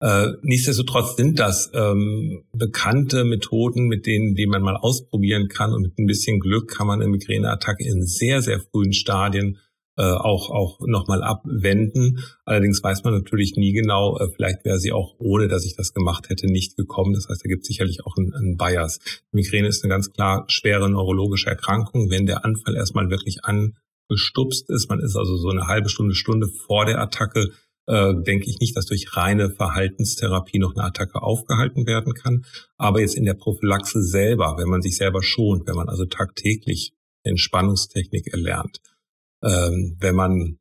Äh, 0.03 0.33
nichtsdestotrotz 0.43 1.15
sind 1.15 1.39
das 1.39 1.71
ähm, 1.75 2.43
bekannte 2.53 3.23
Methoden, 3.23 3.87
mit 3.87 4.05
denen, 4.05 4.35
die 4.35 4.47
man 4.47 4.61
mal 4.61 4.77
ausprobieren 4.77 5.47
kann. 5.47 5.73
Und 5.73 5.83
mit 5.83 5.97
ein 5.97 6.07
bisschen 6.07 6.41
Glück 6.41 6.69
kann 6.77 6.89
man 6.89 7.01
eine 7.01 7.09
Migräneattacke 7.09 7.85
in 7.85 8.05
sehr, 8.05 8.43
sehr 8.43 8.59
frühen 8.59 8.93
Stadien 8.93 9.59
äh, 9.97 10.03
auch, 10.03 10.51
auch 10.51 10.81
nochmal 10.81 11.23
abwenden. 11.23 12.19
Allerdings 12.45 12.83
weiß 12.83 13.05
man 13.05 13.15
natürlich 13.15 13.55
nie 13.55 13.73
genau, 13.73 14.19
äh, 14.19 14.29
vielleicht 14.35 14.65
wäre 14.65 14.81
sie 14.81 14.91
auch, 14.91 15.15
ohne 15.19 15.47
dass 15.47 15.65
ich 15.65 15.77
das 15.77 15.95
gemacht 15.95 16.31
hätte, 16.31 16.49
nicht 16.49 16.77
gekommen. 16.77 17.13
Das 17.13 17.29
heißt, 17.29 17.45
da 17.45 17.49
gibt 17.49 17.63
es 17.63 17.69
sicherlich 17.69 18.05
auch 18.05 18.17
einen, 18.17 18.35
einen 18.35 18.57
Bias. 18.57 18.99
Migräne 19.31 19.69
ist 19.69 19.85
eine 19.85 19.93
ganz 19.93 20.11
klar 20.11 20.47
schwere 20.49 20.91
neurologische 20.91 21.49
Erkrankung. 21.49 22.11
Wenn 22.11 22.27
der 22.27 22.45
Anfall 22.45 22.75
erstmal 22.75 23.09
wirklich 23.09 23.45
angestupst 23.45 24.69
ist, 24.69 24.89
man 24.89 24.99
ist 24.99 25.15
also 25.15 25.37
so 25.37 25.51
eine 25.51 25.69
halbe 25.69 25.89
Stunde, 25.89 26.17
Stunde 26.17 26.49
vor 26.49 26.87
der 26.87 27.01
Attacke, 27.01 27.51
äh, 27.87 28.15
denke 28.15 28.49
ich 28.49 28.61
nicht, 28.61 28.77
dass 28.77 28.87
durch 28.87 29.17
reine 29.17 29.51
Verhaltenstherapie 29.51 30.59
noch 30.59 30.75
eine 30.75 30.85
Attacke 30.85 31.23
aufgehalten 31.23 31.87
werden 31.87 32.15
kann. 32.15 32.45
Aber 32.77 33.01
jetzt 33.01 33.17
in 33.17 33.25
der 33.25 33.35
Prophylaxe 33.35 34.03
selber, 34.03 34.57
wenn 34.59 34.69
man 34.69 34.83
sich 34.83 34.97
selber 34.97 35.23
schont, 35.23 35.67
wenn 35.67 35.77
man 35.77 35.89
also 35.89 36.05
tagtäglich 36.05 36.93
Entspannungstechnik 37.25 38.29
erlernt, 38.33 38.81
ähm, 39.43 39.97
wenn 40.01 40.15
man 40.15 40.59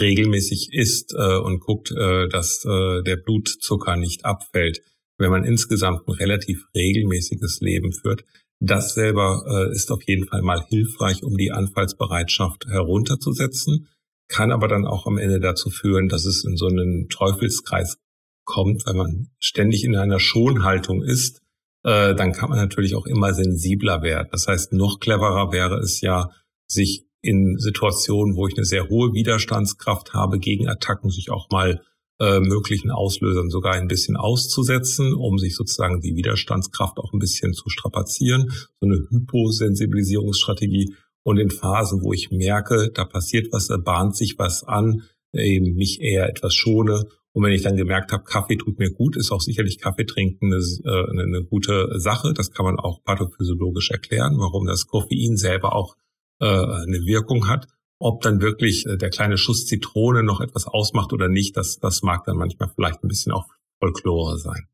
regelmäßig 0.00 0.72
isst 0.72 1.14
äh, 1.14 1.38
und 1.38 1.60
guckt, 1.60 1.90
äh, 1.90 2.28
dass 2.28 2.64
äh, 2.64 3.02
der 3.02 3.16
Blutzucker 3.16 3.96
nicht 3.96 4.24
abfällt, 4.24 4.82
wenn 5.18 5.30
man 5.30 5.44
insgesamt 5.44 6.06
ein 6.06 6.14
relativ 6.14 6.66
regelmäßiges 6.74 7.60
Leben 7.60 7.92
führt, 7.92 8.24
das 8.60 8.94
selber 8.94 9.42
äh, 9.46 9.74
ist 9.74 9.90
auf 9.90 10.02
jeden 10.06 10.26
Fall 10.26 10.42
mal 10.42 10.64
hilfreich, 10.68 11.22
um 11.22 11.36
die 11.36 11.50
Anfallsbereitschaft 11.50 12.66
herunterzusetzen, 12.66 13.88
kann 14.30 14.52
aber 14.52 14.68
dann 14.68 14.86
auch 14.86 15.06
am 15.06 15.18
Ende 15.18 15.40
dazu 15.40 15.70
führen, 15.70 16.08
dass 16.08 16.24
es 16.24 16.44
in 16.44 16.56
so 16.56 16.66
einen 16.66 17.08
Teufelskreis 17.08 17.98
kommt, 18.44 18.86
weil 18.86 18.94
man 18.94 19.28
ständig 19.38 19.84
in 19.84 19.96
einer 19.96 20.20
Schonhaltung 20.20 21.02
ist, 21.02 21.42
äh, 21.82 22.14
dann 22.14 22.32
kann 22.32 22.48
man 22.48 22.58
natürlich 22.58 22.94
auch 22.94 23.06
immer 23.06 23.34
sensibler 23.34 24.02
werden. 24.02 24.28
Das 24.32 24.46
heißt, 24.46 24.72
noch 24.72 25.00
cleverer 25.00 25.52
wäre 25.52 25.78
es 25.78 26.00
ja, 26.00 26.30
sich 26.66 27.06
in 27.22 27.58
Situationen, 27.58 28.36
wo 28.36 28.46
ich 28.46 28.56
eine 28.56 28.64
sehr 28.64 28.88
hohe 28.88 29.12
Widerstandskraft 29.12 30.14
habe, 30.14 30.38
gegen 30.38 30.68
Attacken 30.68 31.10
sich 31.10 31.30
auch 31.30 31.50
mal 31.50 31.82
äh, 32.20 32.40
möglichen 32.40 32.90
Auslösern 32.90 33.50
sogar 33.50 33.74
ein 33.74 33.88
bisschen 33.88 34.16
auszusetzen, 34.16 35.14
um 35.14 35.38
sich 35.38 35.56
sozusagen 35.56 36.00
die 36.00 36.14
Widerstandskraft 36.14 36.98
auch 36.98 37.12
ein 37.12 37.18
bisschen 37.18 37.52
zu 37.52 37.68
strapazieren. 37.68 38.50
So 38.80 38.86
eine 38.86 39.06
Hyposensibilisierungsstrategie. 39.10 40.94
Und 41.22 41.38
in 41.38 41.50
Phasen, 41.50 42.02
wo 42.02 42.12
ich 42.12 42.30
merke, 42.30 42.90
da 42.94 43.04
passiert 43.04 43.48
was, 43.52 43.66
da 43.66 43.76
bahnt 43.76 44.16
sich 44.16 44.36
was 44.38 44.64
an, 44.64 45.02
eben 45.32 45.74
mich 45.74 46.00
eher 46.00 46.28
etwas 46.28 46.54
schone. 46.54 47.04
Und 47.32 47.44
wenn 47.44 47.52
ich 47.52 47.62
dann 47.62 47.76
gemerkt 47.76 48.12
habe, 48.12 48.24
Kaffee 48.24 48.56
tut 48.56 48.78
mir 48.78 48.90
gut, 48.90 49.16
ist 49.16 49.30
auch 49.30 49.40
sicherlich 49.40 49.78
Kaffee 49.78 50.04
trinken 50.04 50.52
eine, 50.52 50.62
äh, 50.84 51.10
eine 51.10 51.44
gute 51.44 51.88
Sache. 52.00 52.32
Das 52.34 52.50
kann 52.50 52.64
man 52.64 52.78
auch 52.78 53.04
pathophysiologisch 53.04 53.90
erklären, 53.90 54.36
warum 54.38 54.66
das 54.66 54.86
Koffein 54.86 55.36
selber 55.36 55.74
auch 55.74 55.96
äh, 56.40 56.46
eine 56.46 57.04
Wirkung 57.04 57.48
hat. 57.48 57.68
Ob 58.00 58.22
dann 58.22 58.40
wirklich 58.40 58.86
äh, 58.86 58.96
der 58.96 59.10
kleine 59.10 59.36
Schuss 59.36 59.66
Zitrone 59.66 60.24
noch 60.24 60.40
etwas 60.40 60.66
ausmacht 60.66 61.12
oder 61.12 61.28
nicht, 61.28 61.56
das, 61.56 61.78
das 61.78 62.02
mag 62.02 62.24
dann 62.24 62.36
manchmal 62.36 62.70
vielleicht 62.74 63.04
ein 63.04 63.08
bisschen 63.08 63.32
auch 63.32 63.46
Folklore 63.78 64.38
sein. 64.38 64.66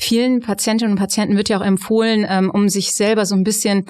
Vielen 0.00 0.40
Patientinnen 0.40 0.92
und 0.92 0.98
Patienten 0.98 1.36
wird 1.36 1.48
ja 1.48 1.58
auch 1.58 1.64
empfohlen, 1.64 2.24
ähm, 2.28 2.50
um 2.50 2.68
sich 2.68 2.94
selber 2.94 3.26
so 3.26 3.34
ein 3.34 3.42
bisschen, 3.42 3.84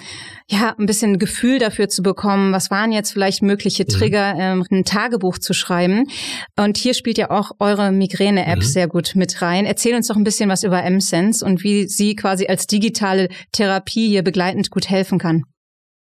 ja, 0.49 0.75
ein 0.79 0.87
bisschen 0.87 1.18
Gefühl 1.18 1.59
dafür 1.59 1.90
zu 1.90 2.03
bekommen, 2.03 2.51
was 2.53 2.71
waren 2.71 2.92
jetzt 2.92 3.12
vielleicht 3.12 3.42
mögliche 3.42 3.85
mhm. 3.85 3.88
Trigger, 3.88 4.55
mhm. 4.57 4.64
ein 4.71 4.85
Tagebuch 4.85 5.37
zu 5.38 5.53
schreiben. 5.53 6.05
Und 6.59 6.79
hier 6.79 6.94
spielt 6.94 7.18
ja 7.18 7.31
auch 7.31 7.51
eure 7.59 7.92
Migräne-App 7.92 8.61
mhm. 8.61 8.62
sehr 8.62 8.88
gut 8.88 9.12
mit 9.16 9.42
rein. 9.42 9.66
Erzähl 9.66 9.94
uns 9.94 10.09
doch 10.09 10.16
ein 10.16 10.25
bisschen 10.25 10.49
was 10.49 10.62
über 10.64 10.83
M-Sense 10.83 11.44
und 11.44 11.62
wie 11.62 11.87
sie 11.87 12.16
quasi 12.16 12.47
als 12.47 12.66
digitale 12.66 13.29
Therapie 13.53 14.09
hier 14.09 14.23
begleitend 14.23 14.71
gut 14.71 14.88
helfen 14.88 15.18
kann. 15.18 15.44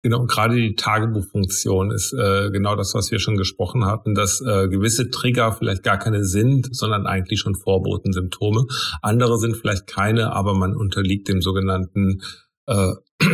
Genau, 0.04 0.26
gerade 0.26 0.56
die 0.56 0.74
Tagebuchfunktion 0.74 1.92
ist 1.92 2.12
äh, 2.14 2.50
genau 2.50 2.76
das, 2.76 2.96
was 2.96 3.12
wir 3.12 3.20
schon 3.20 3.38
gesprochen 3.38 3.86
hatten, 3.86 4.16
dass 4.16 4.42
äh, 4.42 4.68
gewisse 4.68 5.12
Trigger 5.12 5.52
vielleicht 5.52 5.84
gar 5.84 6.00
keine 6.00 6.24
sind, 6.26 6.76
sondern 6.76 7.06
eigentlich 7.06 7.40
schon 7.40 7.54
Vorbotensymptome. 7.54 8.66
Andere 9.04 9.38
sind 9.38 9.58
vielleicht 9.58 9.86
keine, 9.86 10.34
aber 10.34 10.56
man 10.56 10.76
unterliegt 10.76 11.28
dem 11.28 11.42
sogenannten 11.42 12.24
äh, 12.66 12.94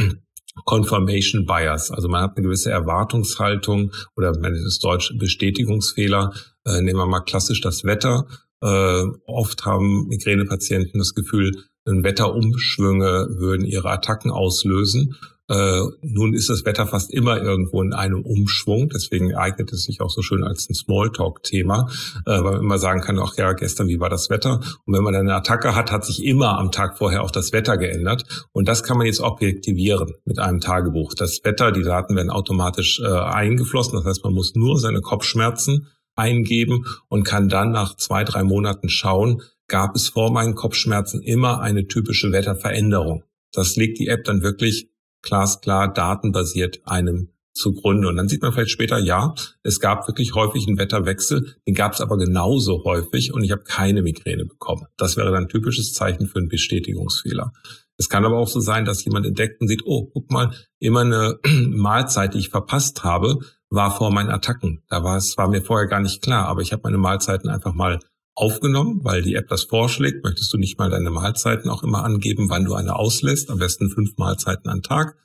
Confirmation 0.65 1.45
Bias. 1.45 1.89
Also 1.89 2.09
man 2.09 2.21
hat 2.21 2.35
eine 2.35 2.45
gewisse 2.45 2.71
Erwartungshaltung 2.71 3.93
oder 4.17 4.31
man 4.31 4.51
nennt 4.51 4.65
es 4.65 4.79
Deutsch 4.79 5.13
Bestätigungsfehler. 5.17 6.33
Äh, 6.65 6.81
nehmen 6.81 6.99
wir 6.99 7.07
mal 7.07 7.21
klassisch 7.21 7.61
das 7.61 7.85
Wetter. 7.85 8.27
Äh, 8.61 9.03
oft 9.25 9.65
haben 9.65 10.07
Migränepatienten 10.07 10.99
das 10.99 11.13
Gefühl, 11.13 11.63
Wetterumschwünge 11.85 13.27
würden 13.37 13.65
ihre 13.65 13.89
Attacken 13.89 14.31
auslösen. 14.31 15.15
Äh, 15.49 15.81
nun 16.01 16.33
ist 16.33 16.49
das 16.49 16.65
Wetter 16.65 16.87
fast 16.87 17.13
immer 17.13 17.41
irgendwo 17.41 17.81
in 17.81 17.93
einem 17.93 18.21
Umschwung, 18.21 18.89
deswegen 18.89 19.33
eignet 19.33 19.71
es 19.71 19.83
sich 19.83 20.01
auch 20.01 20.09
so 20.09 20.21
schön 20.21 20.43
als 20.43 20.69
ein 20.69 20.73
Smalltalk-Thema, 20.73 21.89
äh, 22.25 22.31
weil 22.31 22.53
man 22.53 22.61
immer 22.61 22.77
sagen 22.77 23.01
kann, 23.01 23.17
ach 23.19 23.37
ja, 23.37 23.53
gestern, 23.53 23.87
wie 23.87 23.99
war 23.99 24.09
das 24.09 24.29
Wetter? 24.29 24.59
Und 24.85 24.93
wenn 24.93 25.03
man 25.03 25.15
eine 25.15 25.35
Attacke 25.35 25.73
hat, 25.73 25.91
hat 25.91 26.03
sich 26.03 26.23
immer 26.23 26.57
am 26.57 26.71
Tag 26.71 26.97
vorher 26.97 27.23
auch 27.23 27.31
das 27.31 27.53
Wetter 27.53 27.77
geändert. 27.77 28.23
Und 28.51 28.67
das 28.67 28.83
kann 28.83 28.97
man 28.97 29.07
jetzt 29.07 29.21
objektivieren 29.21 30.15
mit 30.25 30.39
einem 30.39 30.59
Tagebuch. 30.59 31.13
Das 31.13 31.39
Wetter, 31.43 31.71
die 31.71 31.83
Daten 31.83 32.15
werden 32.15 32.29
automatisch 32.29 32.99
äh, 32.99 33.07
eingeflossen, 33.07 33.97
das 33.97 34.05
heißt, 34.05 34.23
man 34.25 34.33
muss 34.33 34.53
nur 34.55 34.79
seine 34.79 35.01
Kopfschmerzen 35.01 35.87
eingeben 36.15 36.85
und 37.07 37.23
kann 37.23 37.47
dann 37.47 37.71
nach 37.71 37.95
zwei, 37.95 38.23
drei 38.23 38.43
Monaten 38.43 38.89
schauen, 38.89 39.41
gab 39.67 39.95
es 39.95 40.09
vor 40.09 40.31
meinen 40.31 40.55
Kopfschmerzen 40.55 41.21
immer 41.21 41.61
eine 41.61 41.87
typische 41.87 42.31
Wetterveränderung. 42.31 43.23
Das 43.53 43.75
legt 43.75 43.99
die 43.99 44.07
App 44.07 44.23
dann 44.25 44.41
wirklich 44.41 44.89
glasklar 45.21 45.93
datenbasiert 45.93 46.79
einem 46.85 47.29
zugrunde. 47.57 48.07
Und 48.07 48.15
dann 48.15 48.29
sieht 48.29 48.41
man 48.41 48.53
vielleicht 48.53 48.71
später, 48.71 48.99
ja, 48.99 49.33
es 49.63 49.79
gab 49.79 50.07
wirklich 50.07 50.35
häufig 50.35 50.67
einen 50.67 50.77
Wetterwechsel, 50.77 51.55
den 51.67 51.73
gab 51.73 51.93
es 51.93 52.01
aber 52.01 52.17
genauso 52.17 52.83
häufig 52.83 53.33
und 53.33 53.43
ich 53.43 53.51
habe 53.51 53.63
keine 53.63 54.01
Migräne 54.01 54.45
bekommen. 54.45 54.85
Das 54.97 55.17
wäre 55.17 55.31
dann 55.31 55.45
ein 55.45 55.49
typisches 55.49 55.93
Zeichen 55.93 56.27
für 56.27 56.39
einen 56.39 56.49
Bestätigungsfehler. 56.49 57.51
Es 57.97 58.09
kann 58.09 58.25
aber 58.25 58.37
auch 58.37 58.47
so 58.47 58.59
sein, 58.59 58.85
dass 58.85 59.03
jemand 59.03 59.25
entdeckt 59.25 59.59
und 59.59 59.67
sieht, 59.67 59.81
oh, 59.85 60.09
guck 60.13 60.31
mal, 60.31 60.53
immer 60.79 61.01
eine 61.01 61.39
Mahlzeit, 61.69 62.35
die 62.35 62.39
ich 62.39 62.49
verpasst 62.49 63.03
habe, 63.03 63.39
war 63.69 63.95
vor 63.95 64.11
meinen 64.11 64.29
Attacken. 64.29 64.83
Da 64.87 65.03
war 65.03 65.17
es, 65.17 65.37
war 65.37 65.49
mir 65.49 65.61
vorher 65.61 65.87
gar 65.87 65.99
nicht 65.99 66.21
klar, 66.21 66.47
aber 66.47 66.61
ich 66.61 66.71
habe 66.71 66.83
meine 66.85 66.99
Mahlzeiten 66.99 67.49
einfach 67.49 67.73
mal 67.73 67.99
aufgenommen, 68.37 68.99
weil 69.03 69.23
die 69.23 69.33
App 69.33 69.47
das 69.47 69.63
vorschlägt. 69.63 70.23
Möchtest 70.23 70.53
du 70.53 70.57
nicht 70.57 70.77
mal 70.77 70.91
deine 70.91 71.09
Mahlzeiten 71.09 71.71
auch 71.71 71.83
immer 71.83 72.03
angeben, 72.03 72.49
wann 72.49 72.65
du 72.65 72.75
eine 72.75 72.95
auslässt? 72.95 73.49
Am 73.49 73.57
besten 73.57 73.89
fünf 73.89 74.15
Mahlzeiten 74.17 74.69
am 74.69 74.83
Tag. 74.83 75.17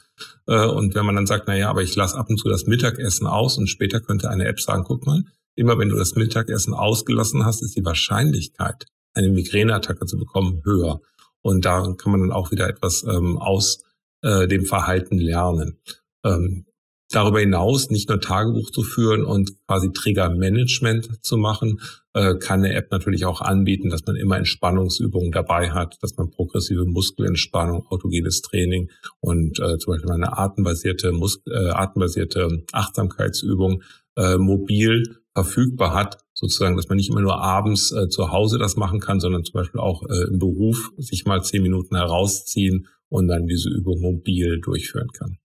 Äh, 0.46 0.66
und 0.66 0.94
wenn 0.94 1.04
man 1.04 1.16
dann 1.16 1.26
sagt, 1.26 1.44
na 1.46 1.56
ja, 1.56 1.68
aber 1.68 1.82
ich 1.82 1.94
lasse 1.94 2.16
ab 2.16 2.30
und 2.30 2.38
zu 2.38 2.48
das 2.48 2.66
Mittagessen 2.66 3.26
aus 3.26 3.58
und 3.58 3.68
später 3.68 4.00
könnte 4.00 4.30
eine 4.30 4.46
App 4.46 4.60
sagen, 4.60 4.84
guck 4.84 5.04
mal, 5.06 5.24
immer 5.54 5.78
wenn 5.78 5.90
du 5.90 5.96
das 5.96 6.14
Mittagessen 6.14 6.72
ausgelassen 6.72 7.44
hast, 7.44 7.62
ist 7.62 7.76
die 7.76 7.84
Wahrscheinlichkeit, 7.84 8.86
eine 9.12 9.28
Migräneattacke 9.28 10.06
zu 10.06 10.16
bekommen, 10.16 10.62
höher. 10.64 11.00
Und 11.42 11.66
da 11.66 11.94
kann 11.98 12.12
man 12.12 12.20
dann 12.20 12.32
auch 12.32 12.50
wieder 12.50 12.66
etwas 12.66 13.04
ähm, 13.04 13.36
aus 13.36 13.82
äh, 14.22 14.48
dem 14.48 14.64
Verhalten 14.64 15.18
lernen. 15.18 15.78
Ähm, 16.24 16.64
darüber 17.12 17.40
hinaus 17.40 17.90
nicht 17.90 18.08
nur 18.08 18.20
Tagebuch 18.20 18.70
zu 18.70 18.82
führen 18.82 19.24
und 19.24 19.52
quasi 19.66 19.92
Triggermanagement 19.92 21.24
zu 21.24 21.36
machen, 21.36 21.80
äh, 22.14 22.34
kann 22.36 22.64
eine 22.64 22.74
App 22.74 22.90
natürlich 22.90 23.24
auch 23.24 23.40
anbieten, 23.40 23.90
dass 23.90 24.04
man 24.06 24.16
immer 24.16 24.36
Entspannungsübungen 24.36 25.32
dabei 25.32 25.70
hat, 25.70 25.96
dass 26.02 26.16
man 26.16 26.30
progressive 26.30 26.84
Muskelentspannung, 26.84 27.86
autogenes 27.86 28.42
Training 28.42 28.90
und 29.20 29.58
äh, 29.60 29.78
zum 29.78 29.94
Beispiel 29.94 30.10
eine 30.10 30.36
atemբasierte, 30.36 31.12
Mus 31.12 31.40
äh, 31.48 31.70
atemբasierte 31.70 32.64
Achtsamkeitsübung 32.72 33.82
äh, 34.16 34.36
mobil 34.36 35.22
verfügbar 35.34 35.94
hat, 35.94 36.18
sozusagen, 36.34 36.76
dass 36.76 36.88
man 36.88 36.96
nicht 36.96 37.10
immer 37.10 37.22
nur 37.22 37.40
abends 37.40 37.92
äh, 37.92 38.08
zu 38.08 38.30
Hause 38.30 38.58
das 38.58 38.76
machen 38.76 39.00
kann, 39.00 39.20
sondern 39.20 39.44
zum 39.44 39.54
Beispiel 39.54 39.80
auch 39.80 40.02
äh, 40.02 40.28
im 40.28 40.38
Beruf 40.38 40.90
sich 40.98 41.24
mal 41.24 41.42
zehn 41.42 41.62
Minuten 41.62 41.96
herausziehen 41.96 42.88
und 43.08 43.28
dann 43.28 43.46
diese 43.46 43.70
Übung 43.70 44.00
mobil 44.00 44.60
durchführen 44.60 45.08
kann. 45.12 45.38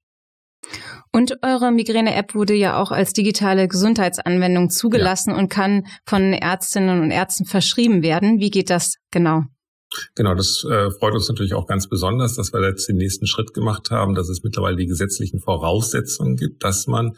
Und 1.12 1.38
eure 1.42 1.72
Migräne-App 1.72 2.36
wurde 2.36 2.54
ja 2.54 2.82
auch 2.82 2.92
als 2.92 3.14
digitale 3.14 3.68
Gesundheitsanwendung 3.68 4.70
zugelassen 4.70 5.32
ja. 5.32 5.38
und 5.38 5.50
kann 5.50 5.88
von 6.06 6.34
Ärztinnen 6.34 7.02
und 7.02 7.12
Ärzten 7.12 7.46
verschrieben 7.46 8.04
werden. 8.04 8.40
Wie 8.40 8.52
geht 8.52 8.70
das 8.70 8.96
genau? 9.12 9.44
Genau, 10.16 10.36
das 10.36 10.66
äh, 10.70 10.92
freut 10.92 11.14
uns 11.14 11.30
natürlich 11.30 11.54
auch 11.54 11.66
ganz 11.66 11.88
besonders, 11.88 12.36
dass 12.36 12.52
wir 12.52 12.62
jetzt 12.68 12.90
den 12.90 12.98
nächsten 12.98 13.26
Schritt 13.26 13.54
gemacht 13.54 13.90
haben, 13.90 14.16
dass 14.16 14.28
es 14.28 14.44
mittlerweile 14.44 14.76
die 14.76 14.86
gesetzlichen 14.86 15.40
Voraussetzungen 15.40 16.36
gibt, 16.36 16.64
dass 16.64 16.88
man 16.88 17.16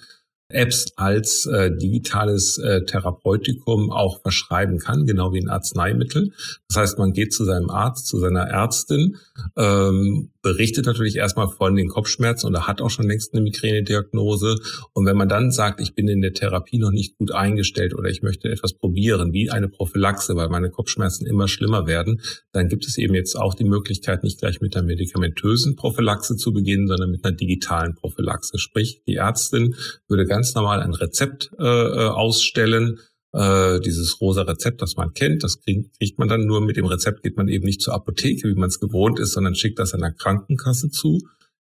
Apps 0.51 0.91
als 0.95 1.45
äh, 1.45 1.69
digitales 1.75 2.57
äh, 2.57 2.83
Therapeutikum 2.83 3.91
auch 3.91 4.21
verschreiben 4.21 4.79
kann, 4.79 5.05
genau 5.05 5.31
wie 5.31 5.41
ein 5.41 5.49
Arzneimittel. 5.49 6.31
Das 6.67 6.77
heißt, 6.77 6.97
man 6.97 7.13
geht 7.13 7.33
zu 7.33 7.45
seinem 7.45 7.69
Arzt, 7.69 8.07
zu 8.07 8.19
seiner 8.19 8.47
Ärztin, 8.47 9.17
ähm, 9.55 10.31
berichtet 10.41 10.85
natürlich 10.85 11.17
erstmal 11.17 11.49
von 11.49 11.75
den 11.75 11.89
Kopfschmerzen 11.89 12.47
und 12.47 12.55
er 12.55 12.67
hat 12.67 12.81
auch 12.81 12.89
schon 12.89 13.07
längst 13.07 13.33
eine 13.33 13.41
Migränediagnose. 13.41 14.55
Und 14.93 15.05
wenn 15.05 15.17
man 15.17 15.29
dann 15.29 15.51
sagt, 15.51 15.81
ich 15.81 15.95
bin 15.95 16.07
in 16.07 16.21
der 16.21 16.33
Therapie 16.33 16.79
noch 16.79 16.91
nicht 16.91 17.17
gut 17.17 17.31
eingestellt 17.31 17.93
oder 17.93 18.09
ich 18.09 18.21
möchte 18.21 18.49
etwas 18.49 18.73
probieren, 18.73 19.33
wie 19.33 19.49
eine 19.49 19.67
Prophylaxe, 19.67 20.35
weil 20.35 20.49
meine 20.49 20.69
Kopfschmerzen 20.69 21.27
immer 21.27 21.47
schlimmer 21.47 21.87
werden, 21.87 22.21
dann 22.51 22.67
gibt 22.67 22.85
es 22.85 22.97
eben 22.97 23.13
jetzt 23.13 23.35
auch 23.35 23.53
die 23.53 23.65
Möglichkeit, 23.65 24.23
nicht 24.23 24.39
gleich 24.39 24.61
mit 24.61 24.75
einer 24.75 24.85
medikamentösen 24.85 25.75
Prophylaxe 25.75 26.35
zu 26.35 26.53
beginnen, 26.53 26.87
sondern 26.87 27.11
mit 27.11 27.25
einer 27.25 27.35
digitalen 27.35 27.95
Prophylaxe. 27.95 28.57
Sprich, 28.57 29.01
die 29.07 29.15
Ärztin 29.15 29.75
würde 30.07 30.25
ganz 30.25 30.55
normal 30.55 30.81
ein 30.81 30.93
Rezept 30.93 31.51
äh, 31.59 31.63
äh 31.63 32.09
ausstellen, 32.09 32.99
äh, 33.33 33.79
dieses 33.79 34.19
rosa 34.21 34.41
Rezept, 34.43 34.81
das 34.81 34.95
man 34.95 35.13
kennt, 35.13 35.43
das 35.43 35.61
kriegt, 35.61 35.97
kriegt 35.97 36.19
man 36.19 36.27
dann 36.27 36.45
nur 36.45 36.61
mit 36.61 36.77
dem 36.77 36.85
Rezept, 36.85 37.23
geht 37.23 37.37
man 37.37 37.47
eben 37.47 37.65
nicht 37.65 37.81
zur 37.81 37.93
Apotheke, 37.93 38.49
wie 38.49 38.55
man 38.55 38.69
es 38.69 38.79
gewohnt 38.79 39.19
ist, 39.19 39.33
sondern 39.33 39.55
schickt 39.55 39.79
das 39.79 39.93
einer 39.93 40.11
Krankenkasse 40.11 40.89
zu. 40.89 41.19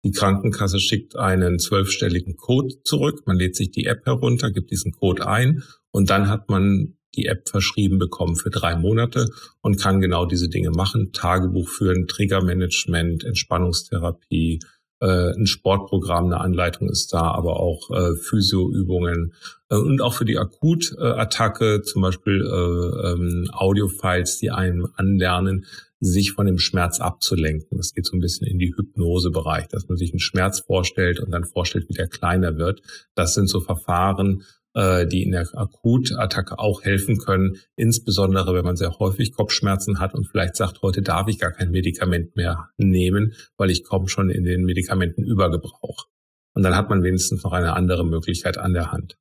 Die 0.06 0.12
Krankenkasse 0.12 0.80
schickt 0.80 1.16
einen 1.16 1.60
zwölfstelligen 1.60 2.36
Code 2.36 2.76
zurück. 2.84 3.24
Man 3.26 3.38
lädt 3.38 3.56
sich 3.56 3.72
die 3.72 3.86
App 3.86 4.06
herunter, 4.06 4.52
gibt 4.52 4.72
diesen 4.72 4.92
Code 4.92 5.26
ein 5.28 5.64
und 5.92 6.10
dann 6.10 6.28
hat 6.28 6.50
man 6.50 6.98
die 7.16 7.28
App 7.28 7.48
verschrieben 7.48 8.00
bekommen 8.00 8.36
für 8.36 8.50
drei 8.50 8.76
Monate 8.76 9.30
und 9.62 9.80
kann 9.80 10.02
genau 10.02 10.26
diese 10.26 10.50
Dinge 10.50 10.72
machen. 10.72 11.12
Tagebuch 11.14 11.70
führen, 11.70 12.08
Triggermanagement, 12.08 13.24
Entspannungstherapie, 13.24 14.60
äh, 15.04 15.34
ein 15.38 15.46
Sportprogramm, 15.48 16.26
eine 16.26 16.40
Anleitung 16.40 16.90
ist 16.90 17.14
da, 17.14 17.32
aber 17.32 17.60
auch 17.60 17.92
äh, 17.92 18.16
Physioübungen 18.16 19.34
äh, 19.70 19.76
und 19.76 20.02
auch 20.02 20.14
für 20.14 20.26
die 20.26 20.38
Akutattacke 20.38 21.82
zum 21.82 22.02
Beispiel 22.02 22.42
äh, 22.42 23.12
ähm, 23.12 23.50
Audiofiles, 23.52 24.38
die 24.40 24.52
einem 24.52 24.88
anlernen, 24.96 25.66
sich 26.00 26.32
von 26.32 26.46
dem 26.46 26.58
Schmerz 26.58 27.00
abzulenken. 27.00 27.78
Das 27.78 27.94
geht 27.94 28.06
so 28.06 28.16
ein 28.16 28.22
bisschen 28.22 28.48
in 28.48 28.60
die 28.60 28.74
Hypnosebereich, 28.76 29.68
dass 29.68 29.88
man 29.88 29.98
sich 29.98 30.12
einen 30.12 30.20
Schmerz 30.20 30.62
vorstellt 30.62 31.20
und 31.20 31.32
dann 31.32 31.46
vorstellt, 31.46 31.90
wie 31.90 31.94
der 31.94 32.08
kleiner 32.08 32.58
wird. 32.58 32.82
Das 33.16 33.34
sind 33.34 33.50
so 33.50 33.60
Verfahren, 33.60 34.44
äh, 34.74 35.06
die 35.08 35.24
in 35.24 35.32
der 35.32 35.48
Akutattacke 35.54 36.60
auch 36.60 36.84
helfen 36.84 37.18
können, 37.18 37.58
insbesondere 37.76 38.54
wenn 38.54 38.66
man 38.66 38.76
sehr 38.76 38.98
häufig 39.00 39.34
Kopfschmerzen 39.34 40.00
hat 40.00 40.14
und 40.14 40.28
vielleicht 40.28 40.56
sagt, 40.56 40.82
heute 40.82 41.02
darf 41.02 41.28
ich 41.28 41.40
gar 41.40 41.52
kein 41.52 41.72
Medikament 41.72 42.36
mehr 42.36 42.70
nehmen, 42.78 43.34
weil 43.58 43.70
ich 43.70 43.84
komme 43.84 44.08
schon 44.10 44.30
in 44.30 44.44
den 44.44 44.64
Medikamentenübergebrauch. 44.64 46.08
Und 46.56 46.64
dann 46.64 46.76
hat 46.76 46.90
man 46.90 47.04
wenigstens 47.04 47.44
noch 47.44 47.52
eine 47.52 47.74
andere 47.74 48.06
Möglichkeit 48.06 48.58
an 48.58 48.74
der 48.74 48.92
Hand. 48.92 49.18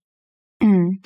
Mhm. 0.62 1.00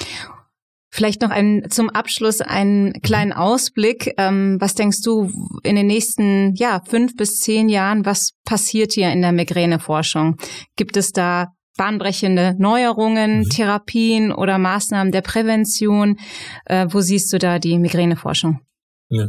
Vielleicht 0.97 1.21
noch 1.21 1.31
ein, 1.31 1.67
zum 1.69 1.91
Abschluss 1.91 2.41
einen 2.41 2.87
mhm. 2.87 3.03
kleinen 3.03 3.33
Ausblick. 3.33 4.15
Ähm, 4.17 4.57
was 4.61 4.75
denkst 4.75 5.03
du 5.03 5.31
in 5.63 5.77
den 5.77 5.87
nächsten 5.87 6.55
ja, 6.55 6.81
fünf 6.89 7.17
bis 7.17 7.41
zehn 7.41 7.69
Jahren, 7.69 8.07
was 8.07 8.33
passiert 8.45 8.93
hier 8.93 9.13
in 9.13 9.21
der 9.21 9.33
Migräneforschung? 9.33 10.37
Gibt 10.77 10.97
es 10.97 11.13
da 11.13 11.53
bahnbrechende 11.77 12.57
Neuerungen, 12.59 13.41
mhm. 13.41 13.49
Therapien 13.49 14.33
oder 14.33 14.59
Maßnahmen 14.59 15.13
der 15.13 15.23
Prävention? 15.23 16.19
Äh, 16.65 16.87
wo 16.91 17.01
siehst 17.01 17.33
du 17.33 17.39
da 17.39 17.59
die 17.59 17.79
Migräneforschung? 17.79 18.61
Ja. 19.09 19.29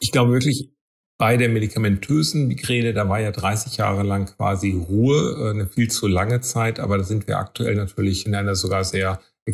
Ich 0.00 0.12
glaube 0.12 0.32
wirklich, 0.32 0.70
bei 1.18 1.36
der 1.36 1.48
medikamentösen 1.48 2.48
Migräne, 2.48 2.92
da 2.92 3.08
war 3.08 3.20
ja 3.20 3.30
30 3.30 3.76
Jahre 3.76 4.02
lang 4.02 4.26
quasi 4.26 4.72
Ruhe, 4.72 5.36
äh, 5.38 5.50
eine 5.50 5.66
viel 5.66 5.90
zu 5.90 6.06
lange 6.06 6.40
Zeit, 6.40 6.80
aber 6.80 6.98
da 6.98 7.04
sind 7.04 7.28
wir 7.28 7.38
aktuell 7.38 7.76
natürlich 7.76 8.26
in 8.26 8.34
einer 8.34 8.54
sogar 8.56 8.84
sehr 8.84 9.20
äh, 9.46 9.52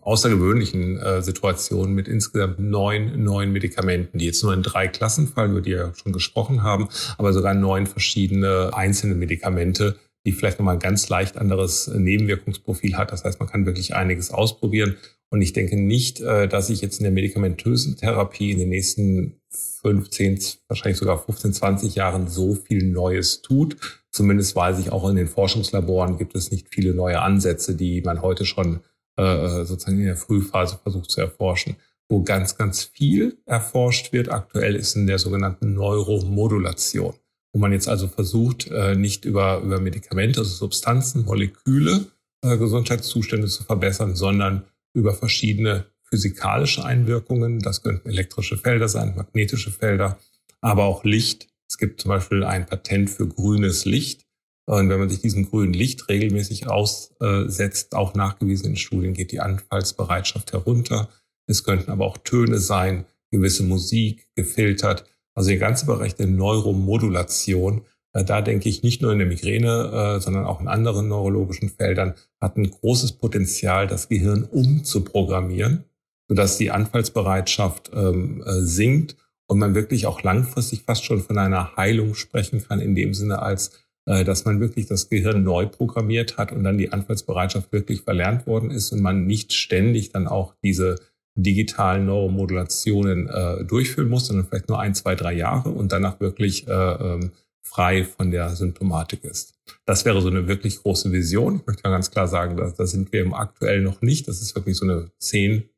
außergewöhnlichen 0.00 0.98
äh, 0.98 1.22
Situation 1.22 1.92
mit 1.92 2.08
insgesamt 2.08 2.58
neun 2.58 3.22
neuen 3.22 3.52
Medikamenten, 3.52 4.18
die 4.18 4.26
jetzt 4.26 4.42
nur 4.42 4.52
in 4.52 4.62
drei 4.62 4.88
Klassen 4.88 5.28
fallen, 5.28 5.52
über 5.52 5.60
die 5.60 5.70
wir 5.70 5.92
schon 5.94 6.12
gesprochen 6.12 6.62
haben, 6.62 6.88
aber 7.16 7.32
sogar 7.32 7.54
neun 7.54 7.86
verschiedene 7.86 8.70
einzelne 8.74 9.14
Medikamente, 9.14 9.96
die 10.26 10.32
vielleicht 10.32 10.58
nochmal 10.58 10.74
ein 10.74 10.80
ganz 10.80 11.08
leicht 11.08 11.36
anderes 11.36 11.88
Nebenwirkungsprofil 11.88 12.96
hat. 12.96 13.12
Das 13.12 13.24
heißt, 13.24 13.40
man 13.40 13.48
kann 13.48 13.66
wirklich 13.66 13.94
einiges 13.94 14.30
ausprobieren. 14.30 14.96
Und 15.30 15.42
ich 15.42 15.52
denke 15.52 15.76
nicht, 15.76 16.20
äh, 16.20 16.48
dass 16.48 16.66
sich 16.66 16.80
jetzt 16.80 16.98
in 16.98 17.04
der 17.04 17.12
medikamentösen 17.12 17.96
Therapie 17.96 18.50
in 18.50 18.58
den 18.58 18.68
nächsten 18.68 19.40
15, 19.50 20.40
wahrscheinlich 20.68 20.98
sogar 20.98 21.18
15, 21.18 21.54
20 21.54 21.94
Jahren 21.94 22.28
so 22.28 22.54
viel 22.54 22.84
Neues 22.84 23.40
tut. 23.40 23.76
Zumindest 24.10 24.56
weiß 24.56 24.78
ich 24.80 24.90
auch 24.90 25.08
in 25.08 25.16
den 25.16 25.28
Forschungslaboren 25.28 26.18
gibt 26.18 26.34
es 26.34 26.50
nicht 26.50 26.68
viele 26.68 26.94
neue 26.94 27.22
Ansätze, 27.22 27.76
die 27.76 28.02
man 28.02 28.22
heute 28.22 28.44
schon 28.44 28.80
äh, 29.16 29.64
sozusagen 29.64 30.00
in 30.00 30.06
der 30.06 30.16
Frühphase 30.16 30.78
versucht 30.82 31.10
zu 31.10 31.20
erforschen. 31.20 31.76
Wo 32.08 32.22
ganz, 32.24 32.58
ganz 32.58 32.82
viel 32.82 33.38
erforscht 33.46 34.12
wird 34.12 34.30
aktuell 34.30 34.74
ist 34.74 34.96
in 34.96 35.06
der 35.06 35.18
sogenannten 35.18 35.74
Neuromodulation 35.74 37.14
wo 37.52 37.60
man 37.60 37.72
jetzt 37.72 37.88
also 37.88 38.08
versucht, 38.08 38.68
äh, 38.68 38.94
nicht 38.94 39.24
über, 39.24 39.60
über 39.60 39.80
Medikamente, 39.80 40.40
also 40.40 40.52
Substanzen, 40.52 41.24
Moleküle, 41.24 42.06
äh, 42.42 42.56
Gesundheitszustände 42.56 43.48
zu 43.48 43.64
verbessern, 43.64 44.14
sondern 44.14 44.64
über 44.94 45.14
verschiedene 45.14 45.86
physikalische 46.04 46.84
Einwirkungen. 46.84 47.60
Das 47.60 47.82
könnten 47.82 48.08
elektrische 48.08 48.56
Felder 48.56 48.88
sein, 48.88 49.14
magnetische 49.16 49.70
Felder, 49.70 50.18
aber 50.60 50.84
auch 50.84 51.04
Licht. 51.04 51.48
Es 51.68 51.78
gibt 51.78 52.00
zum 52.00 52.08
Beispiel 52.08 52.44
ein 52.44 52.66
Patent 52.66 53.10
für 53.10 53.28
grünes 53.28 53.84
Licht. 53.84 54.26
Und 54.66 54.88
wenn 54.88 55.00
man 55.00 55.10
sich 55.10 55.20
diesem 55.20 55.48
grünen 55.48 55.72
Licht 55.72 56.08
regelmäßig 56.08 56.68
aussetzt, 56.68 57.94
auch 57.94 58.14
nachgewiesen 58.14 58.70
in 58.70 58.76
Studien, 58.76 59.14
geht 59.14 59.32
die 59.32 59.40
Anfallsbereitschaft 59.40 60.52
herunter. 60.52 61.08
Es 61.48 61.64
könnten 61.64 61.90
aber 61.90 62.06
auch 62.06 62.18
Töne 62.18 62.58
sein, 62.58 63.04
gewisse 63.32 63.64
Musik 63.64 64.28
gefiltert. 64.36 65.04
Also 65.40 65.48
der 65.48 65.58
ganze 65.58 65.86
Bereich 65.86 66.14
der 66.16 66.26
Neuromodulation, 66.26 67.80
äh, 68.12 68.22
da 68.24 68.42
denke 68.42 68.68
ich 68.68 68.82
nicht 68.82 69.00
nur 69.00 69.10
in 69.10 69.16
der 69.16 69.26
Migräne, 69.26 70.16
äh, 70.18 70.20
sondern 70.20 70.44
auch 70.44 70.60
in 70.60 70.68
anderen 70.68 71.08
neurologischen 71.08 71.70
Feldern, 71.70 72.12
hat 72.42 72.58
ein 72.58 72.70
großes 72.70 73.12
Potenzial, 73.12 73.86
das 73.86 74.10
Gehirn 74.10 74.44
umzuprogrammieren, 74.44 75.84
sodass 76.28 76.58
die 76.58 76.70
Anfallsbereitschaft 76.70 77.90
ähm, 77.94 78.44
äh, 78.44 78.60
sinkt 78.60 79.16
und 79.46 79.58
man 79.58 79.74
wirklich 79.74 80.04
auch 80.04 80.22
langfristig 80.22 80.82
fast 80.82 81.06
schon 81.06 81.22
von 81.22 81.38
einer 81.38 81.74
Heilung 81.74 82.14
sprechen 82.14 82.62
kann, 82.62 82.78
in 82.80 82.94
dem 82.94 83.14
Sinne 83.14 83.40
als 83.40 83.72
dass 84.06 84.46
man 84.46 84.60
wirklich 84.60 84.86
das 84.86 85.08
Gehirn 85.08 85.44
neu 85.44 85.66
programmiert 85.66 86.36
hat 86.36 86.52
und 86.52 86.64
dann 86.64 86.78
die 86.78 86.90
Anfallsbereitschaft 86.90 87.70
wirklich 87.70 88.00
verlernt 88.00 88.46
worden 88.46 88.70
ist 88.70 88.90
und 88.92 89.02
man 89.02 89.26
nicht 89.26 89.52
ständig 89.52 90.10
dann 90.10 90.26
auch 90.26 90.54
diese 90.64 90.96
digitalen 91.34 92.06
Neuromodulationen 92.06 93.28
äh, 93.28 93.64
durchführen 93.64 94.08
muss, 94.08 94.26
sondern 94.26 94.46
vielleicht 94.46 94.68
nur 94.68 94.80
ein, 94.80 94.94
zwei, 94.94 95.14
drei 95.14 95.32
Jahre 95.32 95.70
und 95.70 95.92
danach 95.92 96.20
wirklich 96.20 96.66
äh, 96.68 96.72
ähm, 96.72 97.32
frei 97.62 98.04
von 98.04 98.30
der 98.30 98.50
Symptomatik 98.56 99.24
ist. 99.24 99.54
Das 99.86 100.04
wäre 100.04 100.20
so 100.20 100.28
eine 100.28 100.48
wirklich 100.48 100.82
große 100.82 101.12
Vision. 101.12 101.56
Ich 101.60 101.66
möchte 101.66 101.82
ganz 101.82 102.10
klar 102.10 102.26
sagen, 102.26 102.56
da, 102.56 102.72
da 102.76 102.86
sind 102.86 103.12
wir 103.12 103.22
im 103.22 103.32
aktuell 103.32 103.80
noch 103.80 104.02
nicht. 104.02 104.26
Das 104.26 104.40
ist 104.40 104.54
wirklich 104.56 104.76
so 104.76 104.84
eine 104.84 105.10
10, 105.18 105.68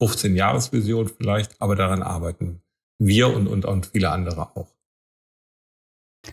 15 0.00 0.36
Jahresvision 0.36 1.08
vielleicht, 1.08 1.60
aber 1.60 1.74
daran 1.74 2.02
arbeiten 2.02 2.62
wir 2.98 3.34
und, 3.34 3.48
und, 3.48 3.64
und 3.64 3.86
viele 3.86 4.10
andere 4.10 4.56
auch. 4.56 4.68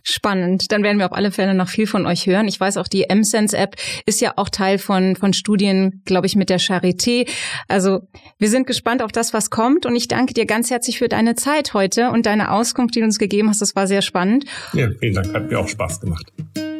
Spannend. 0.03 0.71
Dann 0.71 0.83
werden 0.83 0.97
wir 0.97 1.05
auf 1.05 1.13
alle 1.13 1.31
Fälle 1.31 1.53
noch 1.53 1.69
viel 1.69 1.87
von 1.87 2.05
euch 2.05 2.27
hören. 2.27 2.47
Ich 2.47 2.59
weiß 2.59 2.77
auch, 2.77 2.87
die 2.87 3.09
M-Sense-App 3.09 3.75
ist 4.05 4.21
ja 4.21 4.33
auch 4.35 4.49
Teil 4.49 4.77
von, 4.77 5.15
von 5.15 5.33
Studien, 5.33 6.01
glaube 6.05 6.27
ich, 6.27 6.35
mit 6.35 6.49
der 6.49 6.59
Charité. 6.59 7.27
Also 7.67 8.01
wir 8.37 8.49
sind 8.49 8.67
gespannt 8.67 9.01
auf 9.01 9.11
das, 9.11 9.33
was 9.33 9.49
kommt. 9.49 9.85
Und 9.85 9.95
ich 9.95 10.07
danke 10.07 10.33
dir 10.33 10.45
ganz 10.45 10.69
herzlich 10.69 10.97
für 10.97 11.07
deine 11.07 11.35
Zeit 11.35 11.73
heute 11.73 12.09
und 12.11 12.25
deine 12.25 12.51
Auskunft, 12.51 12.95
die 12.95 12.99
du 12.99 13.05
uns 13.05 13.17
gegeben 13.17 13.49
hast. 13.49 13.61
Das 13.61 13.75
war 13.75 13.87
sehr 13.87 14.01
spannend. 14.01 14.45
Ja, 14.73 14.89
vielen 14.99 15.13
Dank. 15.13 15.33
Hat 15.33 15.49
mir 15.49 15.59
auch 15.59 15.67
Spaß 15.67 16.01
gemacht. 16.01 16.31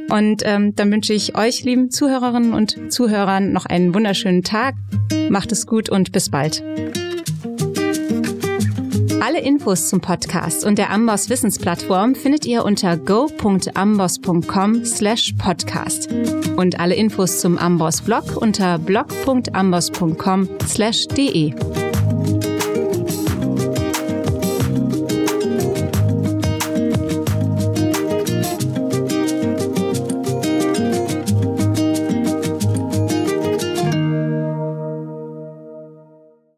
Und 0.10 0.44
ähm, 0.46 0.76
dann 0.76 0.92
wünsche 0.92 1.14
ich 1.14 1.38
euch, 1.38 1.64
lieben 1.64 1.92
Zuhörerinnen 1.92 2.54
und 2.54 2.94
Zuhörern, 2.94 3.52
noch 3.52 3.66
einen 3.66 3.94
wunderschönen 3.94 4.44
Tag. 4.44 4.76
Macht 5.30 5.52
es 5.52 5.68
gut 5.68 5.90
und 5.90 6.12
bis 6.12 6.30
bald. 6.30 6.64
Alle 9.20 9.40
Infos 9.42 9.90
zum 9.90 10.00
Podcast 10.00 10.64
und 10.66 10.78
der 10.78 10.92
Amboss 10.92 11.30
Wissensplattform 11.30 12.14
findet 12.16 12.46
ihr 12.46 12.64
unter 12.64 12.96
go.amboss.com 12.98 14.86
slash 14.86 15.34
podcast 15.38 16.10
und 16.56 16.80
alle 16.80 16.96
Infos 16.96 17.40
zum 17.40 17.58
Amboss 17.58 18.02
Blog 18.02 18.38
unter 18.38 18.78
blog.amboss.com 18.78 20.48
slash 20.68 21.08
de. 21.08 21.87